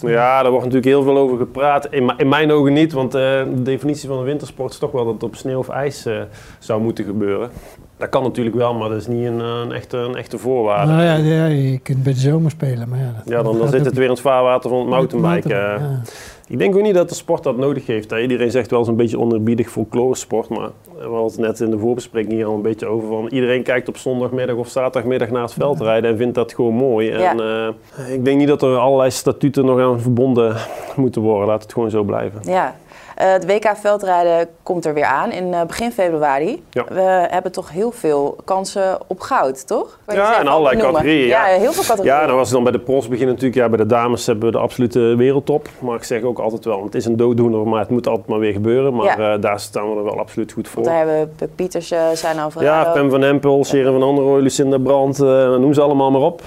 Ja, 0.00 0.42
daar 0.42 0.50
wordt 0.50 0.66
natuurlijk 0.66 0.92
heel 0.94 1.02
veel 1.02 1.18
over 1.18 1.38
gepraat. 1.38 1.86
In, 1.90 2.04
mi- 2.04 2.14
in 2.16 2.28
mijn 2.28 2.50
ogen 2.52 2.72
niet, 2.72 2.92
want 2.92 3.14
eh, 3.14 3.20
de 3.54 3.62
definitie 3.62 4.08
van 4.08 4.18
een 4.18 4.24
wintersport 4.24 4.72
is 4.72 4.78
toch 4.78 4.90
wel 4.90 5.04
dat 5.04 5.14
het 5.14 5.22
op 5.22 5.36
sneeuw 5.36 5.58
of 5.58 5.68
ijs 5.68 6.06
eh, 6.06 6.16
zou 6.58 6.82
moeten 6.82 7.04
gebeuren. 7.04 7.50
Dat 7.96 8.08
kan 8.08 8.22
natuurlijk 8.22 8.56
wel, 8.56 8.74
maar 8.74 8.88
dat 8.88 8.98
is 8.98 9.06
niet 9.06 9.26
een, 9.26 9.40
eh, 9.40 9.60
een, 9.64 9.72
echte, 9.72 9.96
een 9.96 10.16
echte 10.16 10.38
voorwaarde. 10.38 10.92
Nou 10.92 11.02
ja, 11.04 11.14
ja, 11.14 11.44
je 11.46 11.78
kunt 11.78 12.02
bij 12.02 12.12
de 12.12 12.18
zomer 12.18 12.50
spelen, 12.50 12.88
maar 12.88 12.98
ja. 12.98 13.12
dat- 13.16 13.28
Ja, 13.28 13.42
dan, 13.42 13.68
zit 13.68 13.84
het 13.84 13.94
weer 13.94 14.04
in 14.04 14.10
het 14.10 14.20
vaarwater 14.20 14.70
van 14.70 14.78
het 14.78 14.88
mountainbiken. 14.88 15.50
Ja. 15.50 16.00
Ik 16.48 16.58
denk 16.58 16.76
ook 16.76 16.82
niet 16.82 16.94
dat 16.94 17.08
de 17.08 17.14
sport 17.14 17.42
dat 17.42 17.56
nodig 17.56 17.86
heeft. 17.86 18.10
hè. 18.10 18.20
Iedereen 18.20 18.50
zegt 18.50 18.70
wel 18.70 18.78
eens 18.78 18.88
een 18.88 18.96
beetje 18.96 19.18
onderbiedig 19.18 19.70
folkloresport, 19.70 20.48
maar 20.48 20.70
we 20.98 21.02
hadden 21.02 21.22
het 21.24 21.38
net 21.38 21.60
in 21.60 21.70
de 21.70 21.78
voorbespreking 21.78 22.32
hier 22.32 22.46
al 22.46 22.54
een 22.54 22.62
beetje 22.62 22.86
over 22.86 23.08
van 23.08 23.26
iedereen 23.26 23.62
kijkt 23.62 23.88
op 23.88 23.96
zondagmiddag 23.96 24.56
of 24.56 24.68
zaterdagmiddag 24.68 25.30
naar 25.30 25.42
het 25.42 25.52
veldrijden 25.52 26.10
en 26.10 26.16
vindt 26.16 26.34
dat 26.34 26.54
gewoon 26.54 26.74
mooi. 26.74 27.10
En 27.10 27.40
eh, 27.40 27.68
ik 28.14 28.24
denk 28.24 28.38
niet 28.38 28.48
dat 28.48 28.62
er 28.62 28.76
allerlei 28.76 29.10
statuten 29.10 29.64
nog 29.64 29.80
aan 29.80 30.00
verbonden 30.00 30.56
moeten 30.96 31.22
worden. 31.22 31.46
Laat 31.48 31.62
het 31.62 31.72
gewoon 31.72 31.90
zo 31.90 32.02
blijven. 32.02 32.40
Ja. 32.42 32.76
Eh, 33.14 33.32
het 33.32 33.46
WK 33.46 33.72
veldrijden 33.76 34.48
komt 34.62 34.84
er 34.84 34.94
weer 34.94 35.04
aan 35.04 35.30
in 35.32 35.54
eh, 35.54 35.62
begin 35.64 35.92
februari. 35.92 36.62
Ja. 36.70 36.84
We 36.88 37.26
hebben 37.30 37.52
toch 37.52 37.70
heel 37.70 37.90
veel 37.90 38.36
kansen 38.44 38.98
op 39.06 39.20
goud, 39.20 39.66
toch? 39.66 39.98
Ja, 40.06 40.40
in 40.40 40.48
allerlei 40.48 40.76
categorieën, 40.80 41.26
ja. 41.26 41.46
Ja, 41.48 41.58
heel 41.58 41.72
veel 41.72 41.82
categorieën. 41.82 42.14
Ja, 42.16 42.26
dan 42.26 42.36
was 42.36 42.44
het 42.44 42.54
dan 42.54 42.62
bij 42.62 42.72
de 42.72 42.78
pros 42.78 43.08
beginnen 43.08 43.34
natuurlijk. 43.34 43.60
Ja, 43.62 43.68
bij 43.68 43.78
de 43.78 43.86
dames 43.86 44.26
hebben 44.26 44.44
we 44.46 44.50
de 44.50 44.58
absolute 44.58 45.00
wereldtop. 45.00 45.68
Maar 45.78 45.96
ik 45.96 46.04
zeg 46.04 46.22
ook 46.22 46.38
altijd 46.38 46.64
wel, 46.64 46.84
het 46.84 46.94
is 46.94 47.04
een 47.04 47.16
dooddoener, 47.16 47.66
maar 47.68 47.80
het 47.80 47.90
moet 47.90 48.06
altijd 48.06 48.26
maar 48.28 48.38
weer 48.38 48.52
gebeuren. 48.52 48.94
Maar 48.94 49.18
Ja. 49.18 49.34
eh, 49.34 49.40
daar 49.40 49.60
staan 49.60 49.90
we 49.90 49.96
er 49.96 50.04
wel 50.04 50.18
absoluut 50.18 50.52
goed 50.52 50.68
voor. 50.68 50.82
Want 50.82 50.96
daar 50.96 51.06
hebben 51.06 51.34
we 51.38 51.46
Pieters, 51.46 51.92
uh, 51.92 51.98
zijn 52.14 52.36
Ja, 52.36 52.42
Alvarado. 52.42 52.92
Pem 52.92 53.10
van 53.10 53.22
Empel, 53.24 53.64
Sharon 53.64 53.92
van 54.00 54.08
Anderrooy, 54.08 54.40
Lucinda 54.42 54.78
Brandt, 54.78 55.20
eh, 55.20 55.56
noem 55.56 55.74
ze 55.74 55.80
allemaal 55.80 56.10
maar 56.10 56.20
op. 56.20 56.42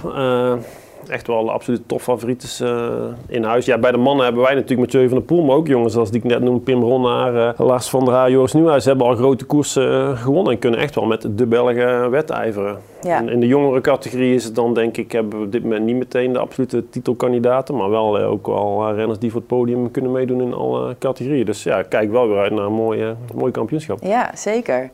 Echt 1.10 1.28
wel 1.28 1.46
de 1.46 1.52
absolute 1.52 1.84
topfavorieten 1.86 2.68
eh, 2.68 3.36
in 3.36 3.44
huis. 3.44 3.66
Ja, 3.66 3.78
bij 3.78 3.92
de 3.92 3.98
mannen 3.98 4.26
hebben 4.26 4.44
wij 4.44 4.54
natuurlijk 4.54 4.80
Mathieu 4.80 5.08
van 5.08 5.18
der 5.18 5.26
Poel, 5.26 5.44
maar 5.44 5.56
ook 5.56 5.68
jongens 5.68 5.94
zoals 5.94 6.12
die 6.12 6.20
ik 6.20 6.26
net 6.26 6.42
noemde, 6.42 6.60
Pim 6.60 6.82
Ronnaar, 6.82 7.50
eh, 7.50 7.60
Lars 7.60 7.90
van 7.90 8.06
der 8.06 8.14
Haar, 8.14 8.32
Joris 8.32 8.54
Nieuwhuis, 8.54 8.86
hebben 8.86 9.08
al 9.08 9.16
grote 9.16 9.46
koersen 9.46 9.92
eh, 9.92 10.22
gewonnen 10.22 10.54
en 10.54 10.60
kunnen 10.60 10.80
echt 10.80 10.96
wel 10.96 11.06
met 11.06 11.28
de 11.32 11.46
Belgen 11.46 12.10
wedijveren. 12.10 12.78
Ja. 13.02 13.20
In 13.20 13.40
de 13.40 13.48
jongere 13.48 13.82
categorie 13.82 14.36
is 14.36 14.44
het 14.44 14.56
dan 14.56 14.74
denk 14.74 14.98
ik, 14.98 15.12
hebben 15.12 15.40
we 15.40 15.46
op 15.46 15.52
dit 15.52 15.64
moment 15.64 15.86
niet 15.86 15.96
meteen 15.96 16.34
de 16.34 16.40
absolute 16.40 16.90
titelkandidaten, 16.90 17.76
maar 17.76 17.90
wel 17.90 18.18
ook 18.18 18.48
al 18.48 18.88
eh, 18.88 18.96
renners 18.96 19.20
die 19.20 19.32
voor 19.32 19.40
het 19.40 19.50
podium 19.50 19.92
kunnen 19.92 20.12
meedoen 20.12 20.42
in 20.42 20.54
alle 20.54 20.96
categorieën. 21.00 21.46
Dus 21.46 21.64
ja, 21.64 21.84
kijk 21.84 22.12
wel 22.12 22.28
weer 22.28 22.38
uit 22.38 22.52
naar 22.52 22.66
een 22.66 22.74
mooi, 22.74 23.02
eh, 23.02 23.10
mooi 23.36 23.52
kampioenschap. 23.52 24.04
Ja, 24.04 24.32
zeker. 24.36 24.90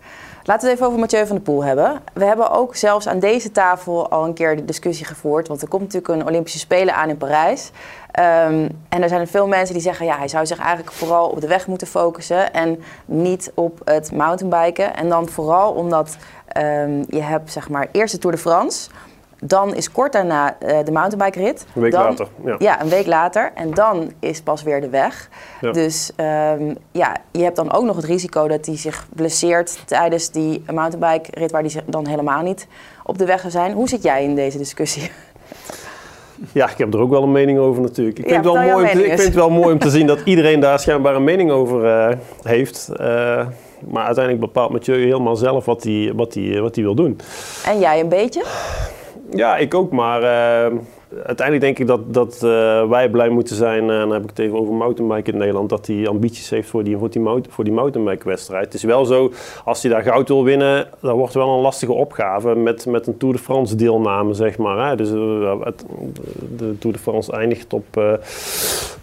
Laten 0.46 0.64
we 0.64 0.70
het 0.70 0.76
even 0.76 0.86
over 0.88 1.00
Mathieu 1.00 1.26
van 1.26 1.36
der 1.36 1.46
Poel 1.46 1.64
hebben. 1.64 2.02
We 2.14 2.26
hebben 2.26 2.52
ook 2.52 2.76
zelfs 2.76 3.08
aan 3.08 3.20
deze 3.20 3.52
tafel 3.52 4.10
al 4.10 4.26
een 4.26 4.34
keer 4.34 4.56
de 4.56 4.66
discussie 4.66 5.06
gevoerd. 5.06 5.48
Want 5.48 5.62
er 5.62 5.68
komt 5.68 5.82
natuurlijk 5.82 6.14
een 6.14 6.28
Olympische 6.28 6.60
Spelen 6.60 6.96
aan 6.96 7.10
in 7.10 7.18
Parijs. 7.18 7.72
Ehm, 8.12 8.70
en 8.90 9.02
er 9.02 9.10
zijn 9.10 9.28
veel 9.28 9.48
mensen 9.48 9.74
die 9.74 9.84
zeggen... 9.84 10.06
ja, 10.06 10.18
hij 10.18 10.28
zou 10.28 10.46
zich 10.46 10.60
eigenlijk 10.60 10.92
vooral 10.92 11.30
op 11.30 11.42
de 11.42 11.48
weg 11.48 11.68
moeten 11.68 11.88
focussen... 11.88 12.54
en 12.54 12.84
niet 13.06 13.52
op 13.54 13.82
het 13.84 14.12
mountainbiken. 14.12 14.96
En 14.96 15.10
dan 15.10 15.30
vooral 15.30 15.72
omdat 15.72 16.18
ehm, 16.48 17.04
je 17.08 17.22
hebt, 17.22 17.52
zeg 17.52 17.70
maar, 17.70 17.88
eerst 17.92 18.14
de 18.14 18.20
Tour 18.20 18.36
de 18.36 18.42
France... 18.42 18.90
Dan 19.46 19.76
is 19.76 19.92
kort 19.92 20.12
daarna 20.12 20.56
eh, 20.60 20.78
de 20.86 20.92
mountainbike-rit. 20.92 21.66
Een 21.76 21.82
week 21.82 21.92
Dan- 21.92 22.04
later. 22.04 22.28
Ja. 22.46 22.56
Ja, 22.60 22.82
een 22.82 22.90
week 22.90 23.06
later. 23.06 23.52
En 23.56 23.72
dan 23.74 24.12
is 24.20 24.42
pas 24.42 24.64
weer 24.64 24.82
de 24.82 24.90
weg. 24.90 25.30
Ja. 25.62 25.72
Dus 25.72 26.12
ehm, 26.16 26.74
ja, 26.92 27.16
je 27.32 27.44
hebt 27.44 27.56
dan 27.56 27.72
ook 27.74 27.84
nog 27.84 27.96
het 27.96 28.06
risico 28.06 28.48
dat 28.48 28.66
hij 28.66 28.78
zich 28.78 29.06
blesseert 29.16 29.78
tijdens 29.86 30.30
die 30.32 30.64
mountainbike-rit, 30.74 31.52
waar 31.52 31.62
hij 31.62 31.84
dan 31.86 32.08
helemaal 32.08 32.42
niet 32.42 32.68
op 33.04 33.18
de 33.18 33.26
weg 33.26 33.40
zou 33.40 33.52
zijn. 33.52 33.72
Hoe 33.74 33.88
zit 33.90 34.04
jij 34.04 34.24
in 34.24 34.36
deze 34.36 34.58
discussie? 34.58 35.12
Ja, 36.52 36.70
ik 36.70 36.78
heb 36.78 36.94
er 36.94 37.00
ook 37.00 37.10
wel 37.10 37.24
een 37.24 37.32
mening 37.32 37.60
over 37.60 37.82
natuurlijk. 37.82 38.20
Ik 38.20 38.26
Ja, 38.26 38.32
vind, 38.34 38.46
het, 38.46 38.54
wel 38.54 38.64
mooi 38.64 38.86
om 38.86 38.92
te, 38.92 39.00
ik 39.02 39.08
vind 39.08 39.24
het 39.24 39.34
wel 39.34 39.50
mooi 39.50 39.74
om 39.74 39.80
te 39.80 39.90
zien 39.90 40.08
dat 40.08 40.20
iedereen 40.26 40.60
daar 40.60 40.80
schijnbaar 40.80 41.16
een 41.16 41.24
mening 41.24 41.52
over 41.52 41.86
eh, 41.86 42.16
heeft. 42.42 42.88
Eh, 42.90 43.06
maar 43.90 44.06
uiteindelijk 44.06 44.46
bepaalt 44.46 44.72
Mathieu 44.72 45.04
helemaal 45.04 45.36
zelf 45.36 45.66
wat 45.66 45.84
hij, 45.84 46.12
wat 46.16 46.34
hij, 46.34 46.62
wat 46.62 46.76
hij 46.76 46.84
wil 46.84 46.96
doen. 46.96 47.20
En 47.66 47.80
jij 47.80 48.00
een 48.00 48.10
beetje? 48.10 48.44
Ja, 49.32 49.58
ik 49.58 49.74
ook, 49.74 49.92
maar 49.92 50.24
eh, 50.24 50.72
uiteindelijk 51.16 51.62
denk 51.66 51.80
ik 51.80 51.88
dat, 51.88 52.14
dat 52.14 52.34
eh, 52.44 52.90
wij 52.90 53.10
blij 53.10 53.30
moeten 53.30 53.56
zijn, 53.56 53.90
en 53.90 54.00
dan 54.00 54.12
heb 54.12 54.24
ik 54.24 54.30
het 54.30 54.40
even 54.40 54.60
over 54.60 54.74
mountainbiken 54.74 55.34
in 55.34 55.40
Nederland, 55.40 55.70
dat 55.70 55.88
hij 55.88 56.08
ambities 56.08 56.50
heeft 56.50 56.70
voor 56.70 56.84
die, 56.84 56.98
voor 56.98 57.10
die, 57.10 57.22
voor 57.50 57.64
die 57.64 57.74
mountainbike-wedstrijd. 57.74 58.66
Het 58.66 58.74
is 58.74 58.84
wel 58.84 59.06
zo, 59.06 59.32
als 59.66 59.82
hij 59.84 59.92
daar 59.92 60.04
goud 60.04 60.28
wil 60.28 60.44
winnen, 60.44 60.88
dan 61.02 61.16
wordt 61.18 61.34
het 61.34 61.44
wel 61.44 61.54
een 61.56 61.62
lastige 61.62 61.92
opgave 61.94 62.56
met, 62.56 62.86
met 62.86 63.08
een 63.08 63.18
Tour 63.18 63.36
de 63.36 63.42
France 63.42 63.76
deelname, 63.76 64.34
zeg 64.34 64.58
maar. 64.58 64.90
Hè. 64.90 64.96
Dus 64.96 65.12
eh, 65.12 65.54
het- 65.64 65.86
de 66.58 66.78
Tour 66.80 66.96
de 66.96 67.02
France 67.02 67.32
eindigt 67.32 67.74
op, 67.74 67.86
eh, 67.98 68.12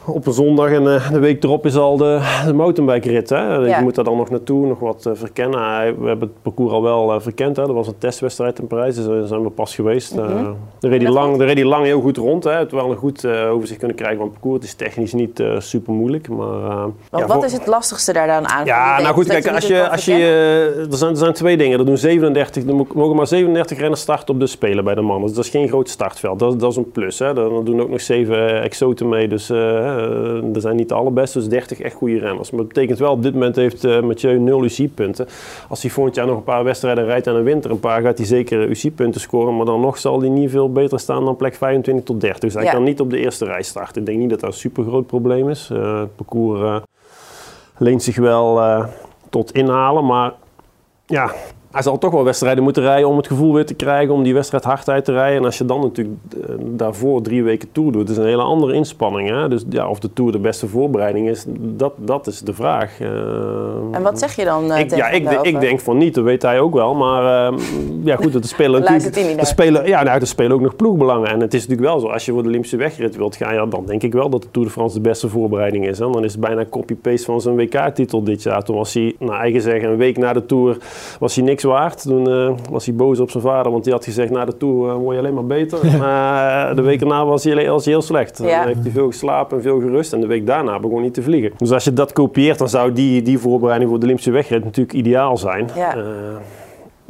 op 0.07 0.27
een 0.27 0.33
zondag 0.33 0.71
en 0.71 0.95
eh, 0.95 1.11
de 1.13 1.19
week 1.19 1.45
erop 1.45 1.67
is 1.67 1.77
al 1.77 1.97
de, 1.97 2.21
de 2.47 2.53
mountainbike-rit. 2.55 3.29
Ja. 3.29 3.61
Je 3.61 3.77
moet 3.83 3.95
daar 3.95 4.05
dan 4.05 4.17
nog 4.17 4.31
naartoe, 4.31 4.67
nog 4.67 4.79
wat 4.79 5.07
eh, 5.07 5.13
verkennen. 5.15 5.61
We 6.01 6.09
hebben 6.09 6.29
het 6.29 6.43
parcours 6.43 6.73
al 6.73 6.83
wel 6.83 7.13
eh, 7.15 7.21
verkend. 7.21 7.57
Hè. 7.57 7.63
Er 7.63 7.73
was 7.73 7.87
een 7.87 7.99
testwedstrijd 7.99 8.59
in 8.59 8.67
Parijs, 8.67 8.95
dus 8.95 9.05
daar 9.07 9.27
zijn 9.27 9.43
we 9.43 9.51
pas 9.51 9.75
geweest. 9.75 10.15
Mhm. 10.17 10.25
Eh, 10.27 10.49
daar 10.81 10.91
reed 10.91 11.01
Dat 11.05 11.13
lang, 11.13 11.37
daar 11.37 11.47
reed 11.47 11.65
lang 11.65 11.85
heel 11.85 12.00
goed 12.01 12.17
rond. 12.17 12.45
Hè. 12.45 12.51
Het 12.53 12.73
wel 12.73 12.91
een 12.91 12.97
goed 12.97 13.25
eh, 13.25 13.51
overzicht 13.51 13.79
kunnen 13.79 13.97
krijgen 13.97 14.19
van 14.19 14.27
het 14.27 14.35
parcours. 14.35 14.61
Het 14.61 14.65
is 14.69 14.75
technisch 14.75 15.13
niet 15.13 15.41
eh, 15.41 15.59
super 15.59 15.93
moeilijk. 15.93 16.29
Maar, 16.29 16.47
eh, 16.49 16.77
Want 16.83 16.95
ja, 17.11 17.27
wat 17.27 17.33
voor- 17.33 17.45
is 17.45 17.53
het 17.53 17.67
lastigste 17.67 18.13
daar 18.13 18.27
dan 18.27 18.49
aan? 18.49 18.65
ja, 18.65 19.01
nou 19.01 19.15
goed, 19.15 19.27
kijk, 19.27 19.49
als 19.49 19.67
je, 19.67 19.91
als 19.91 20.05
je, 20.05 20.13
er, 20.91 20.97
zijn, 20.97 21.11
er 21.11 21.17
zijn 21.17 21.33
twee 21.33 21.57
dingen. 21.57 21.79
Er, 21.79 21.87
doen 21.87 21.97
37, 21.97 22.67
er 22.67 22.75
mo- 22.75 22.87
mogen 22.95 23.17
maar 23.17 23.27
37 23.27 23.79
renners 23.79 24.01
starten 24.01 24.35
op 24.35 24.41
de 24.41 24.47
Spelen 24.47 24.85
bij 24.85 24.95
de 24.95 25.01
mannen. 25.01 25.27
Dus 25.27 25.37
dat 25.37 25.45
is 25.45 25.51
geen 25.51 25.69
groot 25.69 25.89
startveld. 25.89 26.39
Dat, 26.39 26.61
dat 26.61 26.71
is 26.71 26.77
een 26.77 26.91
plus. 26.91 27.19
Hè. 27.19 27.35
Dan 27.35 27.65
doen 27.65 27.81
ook 27.81 27.91
nog 27.91 28.01
zeven 28.01 28.63
exoten 28.63 29.09
mee. 29.09 29.29
Dus 29.29 29.49
er 29.49 30.43
zijn 30.61 30.77
niet 30.77 30.89
de 30.89 30.95
allerbeste. 30.95 31.39
Dus 31.39 31.49
30 31.49 31.81
echt 31.81 31.95
goede 31.95 32.19
renners. 32.19 32.51
Maar 32.51 32.61
dat 32.61 32.69
betekent 32.69 32.99
wel, 32.99 33.13
op 33.13 33.23
dit 33.23 33.33
moment 33.33 33.57
heeft 33.57 33.83
Mathieu 34.03 34.39
0 34.39 34.65
UCI-punten. 34.65 35.27
Als 35.69 35.83
hij 35.83 35.91
volgend 35.91 36.15
jaar 36.17 36.27
nog 36.27 36.37
een 36.37 36.45
paar 36.45 36.65
wedstrijden 36.65 37.05
rijdt 37.05 37.27
aan 37.27 37.35
de 37.35 37.43
winter 37.43 37.71
een 37.71 37.81
paar, 37.81 38.03
gaat 38.03 38.17
hij 38.19 38.27
zeker 38.27 38.69
UCI-punten 38.69 39.21
scoren. 39.21 39.57
Maar 39.57 39.67
dan 39.67 39.81
nog 39.81 39.99
zal 39.99 40.21
hij 40.21 40.29
niet 40.29 40.51
veel 40.51 40.73
beter 40.73 41.01
staan 41.01 41.25
dan 41.25 41.37
plek 41.37 41.55
25 41.55 41.90
tot 42.05 42.21
30. 42.21 42.39
Dus 42.41 42.55
hij 42.55 42.65
Ja. 42.65 42.71
kan 42.71 42.83
niet 42.83 43.01
op 43.01 43.11
de 43.11 43.19
eerste 43.19 43.45
rij 43.45 43.63
starten. 43.63 44.01
Ik 44.01 44.07
denk 44.07 44.19
niet 44.19 44.31
dat 44.31 44.41
dat 44.41 44.53
een 44.53 44.59
super 44.59 44.85
groot 44.85 45.07
probleem 45.07 45.49
is. 45.49 45.71
Eh, 45.73 46.01
het 46.01 46.17
parcours 46.17 46.61
eh, 46.61 46.77
leent 47.79 48.03
zich 48.03 48.17
wel 48.17 48.61
eh, 48.61 48.87
tot 49.31 49.53
inhalen. 49.53 50.07
Maar 50.07 50.33
ja, 51.07 51.33
hij 51.71 51.83
zal 51.83 51.99
toch 51.99 52.13
wel 52.13 52.25
wedstrijden 52.25 52.65
moeten 52.65 52.83
rijden 52.83 53.09
om 53.09 53.17
het 53.17 53.27
gevoel 53.27 53.55
weer 53.55 53.67
te 53.67 53.75
krijgen 53.75 54.15
om 54.15 54.23
die 54.23 54.35
wedstrijd 54.35 54.65
hard 54.65 54.89
uit 54.89 55.05
te 55.05 55.13
rijden. 55.13 55.39
En 55.39 55.45
als 55.45 55.59
je 55.59 55.65
dan 55.65 55.81
natuurlijk 55.81 56.17
eh, 56.33 56.55
daarvoor 56.59 57.23
drie 57.23 57.43
weken 57.43 57.73
Tour 57.73 57.93
doet, 57.93 58.09
is 58.09 58.17
een 58.17 58.25
hele 58.25 58.43
andere 58.43 58.75
inspanning. 58.75 59.29
Hè? 59.29 59.49
Dus 59.49 59.65
ja, 59.69 59.89
of 59.89 59.99
de 59.99 60.13
Tour 60.13 60.33
de 60.33 60.39
beste 60.39 60.69
voorbereiding 60.69 61.29
is, 61.29 61.45
dat, 61.59 61.93
dat 61.97 62.27
is 62.27 62.41
de 62.41 62.55
vraag. 62.55 63.01
Eh, 63.01 63.09
En 63.91 64.03
wat 64.03 64.19
zeg 64.19 64.37
je 64.37 64.45
dan 64.45 64.73
eh 64.73 64.79
ik, 64.79 64.89
tegen 64.89 65.05
ja, 65.05 65.11
ik, 65.11 65.47
ik 65.47 65.61
denk 65.61 65.81
van 65.81 65.97
niet, 65.99 66.15
dat 66.15 66.25
weet 66.25 66.43
hij 66.43 66.61
ook 66.61 66.75
wel. 66.75 66.95
Maar 66.95 67.53
eh, 67.53 67.59
ja, 68.05 68.17
goed, 68.17 68.33
dat 68.33 68.47
spelen 68.47 68.83
Luistert 68.83 69.15
natuurlijk... 69.17 69.47
spelen, 69.47 69.87
ja, 69.87 70.03
nou, 70.03 70.21
er 70.21 70.27
spelen 70.27 70.53
ook 70.53 70.61
nog 70.61 70.77
ploegbelangen. 70.77 71.29
En 71.29 71.41
het 71.41 71.55
is 71.55 71.67
natuurlijk 71.67 71.89
wel 71.89 72.01
zo, 72.01 72.07
als 72.07 72.25
je 72.25 72.33
voor 72.33 72.43
de 72.43 72.49
Olympische 72.49 72.77
wegrit 72.77 73.17
wilt 73.17 73.37
gaan, 73.37 73.55
ja, 73.55 73.67
dan 73.67 73.87
denk 73.87 74.03
ik 74.03 74.13
wel 74.13 74.31
dat 74.31 74.43
de 74.43 74.49
Tour 74.51 74.67
de 74.67 74.73
France 74.73 74.95
de 74.95 75.09
beste 75.09 75.29
voorbereiding 75.29 75.87
is. 75.87 75.99
Hè? 75.99 76.11
Dan 76.11 76.25
is 76.25 76.33
het 76.33 76.41
bijna 76.41 76.65
copy-paste 76.71 77.25
van 77.25 77.41
zijn 77.41 77.57
WK-titel 77.57 78.25
dit 78.25 78.43
jaar. 78.43 78.63
Toen 78.63 78.77
was 78.77 78.95
hij, 78.95 79.15
naar 79.19 79.41
eigen 79.41 79.61
zeggen, 79.61 79.91
een 79.91 79.97
week 79.97 80.17
na 80.17 80.33
de 80.33 80.47
Tour, 80.47 80.77
was 81.19 81.35
hij 81.35 81.45
niks 81.45 81.60
niks 81.61 81.79
waard. 81.79 82.03
Toen 82.03 82.31
eh, 82.31 82.51
was 82.71 82.87
hij 82.87 82.95
boos 82.95 83.21
op 83.21 83.31
zijn 83.31 83.43
vader, 83.43 83.73
want 83.73 83.85
die 83.85 83.93
had 83.93 84.05
gezegd 84.05 84.31
na 84.31 84.45
de 84.45 84.57
Tour 84.57 84.89
uh, 84.89 84.95
word 84.95 85.15
je 85.15 85.21
alleen 85.21 85.35
maar 85.35 85.47
beter. 85.47 85.79
Maar 86.01 86.77
de 86.77 86.83
week 86.83 86.99
daarna 86.99 87.25
was 87.25 87.45
hij, 87.45 87.71
was 87.71 87.85
hij 87.85 87.93
heel 87.93 88.03
slecht. 88.03 88.39
Dan 88.39 88.67
heeft 88.67 88.83
hij 88.83 88.91
veel 88.91 89.07
geslapen 89.07 89.57
en 89.57 89.63
veel 89.63 89.81
gerust 89.81 90.13
en 90.13 90.21
de 90.21 90.27
week 90.27 90.47
daarna 90.47 90.79
begon 90.79 91.01
hij 91.01 91.11
te 91.11 91.23
vliegen. 91.23 91.53
Dus 91.57 91.71
als 91.71 91.85
je 91.85 91.93
dat 91.93 92.13
kopieert, 92.13 92.59
dan 92.59 92.69
zou 92.69 92.93
die, 92.93 93.23
die 93.23 93.39
voorbereiding 93.39 93.91
voor 93.91 93.99
de 93.99 94.05
Olympische 94.05 94.31
wegrit 94.31 94.65
natuurlijk 94.65 94.97
ideaal 94.97 95.37
zijn. 95.37 95.69
Ja. 95.77 95.97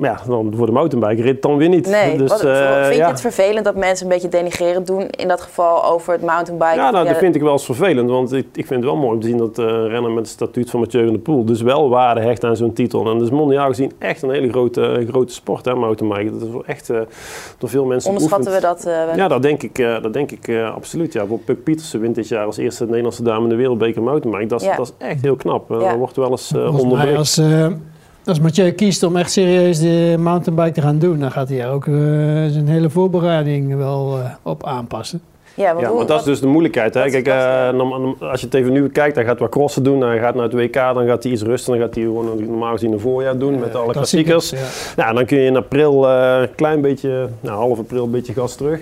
Maar 0.00 0.10
ja, 0.10 0.20
dan 0.26 0.52
voor 0.56 0.66
de 0.66 0.72
mountainbike 0.72 1.38
dan 1.40 1.56
weer 1.56 1.68
niet. 1.68 1.86
Nee, 1.86 2.16
dus, 2.16 2.30
wat, 2.30 2.44
uh, 2.44 2.84
vind 2.84 2.96
je 2.96 3.04
het 3.04 3.20
vervelend 3.20 3.64
dat 3.64 3.76
mensen 3.76 4.06
een 4.06 4.12
beetje 4.12 4.28
denigrerend 4.28 4.86
doen 4.86 5.08
in 5.10 5.28
dat 5.28 5.40
geval 5.40 5.84
over 5.84 6.12
het 6.12 6.22
mountainbike? 6.22 6.74
Ja, 6.74 6.90
nou, 6.90 7.06
dat 7.06 7.16
vind 7.16 7.34
ik 7.34 7.42
wel 7.42 7.52
eens 7.52 7.64
vervelend. 7.64 8.10
Want 8.10 8.32
ik, 8.32 8.46
ik 8.54 8.66
vind 8.66 8.82
het 8.82 8.84
wel 8.84 8.96
mooi 8.96 9.14
om 9.14 9.20
te 9.20 9.26
zien 9.26 9.36
dat 9.36 9.58
uh, 9.58 9.66
rennen 9.66 10.14
met 10.14 10.22
het 10.22 10.28
statuut 10.28 10.70
van 10.70 10.80
Mathieu 10.80 11.04
van 11.04 11.12
der 11.12 11.22
Poel 11.22 11.44
dus 11.44 11.62
wel 11.62 11.88
waarde 11.88 12.20
hecht 12.20 12.44
aan 12.44 12.56
zo'n 12.56 12.72
titel. 12.72 13.06
En 13.06 13.12
dat 13.12 13.22
is 13.22 13.30
mondiaal 13.30 13.68
gezien 13.68 13.92
echt 13.98 14.22
een 14.22 14.30
hele 14.30 14.48
grote, 14.50 15.06
grote 15.08 15.32
sport, 15.32 15.64
hè, 15.64 15.74
mountainbike. 15.74 16.32
Dat 16.32 16.42
is 16.42 16.52
wel 16.52 16.64
echt 16.64 16.90
uh, 16.90 17.00
door 17.58 17.68
veel 17.68 17.84
mensen 17.84 18.10
Onderschatten 18.10 18.52
we 18.52 18.60
dat? 18.60 18.88
ja, 19.16 19.28
dat 19.28 19.42
denk 19.42 19.62
ik, 19.62 19.76
dat 19.76 20.12
denk 20.12 20.30
ik 20.30 20.56
absoluut. 20.74 21.12
Ja, 21.12 21.26
voor 21.26 21.38
Puk 21.38 21.62
Pietersen 21.62 22.00
wint 22.00 22.14
dit 22.14 22.28
jaar 22.28 22.46
als 22.46 22.56
eerste 22.56 22.84
Nederlandse 22.84 23.22
dame 23.22 23.42
in 23.42 23.48
de 23.48 23.54
wereldbeker 23.54 24.02
mountainbike. 24.02 24.46
Dat 24.46 24.60
is, 24.60 24.66
ja. 24.66 24.76
dat 24.76 24.94
is 24.98 25.06
echt 25.06 25.22
heel 25.22 25.36
knap. 25.36 25.70
Ja. 25.70 25.78
Dat 25.78 25.96
wordt 25.96 26.16
wel 26.16 26.30
eens 26.30 26.52
uh, 26.52 26.80
onderbreekt 26.80 27.18
als 27.18 27.40
Mathieu 28.24 28.70
kiest 28.70 29.02
om 29.02 29.16
echt 29.16 29.30
serieus 29.30 29.78
de 29.78 30.14
mountainbike 30.18 30.72
te 30.72 30.80
gaan 30.80 30.98
doen, 30.98 31.18
dan 31.18 31.30
gaat 31.30 31.48
hij 31.48 31.60
er 31.60 31.70
ook 31.70 31.86
uh, 31.86 31.96
zijn 32.46 32.68
hele 32.68 32.90
voorbereiding 32.90 33.76
wel 33.76 34.18
uh, 34.18 34.24
op 34.42 34.66
aanpassen. 34.66 35.20
Ja, 35.54 35.72
maar, 35.72 35.82
ja, 35.82 35.92
maar 35.92 36.06
dat 36.06 36.18
is 36.18 36.24
dus 36.24 36.40
de 36.40 36.46
moeilijkheid. 36.46 36.94
Hè? 36.94 37.10
Kijk, 37.10 37.28
uh, 37.28 38.30
als 38.30 38.40
je 38.40 38.46
het 38.46 38.54
even 38.54 38.72
nu 38.72 38.88
kijkt, 38.88 39.14
dan 39.14 39.24
gaat 39.24 39.32
hij 39.32 39.42
wat 39.42 39.50
crossen 39.50 39.82
doen, 39.82 40.00
dan 40.00 40.18
gaat 40.18 40.34
naar 40.34 40.44
het 40.44 40.52
WK, 40.52 40.74
dan 40.74 41.06
gaat 41.06 41.22
hij 41.22 41.32
iets 41.32 41.42
rusten, 41.42 41.72
dan 41.72 41.82
gaat 41.82 41.94
hij 41.94 42.04
gewoon 42.04 42.44
normaal 42.46 42.72
gezien 42.72 42.92
een 42.92 43.00
voorjaar 43.00 43.38
doen 43.38 43.58
met 43.58 43.74
alle 43.74 43.92
klassiekers. 43.92 44.50
Ja. 44.50 44.58
Nou, 44.96 45.14
dan 45.14 45.24
kun 45.26 45.38
je 45.38 45.46
in 45.46 45.56
april 45.56 46.08
een 46.08 46.54
klein 46.54 46.80
beetje, 46.80 47.28
nou, 47.40 47.56
half 47.56 47.78
april 47.78 48.04
een 48.04 48.10
beetje 48.10 48.32
gas 48.32 48.54
terug. 48.54 48.80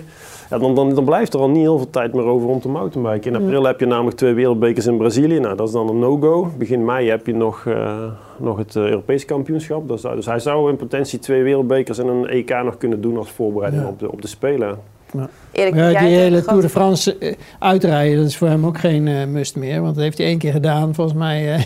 Ja, 0.49 0.57
dan, 0.57 0.75
dan, 0.75 0.95
dan, 0.95 1.03
blijft 1.03 1.33
er 1.33 1.39
al 1.39 1.49
niet 1.49 1.61
heel 1.61 1.77
veel 1.77 1.89
tijd 1.89 2.13
meer 2.13 2.23
over 2.23 2.49
om 2.49 2.59
te 2.59 2.69
mountainbiken. 2.69 3.33
In 3.33 3.41
april 3.41 3.63
heb 3.63 3.79
je 3.79 3.85
namelijk 3.85 4.17
twee 4.17 4.33
wereldbekers 4.33 4.85
in 4.85 4.97
Brazilië. 4.97 5.39
Nou, 5.39 5.55
dat 5.55 5.67
is 5.67 5.73
dan 5.73 5.89
een 5.89 5.99
no-go. 5.99 6.51
Begin 6.57 6.85
mei 6.85 7.09
heb 7.09 7.25
je 7.25 7.33
nog, 7.33 7.65
uh, 7.65 8.03
nog 8.37 8.57
het 8.57 8.75
uh, 8.75 8.83
Europese 8.83 9.25
kampioenschap. 9.25 9.87
Dus, 9.87 10.01
dus, 10.01 10.25
hij 10.25 10.39
zou 10.39 10.69
in 10.69 10.75
potentie 10.75 11.19
twee 11.19 11.43
wereldbekers 11.43 11.97
en 11.97 12.07
een 12.07 12.27
EK 12.27 12.63
nog 12.63 12.77
kunnen 12.77 13.01
doen 13.01 13.17
als 13.17 13.31
voorbereiding 13.31 13.85
op, 13.85 13.99
de, 13.99 14.11
op 14.11 14.21
de 14.21 14.27
Spelen. 14.27 14.77
Ja. 15.13 15.29
Erik, 15.51 15.75
ja, 15.75 15.89
die 15.89 16.07
hele 16.07 16.43
Tour 16.43 16.61
de 16.61 16.69
France 16.69 17.15
uh, 17.19 17.33
uitrijden, 17.59 18.17
dat 18.17 18.27
is 18.27 18.37
voor 18.37 18.47
hem 18.47 18.65
ook 18.65 18.79
geen 18.79 19.31
must 19.31 19.55
meer. 19.55 19.81
Want 19.81 19.95
dat 19.95 20.03
heeft 20.03 20.17
hij 20.17 20.27
één 20.27 20.37
keer 20.37 20.51
gedaan. 20.51 20.95
Volgens 20.95 21.17
mij 21.17 21.43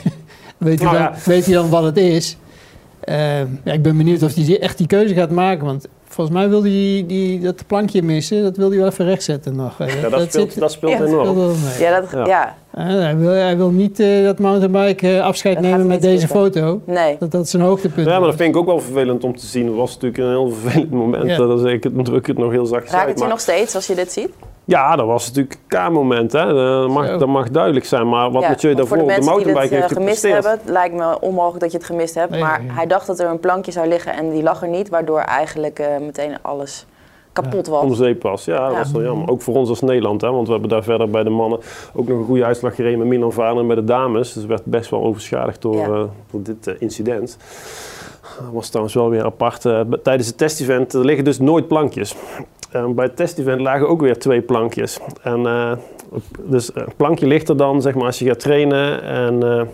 weet, 0.57 0.79
hij 0.79 0.91
nou 0.91 1.03
dan, 1.03 1.13
weet 1.25 1.45
hij 1.45 1.53
dan 1.53 1.69
wat 1.69 1.83
het 1.83 1.97
is. 1.97 2.37
ja, 3.63 3.73
ik 3.73 3.81
ben 3.81 3.97
benieuwd 3.97 4.23
of 4.23 4.35
hij 4.35 4.59
echt 4.59 4.77
die 4.77 4.87
keuze 4.87 5.13
gaat 5.13 5.31
maken. 5.31 5.65
Want 5.65 5.87
Volgens 6.13 6.37
mij 6.37 6.49
wil 6.49 6.61
hij 6.61 7.03
die, 7.07 7.39
dat 7.39 7.67
plankje 7.67 8.01
missen, 8.01 8.43
dat 8.43 8.57
wil 8.57 8.69
hij 8.69 8.77
wel 8.77 8.87
even 8.87 9.05
rechtzetten 9.05 9.55
nog. 9.55 9.77
Ja, 9.77 10.01
dat, 10.01 10.11
dat, 10.11 10.29
speelt, 10.29 10.59
dat 10.59 10.71
speelt 10.71 10.91
ja, 10.91 11.05
enorm. 11.05 11.55
Ja, 11.79 11.99
dat, 11.99 12.11
ja. 12.11 12.25
ja. 12.27 12.55
hij, 12.71 13.17
wil, 13.17 13.29
hij 13.29 13.57
wil 13.57 13.69
niet 13.69 13.99
uh, 13.99 14.23
dat 14.23 14.39
mountainbike 14.39 15.07
uh, 15.07 15.23
afscheid 15.23 15.59
nemen 15.59 15.87
met 15.87 16.01
deze 16.01 16.27
foto. 16.27 16.81
Nee. 16.85 17.15
Dat, 17.19 17.31
dat 17.31 17.45
is 17.45 17.53
een 17.53 17.61
hoogtepunt. 17.61 18.07
Ja, 18.07 18.19
maar 18.19 18.27
dat 18.27 18.37
vind 18.37 18.49
ik 18.49 18.61
ook 18.61 18.65
wel 18.65 18.79
vervelend 18.79 19.23
om 19.23 19.35
te 19.35 19.45
zien. 19.45 19.65
Het 19.65 19.75
was 19.75 19.93
natuurlijk 19.93 20.23
een 20.23 20.29
heel 20.29 20.49
vervelend 20.49 20.91
moment. 20.91 21.29
Ja. 21.29 21.37
Dat 21.37 21.65
is, 21.65 21.71
ik 21.71 21.87
druk 22.03 22.27
het 22.27 22.37
nog 22.37 22.51
heel 22.51 22.65
zacht 22.65 22.89
Raakt 22.89 23.09
het 23.09 23.19
je 23.19 23.25
nog 23.25 23.39
steeds 23.39 23.75
als 23.75 23.87
je 23.87 23.95
dit 23.95 24.11
ziet? 24.11 24.29
Ja, 24.65 24.95
dat 24.95 25.05
was 25.05 25.27
natuurlijk 25.27 25.57
een 25.67 25.79
K-moment. 25.87 26.31
Dat 26.31 26.89
mag, 26.89 27.17
dat 27.17 27.27
mag 27.27 27.49
duidelijk 27.49 27.85
zijn. 27.85 28.09
Maar 28.09 28.31
wat 28.31 28.41
ja, 28.41 28.55
je 28.57 28.75
daarvoor 28.75 28.97
op 28.97 29.07
de 29.07 29.21
mountainbike 29.21 29.67
die 29.67 29.77
het, 29.77 29.87
heeft 29.87 29.93
gemist 29.93 30.23
hebben, 30.23 30.51
het 30.51 30.61
lijkt 30.65 30.95
me 30.95 31.19
onmogelijk 31.19 31.59
dat 31.59 31.71
je 31.71 31.77
het 31.77 31.85
gemist 31.85 32.15
hebt. 32.15 32.39
maar 32.39 32.61
hij 32.65 32.87
dacht 32.87 33.07
dat 33.07 33.19
er 33.19 33.29
een 33.29 33.39
plankje 33.39 33.71
zou 33.71 33.87
liggen 33.87 34.13
en 34.13 34.29
die 34.29 34.43
lag 34.43 34.61
er 34.61 34.67
niet. 34.67 34.89
Waardoor 34.89 35.19
eigenlijk 35.19 35.79
uh, 35.79 35.87
meteen 35.99 36.37
alles 36.41 36.85
kapot 37.33 37.67
was. 37.67 37.83
Om 37.83 37.95
zeep 37.95 38.21
was, 38.21 38.45
ja, 38.45 38.67
dat 38.67 38.77
was 38.77 38.91
wel 38.91 39.03
jammer. 39.03 39.29
Ook 39.29 39.41
voor 39.41 39.55
ons 39.55 39.69
als 39.69 39.81
Nederland, 39.81 40.21
hè, 40.21 40.31
want 40.31 40.45
we 40.45 40.51
hebben 40.51 40.69
daar 40.69 40.83
verder 40.83 41.09
bij 41.09 41.23
de 41.23 41.29
mannen 41.29 41.59
ook 41.93 42.07
nog 42.07 42.19
een 42.19 42.25
goede 42.25 42.45
uitslag 42.45 42.75
gereden 42.75 42.99
met 42.99 43.07
Milan 43.07 43.31
Vader 43.31 43.59
en 43.59 43.67
bij 43.67 43.75
de 43.75 43.83
dames. 43.83 44.33
Dus 44.33 44.45
werd 44.45 44.65
best 44.65 44.89
wel 44.89 45.03
overschadigd 45.03 45.61
door, 45.61 45.87
uh, 45.87 46.03
door 46.31 46.43
dit 46.43 46.67
uh, 46.67 46.73
incident. 46.79 47.37
Dat 48.39 48.51
was 48.51 48.67
trouwens 48.67 48.95
wel 48.95 49.09
weer 49.09 49.23
apart. 49.25 49.61
tijdens 50.03 50.27
het 50.27 50.37
testevent 50.37 50.93
liggen 50.93 51.23
dus 51.23 51.39
nooit 51.39 51.67
plankjes. 51.67 52.15
Uh, 52.75 52.87
bij 52.87 53.05
het 53.05 53.15
testevent 53.15 53.61
lagen 53.61 53.89
ook 53.89 54.01
weer 54.01 54.19
twee 54.19 54.41
plankjes. 54.41 54.99
En, 55.21 55.39
uh, 55.39 55.71
dus 56.43 56.75
een 56.75 56.93
plankje 56.97 57.27
ligt 57.27 57.49
er 57.49 57.57
dan, 57.57 57.81
zeg 57.81 57.93
maar, 57.93 58.05
als 58.05 58.19
je 58.19 58.25
gaat 58.25 58.39
trainen 58.39 59.01
en 59.03 59.67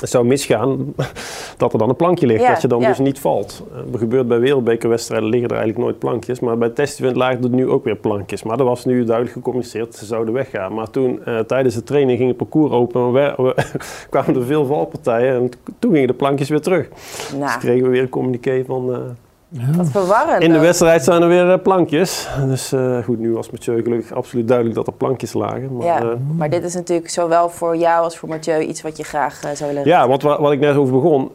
het 0.00 0.10
zou 0.10 0.26
misgaan, 0.26 0.94
dat 1.56 1.72
er 1.72 1.78
dan 1.78 1.88
een 1.88 1.96
plankje 1.96 2.26
ligt, 2.26 2.46
dat 2.46 2.62
je 2.62 2.68
dan 2.68 2.80
dus 2.80 2.98
niet 2.98 3.18
valt. 3.18 3.62
Er 3.92 3.98
gebeurt 3.98 4.28
bij 4.28 4.38
wereldbekerwedstrijden 4.38 5.28
liggen 5.28 5.48
er 5.48 5.56
eigenlijk 5.56 5.84
nooit 5.84 5.98
plankjes, 5.98 6.40
maar 6.40 6.58
bij 6.58 6.68
testevent 6.68 7.16
lagen 7.16 7.42
er 7.42 7.50
nu 7.50 7.68
ook 7.68 7.84
weer 7.84 7.96
plankjes. 7.96 8.42
Maar 8.42 8.56
dat 8.56 8.66
was 8.66 8.84
nu 8.84 9.04
duidelijk 9.04 9.36
gecommuniceerd, 9.36 9.94
ze 9.94 10.04
zouden 10.04 10.34
weggaan. 10.34 10.74
Maar 10.74 10.90
toen, 10.90 11.20
tijdens 11.46 11.74
de 11.74 11.82
training, 11.82 12.18
ging 12.18 12.28
het 12.28 12.38
parcours 12.38 12.72
open 12.72 13.00
en 13.00 13.12
we, 13.12 13.34
we 13.36 13.54
kwamen 14.10 14.36
er 14.36 14.44
veel 14.44 14.64
valpartijen 14.66 15.34
en 15.34 15.50
toen 15.78 15.92
gingen 15.92 16.08
de 16.08 16.14
plankjes 16.14 16.48
weer 16.48 16.60
terug. 16.60 16.88
Nou. 17.32 17.44
Dus 17.44 17.56
kregen 17.56 17.84
we 17.84 17.90
weer 17.90 18.02
een 18.02 18.08
communiqué 18.08 18.64
van 18.66 19.16
ja. 19.58 19.76
Wat 19.76 19.90
verwarrend. 19.90 20.42
In 20.42 20.52
de 20.52 20.58
wedstrijd 20.58 21.04
zijn 21.04 21.22
er 21.22 21.28
weer 21.28 21.50
eh, 21.50 21.62
plankjes. 21.62 22.28
Dus 22.46 22.72
uh, 22.72 22.98
goed, 23.04 23.18
nu 23.18 23.32
was 23.32 23.50
Mathieu 23.50 23.82
gelukkig 23.82 24.12
absoluut 24.12 24.48
duidelijk 24.48 24.76
dat 24.76 24.86
er 24.86 24.92
plankjes 24.92 25.32
lagen. 25.32 25.76
Maar, 25.76 25.86
ja, 25.86 26.02
uh, 26.02 26.10
maar 26.36 26.50
dit 26.50 26.64
is 26.64 26.74
natuurlijk 26.74 27.10
zowel 27.10 27.48
voor 27.48 27.76
jou 27.76 28.04
als 28.04 28.18
voor 28.18 28.28
Mathieu 28.28 28.60
iets 28.60 28.82
wat 28.82 28.96
je 28.96 29.04
graag 29.04 29.40
zou 29.54 29.70
willen 29.70 29.88
Ja, 29.88 30.08
want 30.08 30.22
wat, 30.22 30.38
wat 30.38 30.52
ik 30.52 30.60
net 30.60 30.76
over 30.76 30.94
begon. 30.94 31.30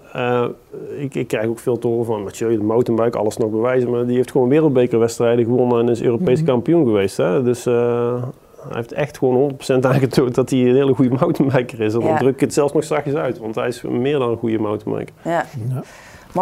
ik, 0.97 1.15
ik, 1.15 1.27
krijg 1.27 1.47
ook 1.47 1.60
veel 1.60 1.77
te 1.77 1.88
horen 1.88 2.05
van 2.05 2.23
Mathieu, 2.23 2.58
de 2.58 2.63
mountainbike, 2.63 3.17
alles 3.17 3.38
nog 3.38 3.49
bewijzen. 3.49 3.89
Maar 3.89 4.05
die 4.05 4.15
heeft 4.15 4.32
gewoon 4.32 4.49
wereldbekerwedstrijden 4.49 5.45
gewonnen 5.45 5.79
en 5.79 5.89
is 5.89 6.01
Europees 6.01 6.39
mm 6.39 6.45
kampioen 6.45 6.86
geweest. 6.86 7.17
Hè? 7.17 7.43
Dus 7.43 7.63
hij 7.63 8.21
heeft 8.69 8.91
echt 8.91 9.17
gewoon 9.17 9.53
100% 9.77 9.79
aangetoond 9.82 10.36
dat 10.36 10.49
hij 10.49 10.60
een 10.60 10.75
hele 10.75 10.93
goede 10.93 11.15
mountainbiker 11.19 11.82
is. 11.82 11.93
En 11.93 11.99
dan 11.99 12.17
druk 12.17 12.34
ik 12.34 12.39
het 12.39 12.53
zelfs 12.53 12.73
nog 12.73 12.84
zachtjes 12.84 13.15
uit, 13.15 13.38
want 13.38 13.55
hij 13.55 13.67
is 13.67 13.82
meer 13.82 14.19
dan 14.19 14.29
een 14.29 14.38
goede 14.38 14.60
mountainbiker. 14.60 15.13
Ja. 15.23 15.45
ja 15.73 15.84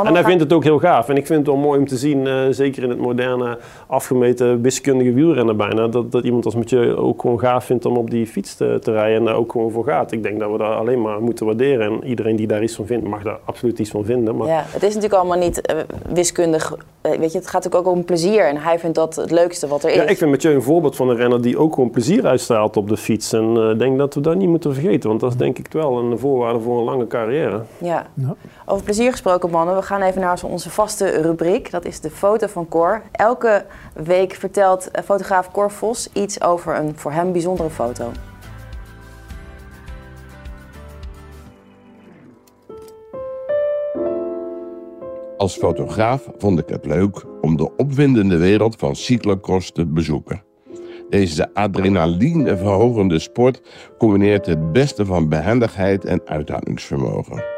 en 0.06 0.14
hij 0.14 0.24
vindt 0.24 0.44
het 0.44 0.54
ook 0.54 0.64
heel 0.64 0.80
gaaf. 0.80 1.10
En 1.10 1.16
ik 1.16 1.26
vind 1.26 1.40
het 1.40 1.48
wel 1.48 1.58
mooi 1.58 1.80
om 1.80 1.88
te 1.88 1.98
zien, 1.98 2.26
uh, 2.26 2.42
zeker 2.50 2.84
in 2.84 2.90
het 2.90 3.00
moderne 3.00 3.58
afgemeten 3.88 4.62
wiskundige 4.62 5.14
wielrennen 5.14 5.58
bijna, 5.58 5.88
dat, 5.88 6.12
dat 6.12 6.24
iemand 6.24 6.46
als 6.46 6.56
Mathieu 6.56 6.96
ook 6.96 7.22
gewoon 7.22 7.40
gaaf 7.40 7.66
vindt 7.66 7.86
om 7.86 7.98
op 7.98 8.10
die 8.10 8.28
fiets 8.28 8.56
te, 8.56 8.80
te, 8.82 8.92
rijden 8.92 9.18
en 9.18 9.26
daar 9.26 9.36
ook 9.36 9.52
gewoon 9.52 9.72
voor 9.72 9.84
gaat. 9.84 10.12
Ik 10.12 10.24
denk 10.24 10.40
dat 10.40 10.52
we 10.52 10.58
dat 10.58 10.76
alleen 10.76 11.02
maar 11.02 11.22
moeten 11.22 11.46
waarderen. 11.46 11.92
En 11.92 12.08
iedereen 12.08 12.36
die 12.36 12.48
daar 12.48 12.64
iets 12.64 12.76
van 12.76 12.86
vindt, 12.86 13.08
mag 13.08 13.24
daar 13.24 13.40
absoluut 13.46 13.80
iets 13.80 13.90
van 13.90 14.06
vinden. 14.06 14.36
Maar... 14.36 14.48
Ja, 14.48 14.64
het 14.66 14.84
is 14.84 14.94
natuurlijk 14.94 15.14
allemaal 15.14 15.40
niet 15.40 15.72
uh, 15.72 15.78
wiskundig. 16.14 16.72
Uh, 16.72 17.12
weet 17.12 17.32
je, 17.32 17.38
het 17.38 17.48
gaat 17.48 17.64
natuurlijk 17.64 17.88
ook 17.88 17.96
om 17.96 18.06
plezier. 18.06 18.48
En 18.48 18.58
hij 18.58 18.80
vindt 18.80 18.96
dat 18.96 19.16
het 19.16 19.32
leukste 19.32 19.68
wat 19.68 19.84
er 19.84 19.90
is. 19.90 19.96
Ja, 19.96 20.04
ik 20.04 20.18
vind 20.18 20.32
Mathieu 20.32 20.54
een 20.54 20.62
voorbeeld 20.62 20.96
van 20.96 21.10
een 21.10 21.16
renner 21.16 21.42
die 21.42 21.58
ook 21.58 21.74
gewoon 21.74 21.90
plezier 21.90 22.26
uitstraalt 22.28 22.78
op 22.78 22.90
de 22.90 22.98
fiets. 22.98 23.34
En 23.34 23.56
ik 23.72 23.80
denk 23.80 23.98
dat 23.98 24.14
we 24.14 24.22
dat 24.22 24.36
niet 24.36 24.50
moeten 24.50 24.74
vergeten, 24.74 25.10
want 25.10 25.22
dat 25.22 25.32
is 25.32 25.38
denk 25.38 25.58
ik 25.60 25.68
wel 25.72 25.98
een 25.98 26.20
voorwaarde 26.20 26.60
voor 26.60 26.78
een 26.78 26.84
lange 26.84 27.08
carrière. 27.08 27.62
Ja. 27.78 28.08
ja. 28.14 28.36
Over 28.66 28.84
plezier 28.84 29.12
gesproken, 29.12 29.50
mannen. 29.50 29.76
We 29.76 29.82
gaan 29.88 30.02
even 30.02 30.22
naar 30.22 30.44
onze 30.44 30.70
vaste 30.70 31.22
rubriek. 31.22 31.72
Dat 31.72 31.86
is 31.86 32.00
de 32.00 32.10
foto 32.10 32.48
van 32.48 32.68
Cor. 32.68 33.02
Elke 33.12 33.66
week 33.94 34.34
vertelt 34.34 34.92
eh, 34.92 35.04
fotograaf 35.04 35.52
Cor 35.52 35.72
Vos 35.72 36.10
iets 36.14 36.42
over 36.42 36.76
een 36.76 36.94
voor 36.96 37.12
hem 37.12 37.32
bijzondere 37.32 37.70
foto. 37.70 38.12
Als 45.38 45.58
fotograaf 45.58 46.30
vond 46.38 46.60
ik 46.60 46.70
het 46.70 46.86
leuk 46.86 47.24
om 47.42 47.58
de 47.58 47.76
opwindende 47.76 48.38
wereld 48.38 48.76
van 48.76 48.96
cyclocross 48.96 49.72
te 49.72 49.86
bezoeken. 49.86 50.44
Deze 51.10 51.54
adrenalineverhogende 51.54 53.20
sport 53.20 53.62
combineert 53.98 54.46
het 54.46 54.72
beste 54.72 55.06
van 55.06 55.30
behendigheid 55.30 56.06
en 56.06 56.22
uithoudingsvermogen. 56.26 57.57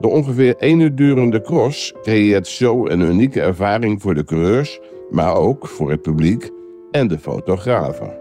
De 0.00 0.08
ongeveer 0.08 0.56
één 0.56 0.80
uur 0.80 0.94
durende 0.94 1.40
cross 1.40 1.94
creëert 2.02 2.46
zo 2.46 2.86
een 2.86 3.00
unieke 3.00 3.40
ervaring 3.40 4.02
voor 4.02 4.14
de 4.14 4.24
coureurs, 4.24 4.80
maar 5.10 5.34
ook 5.34 5.66
voor 5.66 5.90
het 5.90 6.02
publiek 6.02 6.50
en 6.90 7.08
de 7.08 7.18
fotografen. 7.18 8.18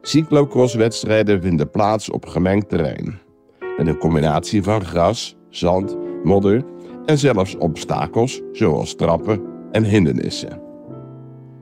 Cyclocrosswedstrijden 0.00 1.42
vinden 1.42 1.70
plaats 1.70 2.10
op 2.10 2.26
gemengd 2.26 2.68
terrein. 2.68 3.18
Met 3.76 3.86
een 3.86 3.98
combinatie 3.98 4.62
van 4.62 4.84
gras, 4.84 5.36
zand, 5.50 5.96
modder 6.24 6.64
en 7.06 7.18
zelfs 7.18 7.56
obstakels 7.56 8.40
zoals 8.52 8.94
trappen 8.94 9.40
en 9.72 9.84
hindernissen. 9.84 10.60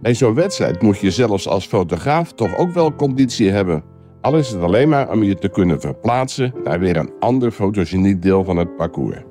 Bij 0.03 0.15
zo'n 0.15 0.35
wedstrijd 0.35 0.83
moet 0.83 0.99
je 0.99 1.11
zelfs 1.11 1.49
als 1.49 1.67
fotograaf 1.67 2.33
toch 2.33 2.57
ook 2.57 2.73
wel 2.73 2.95
conditie 2.95 3.51
hebben 3.51 3.85
al 4.25 4.37
is 4.37 4.51
het 4.51 4.63
alleen 4.63 4.89
maar 4.89 5.11
om 5.11 5.23
je 5.23 5.35
te 5.35 5.49
kunnen 5.49 5.81
verplaatsen 5.81 6.55
naar 6.65 6.81
weer 6.81 6.97
een 6.97 7.13
ander 7.21 7.51
fotogeniek 7.51 8.23
deel 8.23 8.45
van 8.45 8.57
het 8.57 8.77
parcours. 8.77 9.23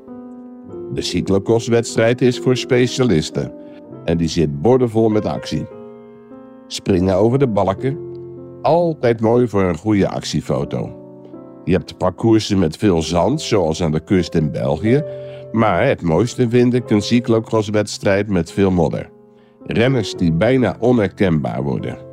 De 0.93 1.01
cyclocrosswedstrijd 1.01 2.21
is 2.21 2.39
voor 2.39 2.57
specialisten 2.57 3.53
en 4.05 4.17
die 4.17 4.27
zit 4.27 4.61
bordenvol 4.61 5.09
met 5.09 5.25
actie. 5.25 5.65
Springen 6.67 7.15
over 7.15 7.39
de 7.39 7.47
balken, 7.47 7.97
altijd 8.61 9.21
mooi 9.21 9.47
voor 9.47 9.63
een 9.63 9.77
goede 9.77 10.07
actiefoto. 10.07 10.97
Je 11.63 11.71
hebt 11.71 11.97
parcoursen 11.97 12.59
met 12.59 12.77
veel 12.77 13.01
zand, 13.01 13.41
zoals 13.41 13.83
aan 13.83 13.91
de 13.91 14.03
kust 14.03 14.35
in 14.35 14.51
België, 14.51 15.03
Maar 15.51 15.87
het 15.87 16.01
mooiste 16.01 16.49
vind 16.49 16.73
ik 16.73 16.89
een 16.89 17.01
cyclocrosswedstrijd 17.01 18.27
met 18.27 18.51
veel 18.51 18.71
modder. 18.71 19.09
Renners 19.65 20.13
die 20.13 20.31
bijna 20.31 20.75
onherkenbaar 20.79 21.63
worden. 21.63 22.12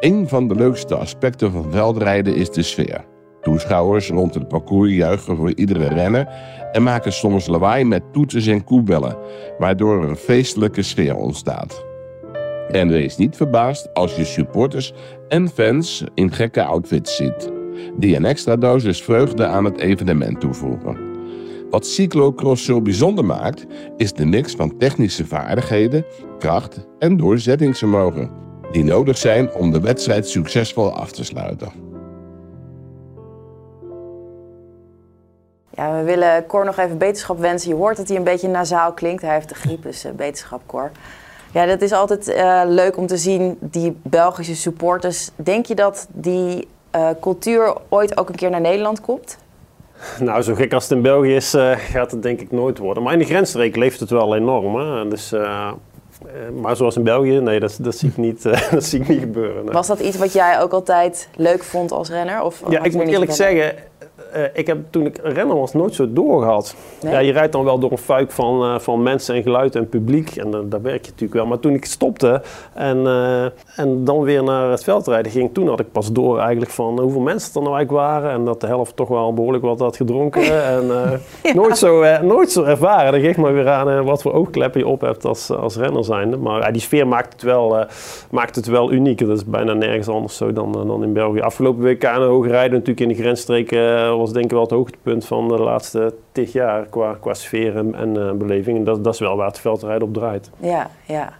Een 0.00 0.28
van 0.28 0.48
de 0.48 0.54
leukste 0.54 0.94
aspecten 0.94 1.52
van 1.52 1.70
veldrijden 1.70 2.34
is 2.34 2.50
de 2.50 2.62
sfeer. 2.62 3.04
Toeschouwers 3.40 4.08
rond 4.08 4.34
het 4.34 4.48
parcours 4.48 4.92
juichen 4.92 5.36
voor 5.36 5.54
iedere 5.54 5.88
renner 5.88 6.28
en 6.72 6.82
maken 6.82 7.12
soms 7.12 7.46
lawaai 7.46 7.84
met 7.84 8.12
toeters 8.12 8.46
en 8.46 8.64
koebellen, 8.64 9.16
waardoor 9.58 10.02
er 10.02 10.08
een 10.08 10.16
feestelijke 10.16 10.82
sfeer 10.82 11.16
ontstaat. 11.16 11.84
En 12.68 12.88
wees 12.88 13.16
niet 13.16 13.36
verbaasd 13.36 13.94
als 13.94 14.16
je 14.16 14.24
supporters 14.24 14.92
en 15.28 15.48
fans 15.48 16.04
in 16.14 16.32
gekke 16.32 16.64
outfits 16.64 17.16
ziet, 17.16 17.52
die 17.96 18.16
een 18.16 18.24
extra 18.24 18.56
dosis 18.56 19.02
vreugde 19.02 19.46
aan 19.46 19.64
het 19.64 19.78
evenement 19.78 20.40
toevoegen. 20.40 20.98
Wat 21.70 21.86
cyclocross 21.86 22.64
zo 22.64 22.82
bijzonder 22.82 23.24
maakt, 23.24 23.66
is 23.96 24.12
de 24.12 24.26
mix 24.26 24.54
van 24.54 24.76
technische 24.76 25.26
vaardigheden, 25.26 26.04
kracht 26.38 26.86
en 26.98 27.16
doorzettingsvermogen, 27.16 28.46
die 28.72 28.84
nodig 28.84 29.18
zijn 29.18 29.52
om 29.52 29.72
de 29.72 29.80
wedstrijd 29.80 30.28
succesvol 30.28 30.92
af 30.92 31.10
te 31.10 31.24
sluiten. 31.24 31.72
Ja, 35.70 35.96
we 35.96 36.02
willen 36.02 36.46
Cor 36.46 36.64
nog 36.64 36.78
even 36.78 36.98
beterschap 36.98 37.38
wensen. 37.38 37.68
Je 37.68 37.74
hoort 37.74 37.96
dat 37.96 38.08
hij 38.08 38.16
een 38.16 38.24
beetje 38.24 38.48
nasaal 38.48 38.92
klinkt. 38.92 39.22
Hij 39.22 39.34
heeft 39.34 39.48
de 39.48 39.54
griep, 39.54 39.82
dus 39.82 40.04
uh, 40.04 40.12
beterschap, 40.12 40.60
Cor. 40.66 40.90
Ja, 41.52 41.66
dat 41.66 41.82
is 41.82 41.92
altijd 41.92 42.28
uh, 42.28 42.62
leuk 42.66 42.96
om 42.96 43.06
te 43.06 43.16
zien, 43.16 43.56
die 43.60 43.96
Belgische 44.02 44.56
supporters. 44.56 45.30
Denk 45.36 45.66
je 45.66 45.74
dat 45.74 46.08
die 46.12 46.68
uh, 46.96 47.08
cultuur 47.20 47.74
ooit 47.88 48.18
ook 48.18 48.28
een 48.28 48.34
keer 48.34 48.50
naar 48.50 48.60
Nederland 48.60 49.00
komt? 49.00 49.38
Nou, 50.20 50.42
zo 50.42 50.54
gek 50.54 50.72
als 50.72 50.82
het 50.82 50.92
in 50.92 51.02
België 51.02 51.34
is, 51.34 51.54
uh, 51.54 51.70
gaat 51.76 52.10
het 52.10 52.22
denk 52.22 52.40
ik 52.40 52.50
nooit 52.50 52.78
worden. 52.78 53.02
Maar 53.02 53.12
in 53.12 53.18
de 53.18 53.24
grensstreek 53.24 53.76
leeft 53.76 54.00
het 54.00 54.10
wel 54.10 54.36
enorm. 54.36 54.76
Hè? 54.76 55.08
Dus, 55.08 55.32
uh, 55.32 55.72
maar 56.60 56.76
zoals 56.76 56.96
in 56.96 57.04
België, 57.04 57.40
nee, 57.40 57.60
dat, 57.60 57.78
dat, 57.80 57.96
zie, 57.96 58.08
ik 58.08 58.16
niet, 58.16 58.42
dat 58.70 58.84
zie 58.84 59.00
ik 59.00 59.08
niet 59.08 59.20
gebeuren. 59.20 59.64
Nee. 59.64 59.72
Was 59.72 59.86
dat 59.86 60.00
iets 60.00 60.16
wat 60.16 60.32
jij 60.32 60.60
ook 60.60 60.72
altijd 60.72 61.28
leuk 61.36 61.64
vond 61.64 61.92
als 61.92 62.08
renner? 62.08 62.42
Of 62.42 62.62
ja, 62.68 62.82
ik 62.82 62.92
moet 62.92 63.06
eerlijk 63.06 63.32
zeggen, 63.32 63.74
uh, 64.36 64.42
ik 64.52 64.66
heb 64.66 64.78
toen 64.90 65.06
ik 65.06 65.18
renner 65.22 65.56
was 65.56 65.72
nooit 65.72 65.94
zo 65.94 66.12
doorgehad. 66.12 66.74
Nee? 67.02 67.12
Ja, 67.12 67.18
je 67.18 67.32
rijdt 67.32 67.52
dan 67.52 67.64
wel 67.64 67.78
door 67.78 67.90
een 67.90 67.98
fuik 67.98 68.30
van, 68.30 68.64
uh, 68.64 68.78
van 68.78 69.02
mensen 69.02 69.34
en 69.34 69.42
geluid 69.42 69.74
en 69.74 69.88
publiek. 69.88 70.36
En 70.36 70.48
uh, 70.48 70.58
daar 70.64 70.82
werk 70.82 71.04
je 71.04 71.10
natuurlijk 71.10 71.32
wel. 71.32 71.46
Maar 71.46 71.58
toen 71.58 71.74
ik 71.74 71.84
stopte 71.84 72.42
en, 72.74 73.06
en 73.76 74.04
dan 74.04 74.22
weer 74.22 74.42
naar 74.42 74.70
het 74.70 74.84
veld 74.84 75.06
rijden 75.06 75.32
ging, 75.32 75.54
toen 75.54 75.68
had 75.68 75.80
ik 75.80 75.92
pas 75.92 76.12
door 76.12 76.38
eigenlijk 76.38 76.70
van 76.70 77.00
hoeveel 77.00 77.20
mensen 77.20 77.54
er 77.54 77.62
nou 77.62 77.76
eigenlijk 77.76 78.06
waren. 78.06 78.30
En 78.30 78.44
dat 78.44 78.60
de 78.60 78.66
helft 78.66 78.96
toch 78.96 79.08
wel 79.08 79.34
behoorlijk 79.34 79.64
wat 79.64 79.80
had 79.80 79.96
gedronken. 79.96 80.42
en 80.76 80.86
ja. 81.42 81.54
nooit, 81.54 81.78
zo, 81.78 82.20
nooit 82.22 82.50
zo 82.50 82.62
ervaren. 82.62 83.12
Dat 83.12 83.20
geeft 83.20 83.38
maar 83.38 83.54
weer 83.54 83.68
aan 83.68 84.04
wat 84.04 84.22
voor 84.22 84.32
oogkleppen 84.32 84.80
je 84.80 84.86
op 84.86 85.00
hebt 85.00 85.24
als, 85.24 85.50
als 85.50 85.76
renner 85.76 86.04
zijnde. 86.04 86.36
Maar 86.36 86.72
die 86.72 86.82
sfeer 86.82 87.08
maakt 87.08 87.32
het, 87.32 87.42
wel, 87.42 87.86
maakt 88.30 88.56
het 88.56 88.66
wel 88.66 88.92
uniek. 88.92 89.18
Dat 89.18 89.36
is 89.36 89.44
bijna 89.44 89.72
nergens 89.72 90.08
anders 90.08 90.36
zo 90.36 90.52
dan, 90.52 90.72
dan 90.72 91.02
in 91.02 91.12
België. 91.12 91.40
Afgelopen 91.40 91.82
WK 91.82 92.04
hoge 92.04 92.48
rijden 92.48 92.72
natuurlijk 92.72 93.00
in 93.00 93.08
de 93.08 93.22
grensstreken 93.22 94.17
was 94.18 94.32
denk 94.32 94.44
ik 94.44 94.50
wel 94.50 94.60
het 94.60 94.70
hoogtepunt 94.70 95.26
van 95.26 95.48
de 95.48 95.58
laatste 95.58 96.14
tig 96.32 96.52
jaar 96.52 96.86
qua, 96.86 97.16
qua 97.20 97.34
sfeer 97.34 97.76
en, 97.76 98.14
uh, 98.16 98.32
beleving. 98.32 98.78
En 98.78 98.84
dat, 98.84 99.04
dat 99.04 99.14
is 99.14 99.20
wel 99.20 99.36
waar 99.36 99.46
het 99.46 99.58
veldrijden 99.58 100.08
op 100.08 100.14
draait. 100.14 100.50
Ja, 100.58 100.90
ja. 101.04 101.32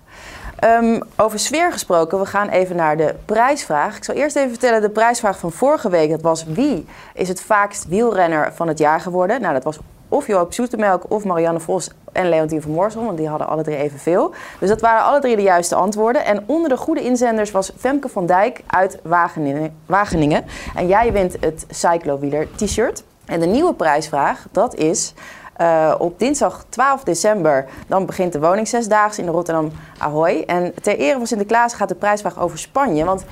Um, 0.64 1.03
over 1.17 1.38
sfeer 1.38 1.73
gesproken, 1.73 2.19
we 2.19 2.27
gaan 2.27 2.49
even 2.49 2.77
naar 2.77 2.97
de 2.97 3.14
prijsvraag. 3.25 3.97
Ik 3.97 4.05
zal 4.05 4.14
eerst 4.14 4.37
even 4.37 4.51
vertellen 4.51 4.81
de 4.81 4.91
prijsvraag 4.91 5.38
van 5.38 5.53
vorige 5.53 5.91
week. 5.91 6.11
Dat 6.11 6.23
was 6.23 6.45
wie 6.45 6.87
is 7.14 7.29
het 7.29 7.41
vaakst 7.41 7.88
wielrenner 7.88 8.53
van 8.55 8.69
het 8.69 8.79
jaar 8.79 9.01
geworden? 9.01 9.41
Nou, 9.41 9.53
dat 9.55 9.64
was 9.64 9.79
of 10.09 10.27
Joop 10.27 10.53
Zoetemelk 10.53 11.11
of 11.11 11.25
Marianne 11.25 11.61
Vos 11.61 11.90
en 12.12 12.29
Leontien 12.29 12.62
van 12.62 12.71
Moorsel, 12.71 13.05
want 13.05 13.16
die 13.16 13.29
hadden 13.29 13.49
alle 13.49 13.62
drie 13.62 13.77
evenveel. 13.77 14.35
Dus 14.59 14.68
dat 14.68 14.81
waren 14.81 15.05
alle 15.05 15.21
drie 15.21 15.37
de 15.37 15.42
juiste 15.42 15.75
antwoorden. 15.75 16.25
En 16.25 16.42
onder 16.47 16.68
de 16.68 16.77
goede 16.77 17.03
inzenders 17.03 17.51
was 17.51 17.73
Femke 17.77 18.09
van 18.09 18.27
Dijk 18.27 18.62
uit 18.66 18.99
Wageningen. 19.03 19.77
Wageningen. 19.87 20.44
En 20.75 20.87
jij 20.87 21.12
wint 21.12 21.37
het 21.40 21.66
Cyclowieler 21.68 22.49
t-shirt. 22.57 23.05
En 23.25 23.40
de 23.40 23.47
nieuwe 23.47 23.75
prijsvraag, 23.75 24.47
dat 24.51 24.75
is... 24.75 25.14
Uh, 25.61 25.94
op 25.99 26.18
dinsdag 26.18 26.64
12 26.68 27.03
december 27.03 27.66
dan 27.87 28.07
begint 28.07 28.33
de 28.33 28.40
woning 28.40 28.68
zesdaags 28.68 29.18
in 29.18 29.29
Rotterdam 29.29 29.71
Ahoy. 29.99 30.42
En 30.47 30.75
ter 30.83 30.99
ere 30.99 31.16
van 31.16 31.27
Sinterklaas 31.27 31.75
gaat 31.75 31.88
de 31.88 31.94
prijsvraag 31.94 32.38
over 32.38 32.59
Spanje. 32.59 33.05
Want 33.05 33.25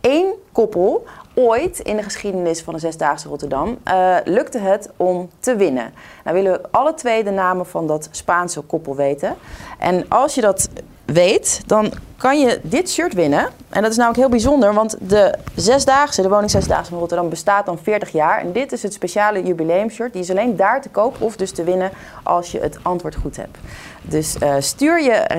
één 0.00 0.34
koppel 0.52 1.06
ooit 1.38 1.78
in 1.78 1.96
de 1.96 2.02
geschiedenis 2.02 2.62
van 2.62 2.74
de 2.74 2.80
Zesdaagse 2.80 3.28
Rotterdam 3.28 3.78
uh, 3.88 4.16
lukte 4.24 4.58
het 4.58 4.90
om 4.96 5.30
te 5.40 5.56
winnen. 5.56 5.92
Nou 6.24 6.36
willen 6.36 6.52
we 6.52 6.68
alle 6.70 6.94
twee 6.94 7.24
de 7.24 7.30
namen 7.30 7.66
van 7.66 7.86
dat 7.86 8.08
Spaanse 8.10 8.60
koppel 8.60 8.96
weten. 8.96 9.36
En 9.78 10.08
als 10.08 10.34
je 10.34 10.40
dat 10.40 10.68
weet, 11.04 11.62
dan 11.66 11.92
kan 12.18 12.40
je 12.40 12.60
dit 12.62 12.90
shirt 12.90 13.14
winnen. 13.14 13.48
En 13.68 13.82
dat 13.82 13.90
is 13.90 13.96
namelijk 13.96 14.20
heel 14.20 14.30
bijzonder, 14.30 14.74
want 14.74 14.96
de 15.00 15.34
Zesdaagse, 15.54 16.22
de 16.22 16.28
woning 16.28 16.50
van 16.50 16.98
Rotterdam, 16.98 17.28
bestaat 17.28 17.66
dan 17.66 17.78
40 17.78 18.12
jaar. 18.12 18.40
En 18.40 18.52
dit 18.52 18.72
is 18.72 18.82
het 18.82 18.92
speciale 18.92 19.42
jubileumshirt. 19.42 20.12
Die 20.12 20.22
is 20.22 20.30
alleen 20.30 20.56
daar 20.56 20.82
te 20.82 20.88
koop 20.88 21.20
of 21.20 21.36
dus 21.36 21.50
te 21.50 21.64
winnen 21.64 21.90
als 22.22 22.52
je 22.52 22.60
het 22.60 22.78
antwoord 22.82 23.16
goed 23.16 23.36
hebt. 23.36 23.58
Dus 24.02 24.36
uh, 24.42 24.54
stuur 24.58 25.02
je, 25.02 25.30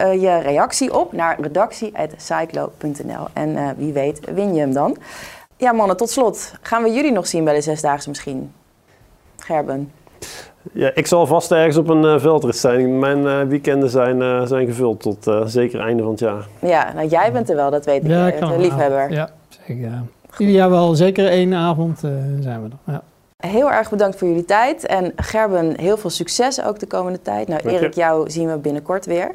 uh, 0.00 0.22
je, 0.22 0.38
reactie 0.38 0.94
op 0.94 1.12
naar 1.12 1.40
redactie.cyclo.nl. 1.40 3.26
En 3.32 3.48
uh, 3.48 3.68
wie 3.76 3.92
weet 3.92 4.20
win 4.34 4.54
je 4.54 4.60
hem 4.60 4.72
dan. 4.72 4.96
Ja 5.56 5.72
mannen, 5.72 5.96
tot 5.96 6.10
slot. 6.10 6.52
Gaan 6.62 6.82
we 6.82 6.92
jullie 6.92 7.12
nog 7.12 7.26
zien 7.26 7.44
bij 7.44 7.54
de 7.54 7.60
Zesdaagse 7.60 8.08
misschien? 8.08 8.52
Gerben. 9.38 9.92
Ja, 10.72 10.90
ik 10.94 11.06
zal 11.06 11.26
vast 11.26 11.52
ergens 11.52 11.76
op 11.76 11.88
een 11.88 12.04
uh, 12.04 12.18
veldrit 12.18 12.56
zijn. 12.56 12.98
Mijn 12.98 13.18
uh, 13.18 13.42
weekenden 13.42 13.90
zijn, 13.90 14.20
uh, 14.20 14.42
zijn 14.46 14.66
gevuld 14.66 15.00
tot 15.00 15.30
zeker 15.44 15.80
einde 15.80 16.02
van 16.02 16.10
het 16.10 16.20
jaar. 16.20 16.46
Ja, 16.58 16.92
nou 16.94 17.08
jij 17.08 17.32
bent 17.32 17.50
er 17.50 17.56
wel, 17.56 17.70
dat 17.70 17.84
weet 17.84 18.04
ik. 18.04 18.10
Ja, 18.10 18.26
ik 18.26 18.40
de 18.40 18.58
liefhebber. 18.58 19.12
Ja, 19.12 19.30
zeker. 19.66 19.82
Ja. 19.82 20.02
Ieder 20.38 20.54
jaar 20.54 20.70
wel 20.70 20.94
zeker 20.94 21.28
één 21.28 21.54
avond 21.54 21.98
zijn 22.40 22.62
we 22.62 22.68
er. 22.68 22.92
Ja. 22.92 23.02
Heel 23.36 23.70
erg 23.70 23.90
bedankt 23.90 24.16
voor 24.16 24.28
jullie 24.28 24.44
tijd. 24.44 24.86
En 24.86 25.12
Gerben, 25.16 25.80
heel 25.80 25.96
veel 25.96 26.10
succes 26.10 26.64
ook 26.64 26.78
de 26.78 26.86
komende 26.86 27.22
tijd. 27.22 27.48
Nou, 27.48 27.68
Erik, 27.68 27.94
jou 27.94 28.30
zien 28.30 28.48
we 28.50 28.56
binnenkort 28.56 29.06
weer. 29.06 29.34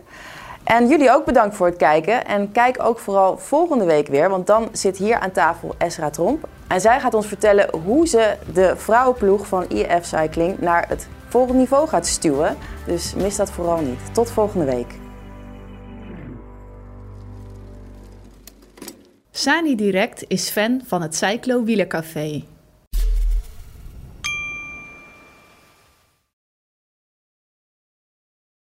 En 0.67 0.87
jullie 0.87 1.11
ook 1.11 1.25
bedankt 1.25 1.55
voor 1.55 1.65
het 1.67 1.75
kijken. 1.75 2.25
En 2.25 2.51
kijk 2.51 2.83
ook 2.83 2.99
vooral 2.99 3.37
volgende 3.37 3.85
week 3.85 4.07
weer, 4.07 4.29
want 4.29 4.47
dan 4.47 4.69
zit 4.71 4.97
hier 4.97 5.19
aan 5.19 5.31
tafel 5.31 5.75
Esra 5.77 6.09
Tromp. 6.09 6.47
En 6.67 6.81
zij 6.81 6.99
gaat 6.99 7.13
ons 7.13 7.27
vertellen 7.27 7.69
hoe 7.85 8.07
ze 8.07 8.35
de 8.53 8.73
vrouwenploeg 8.75 9.47
van 9.47 9.69
IF 9.69 10.05
Cycling 10.05 10.59
naar 10.59 10.85
het 10.87 11.07
volgende 11.29 11.59
niveau 11.59 11.87
gaat 11.87 12.07
stuwen. 12.07 12.57
Dus 12.85 13.13
mis 13.13 13.35
dat 13.35 13.51
vooral 13.51 13.81
niet. 13.81 13.99
Tot 14.13 14.31
volgende 14.31 14.65
week. 14.65 14.93
Sani 19.31 19.75
Direct 19.75 20.25
is 20.27 20.49
fan 20.49 20.81
van 20.85 21.01
het 21.01 21.15
Cyclo 21.15 21.63
Wielercafé. 21.63 22.43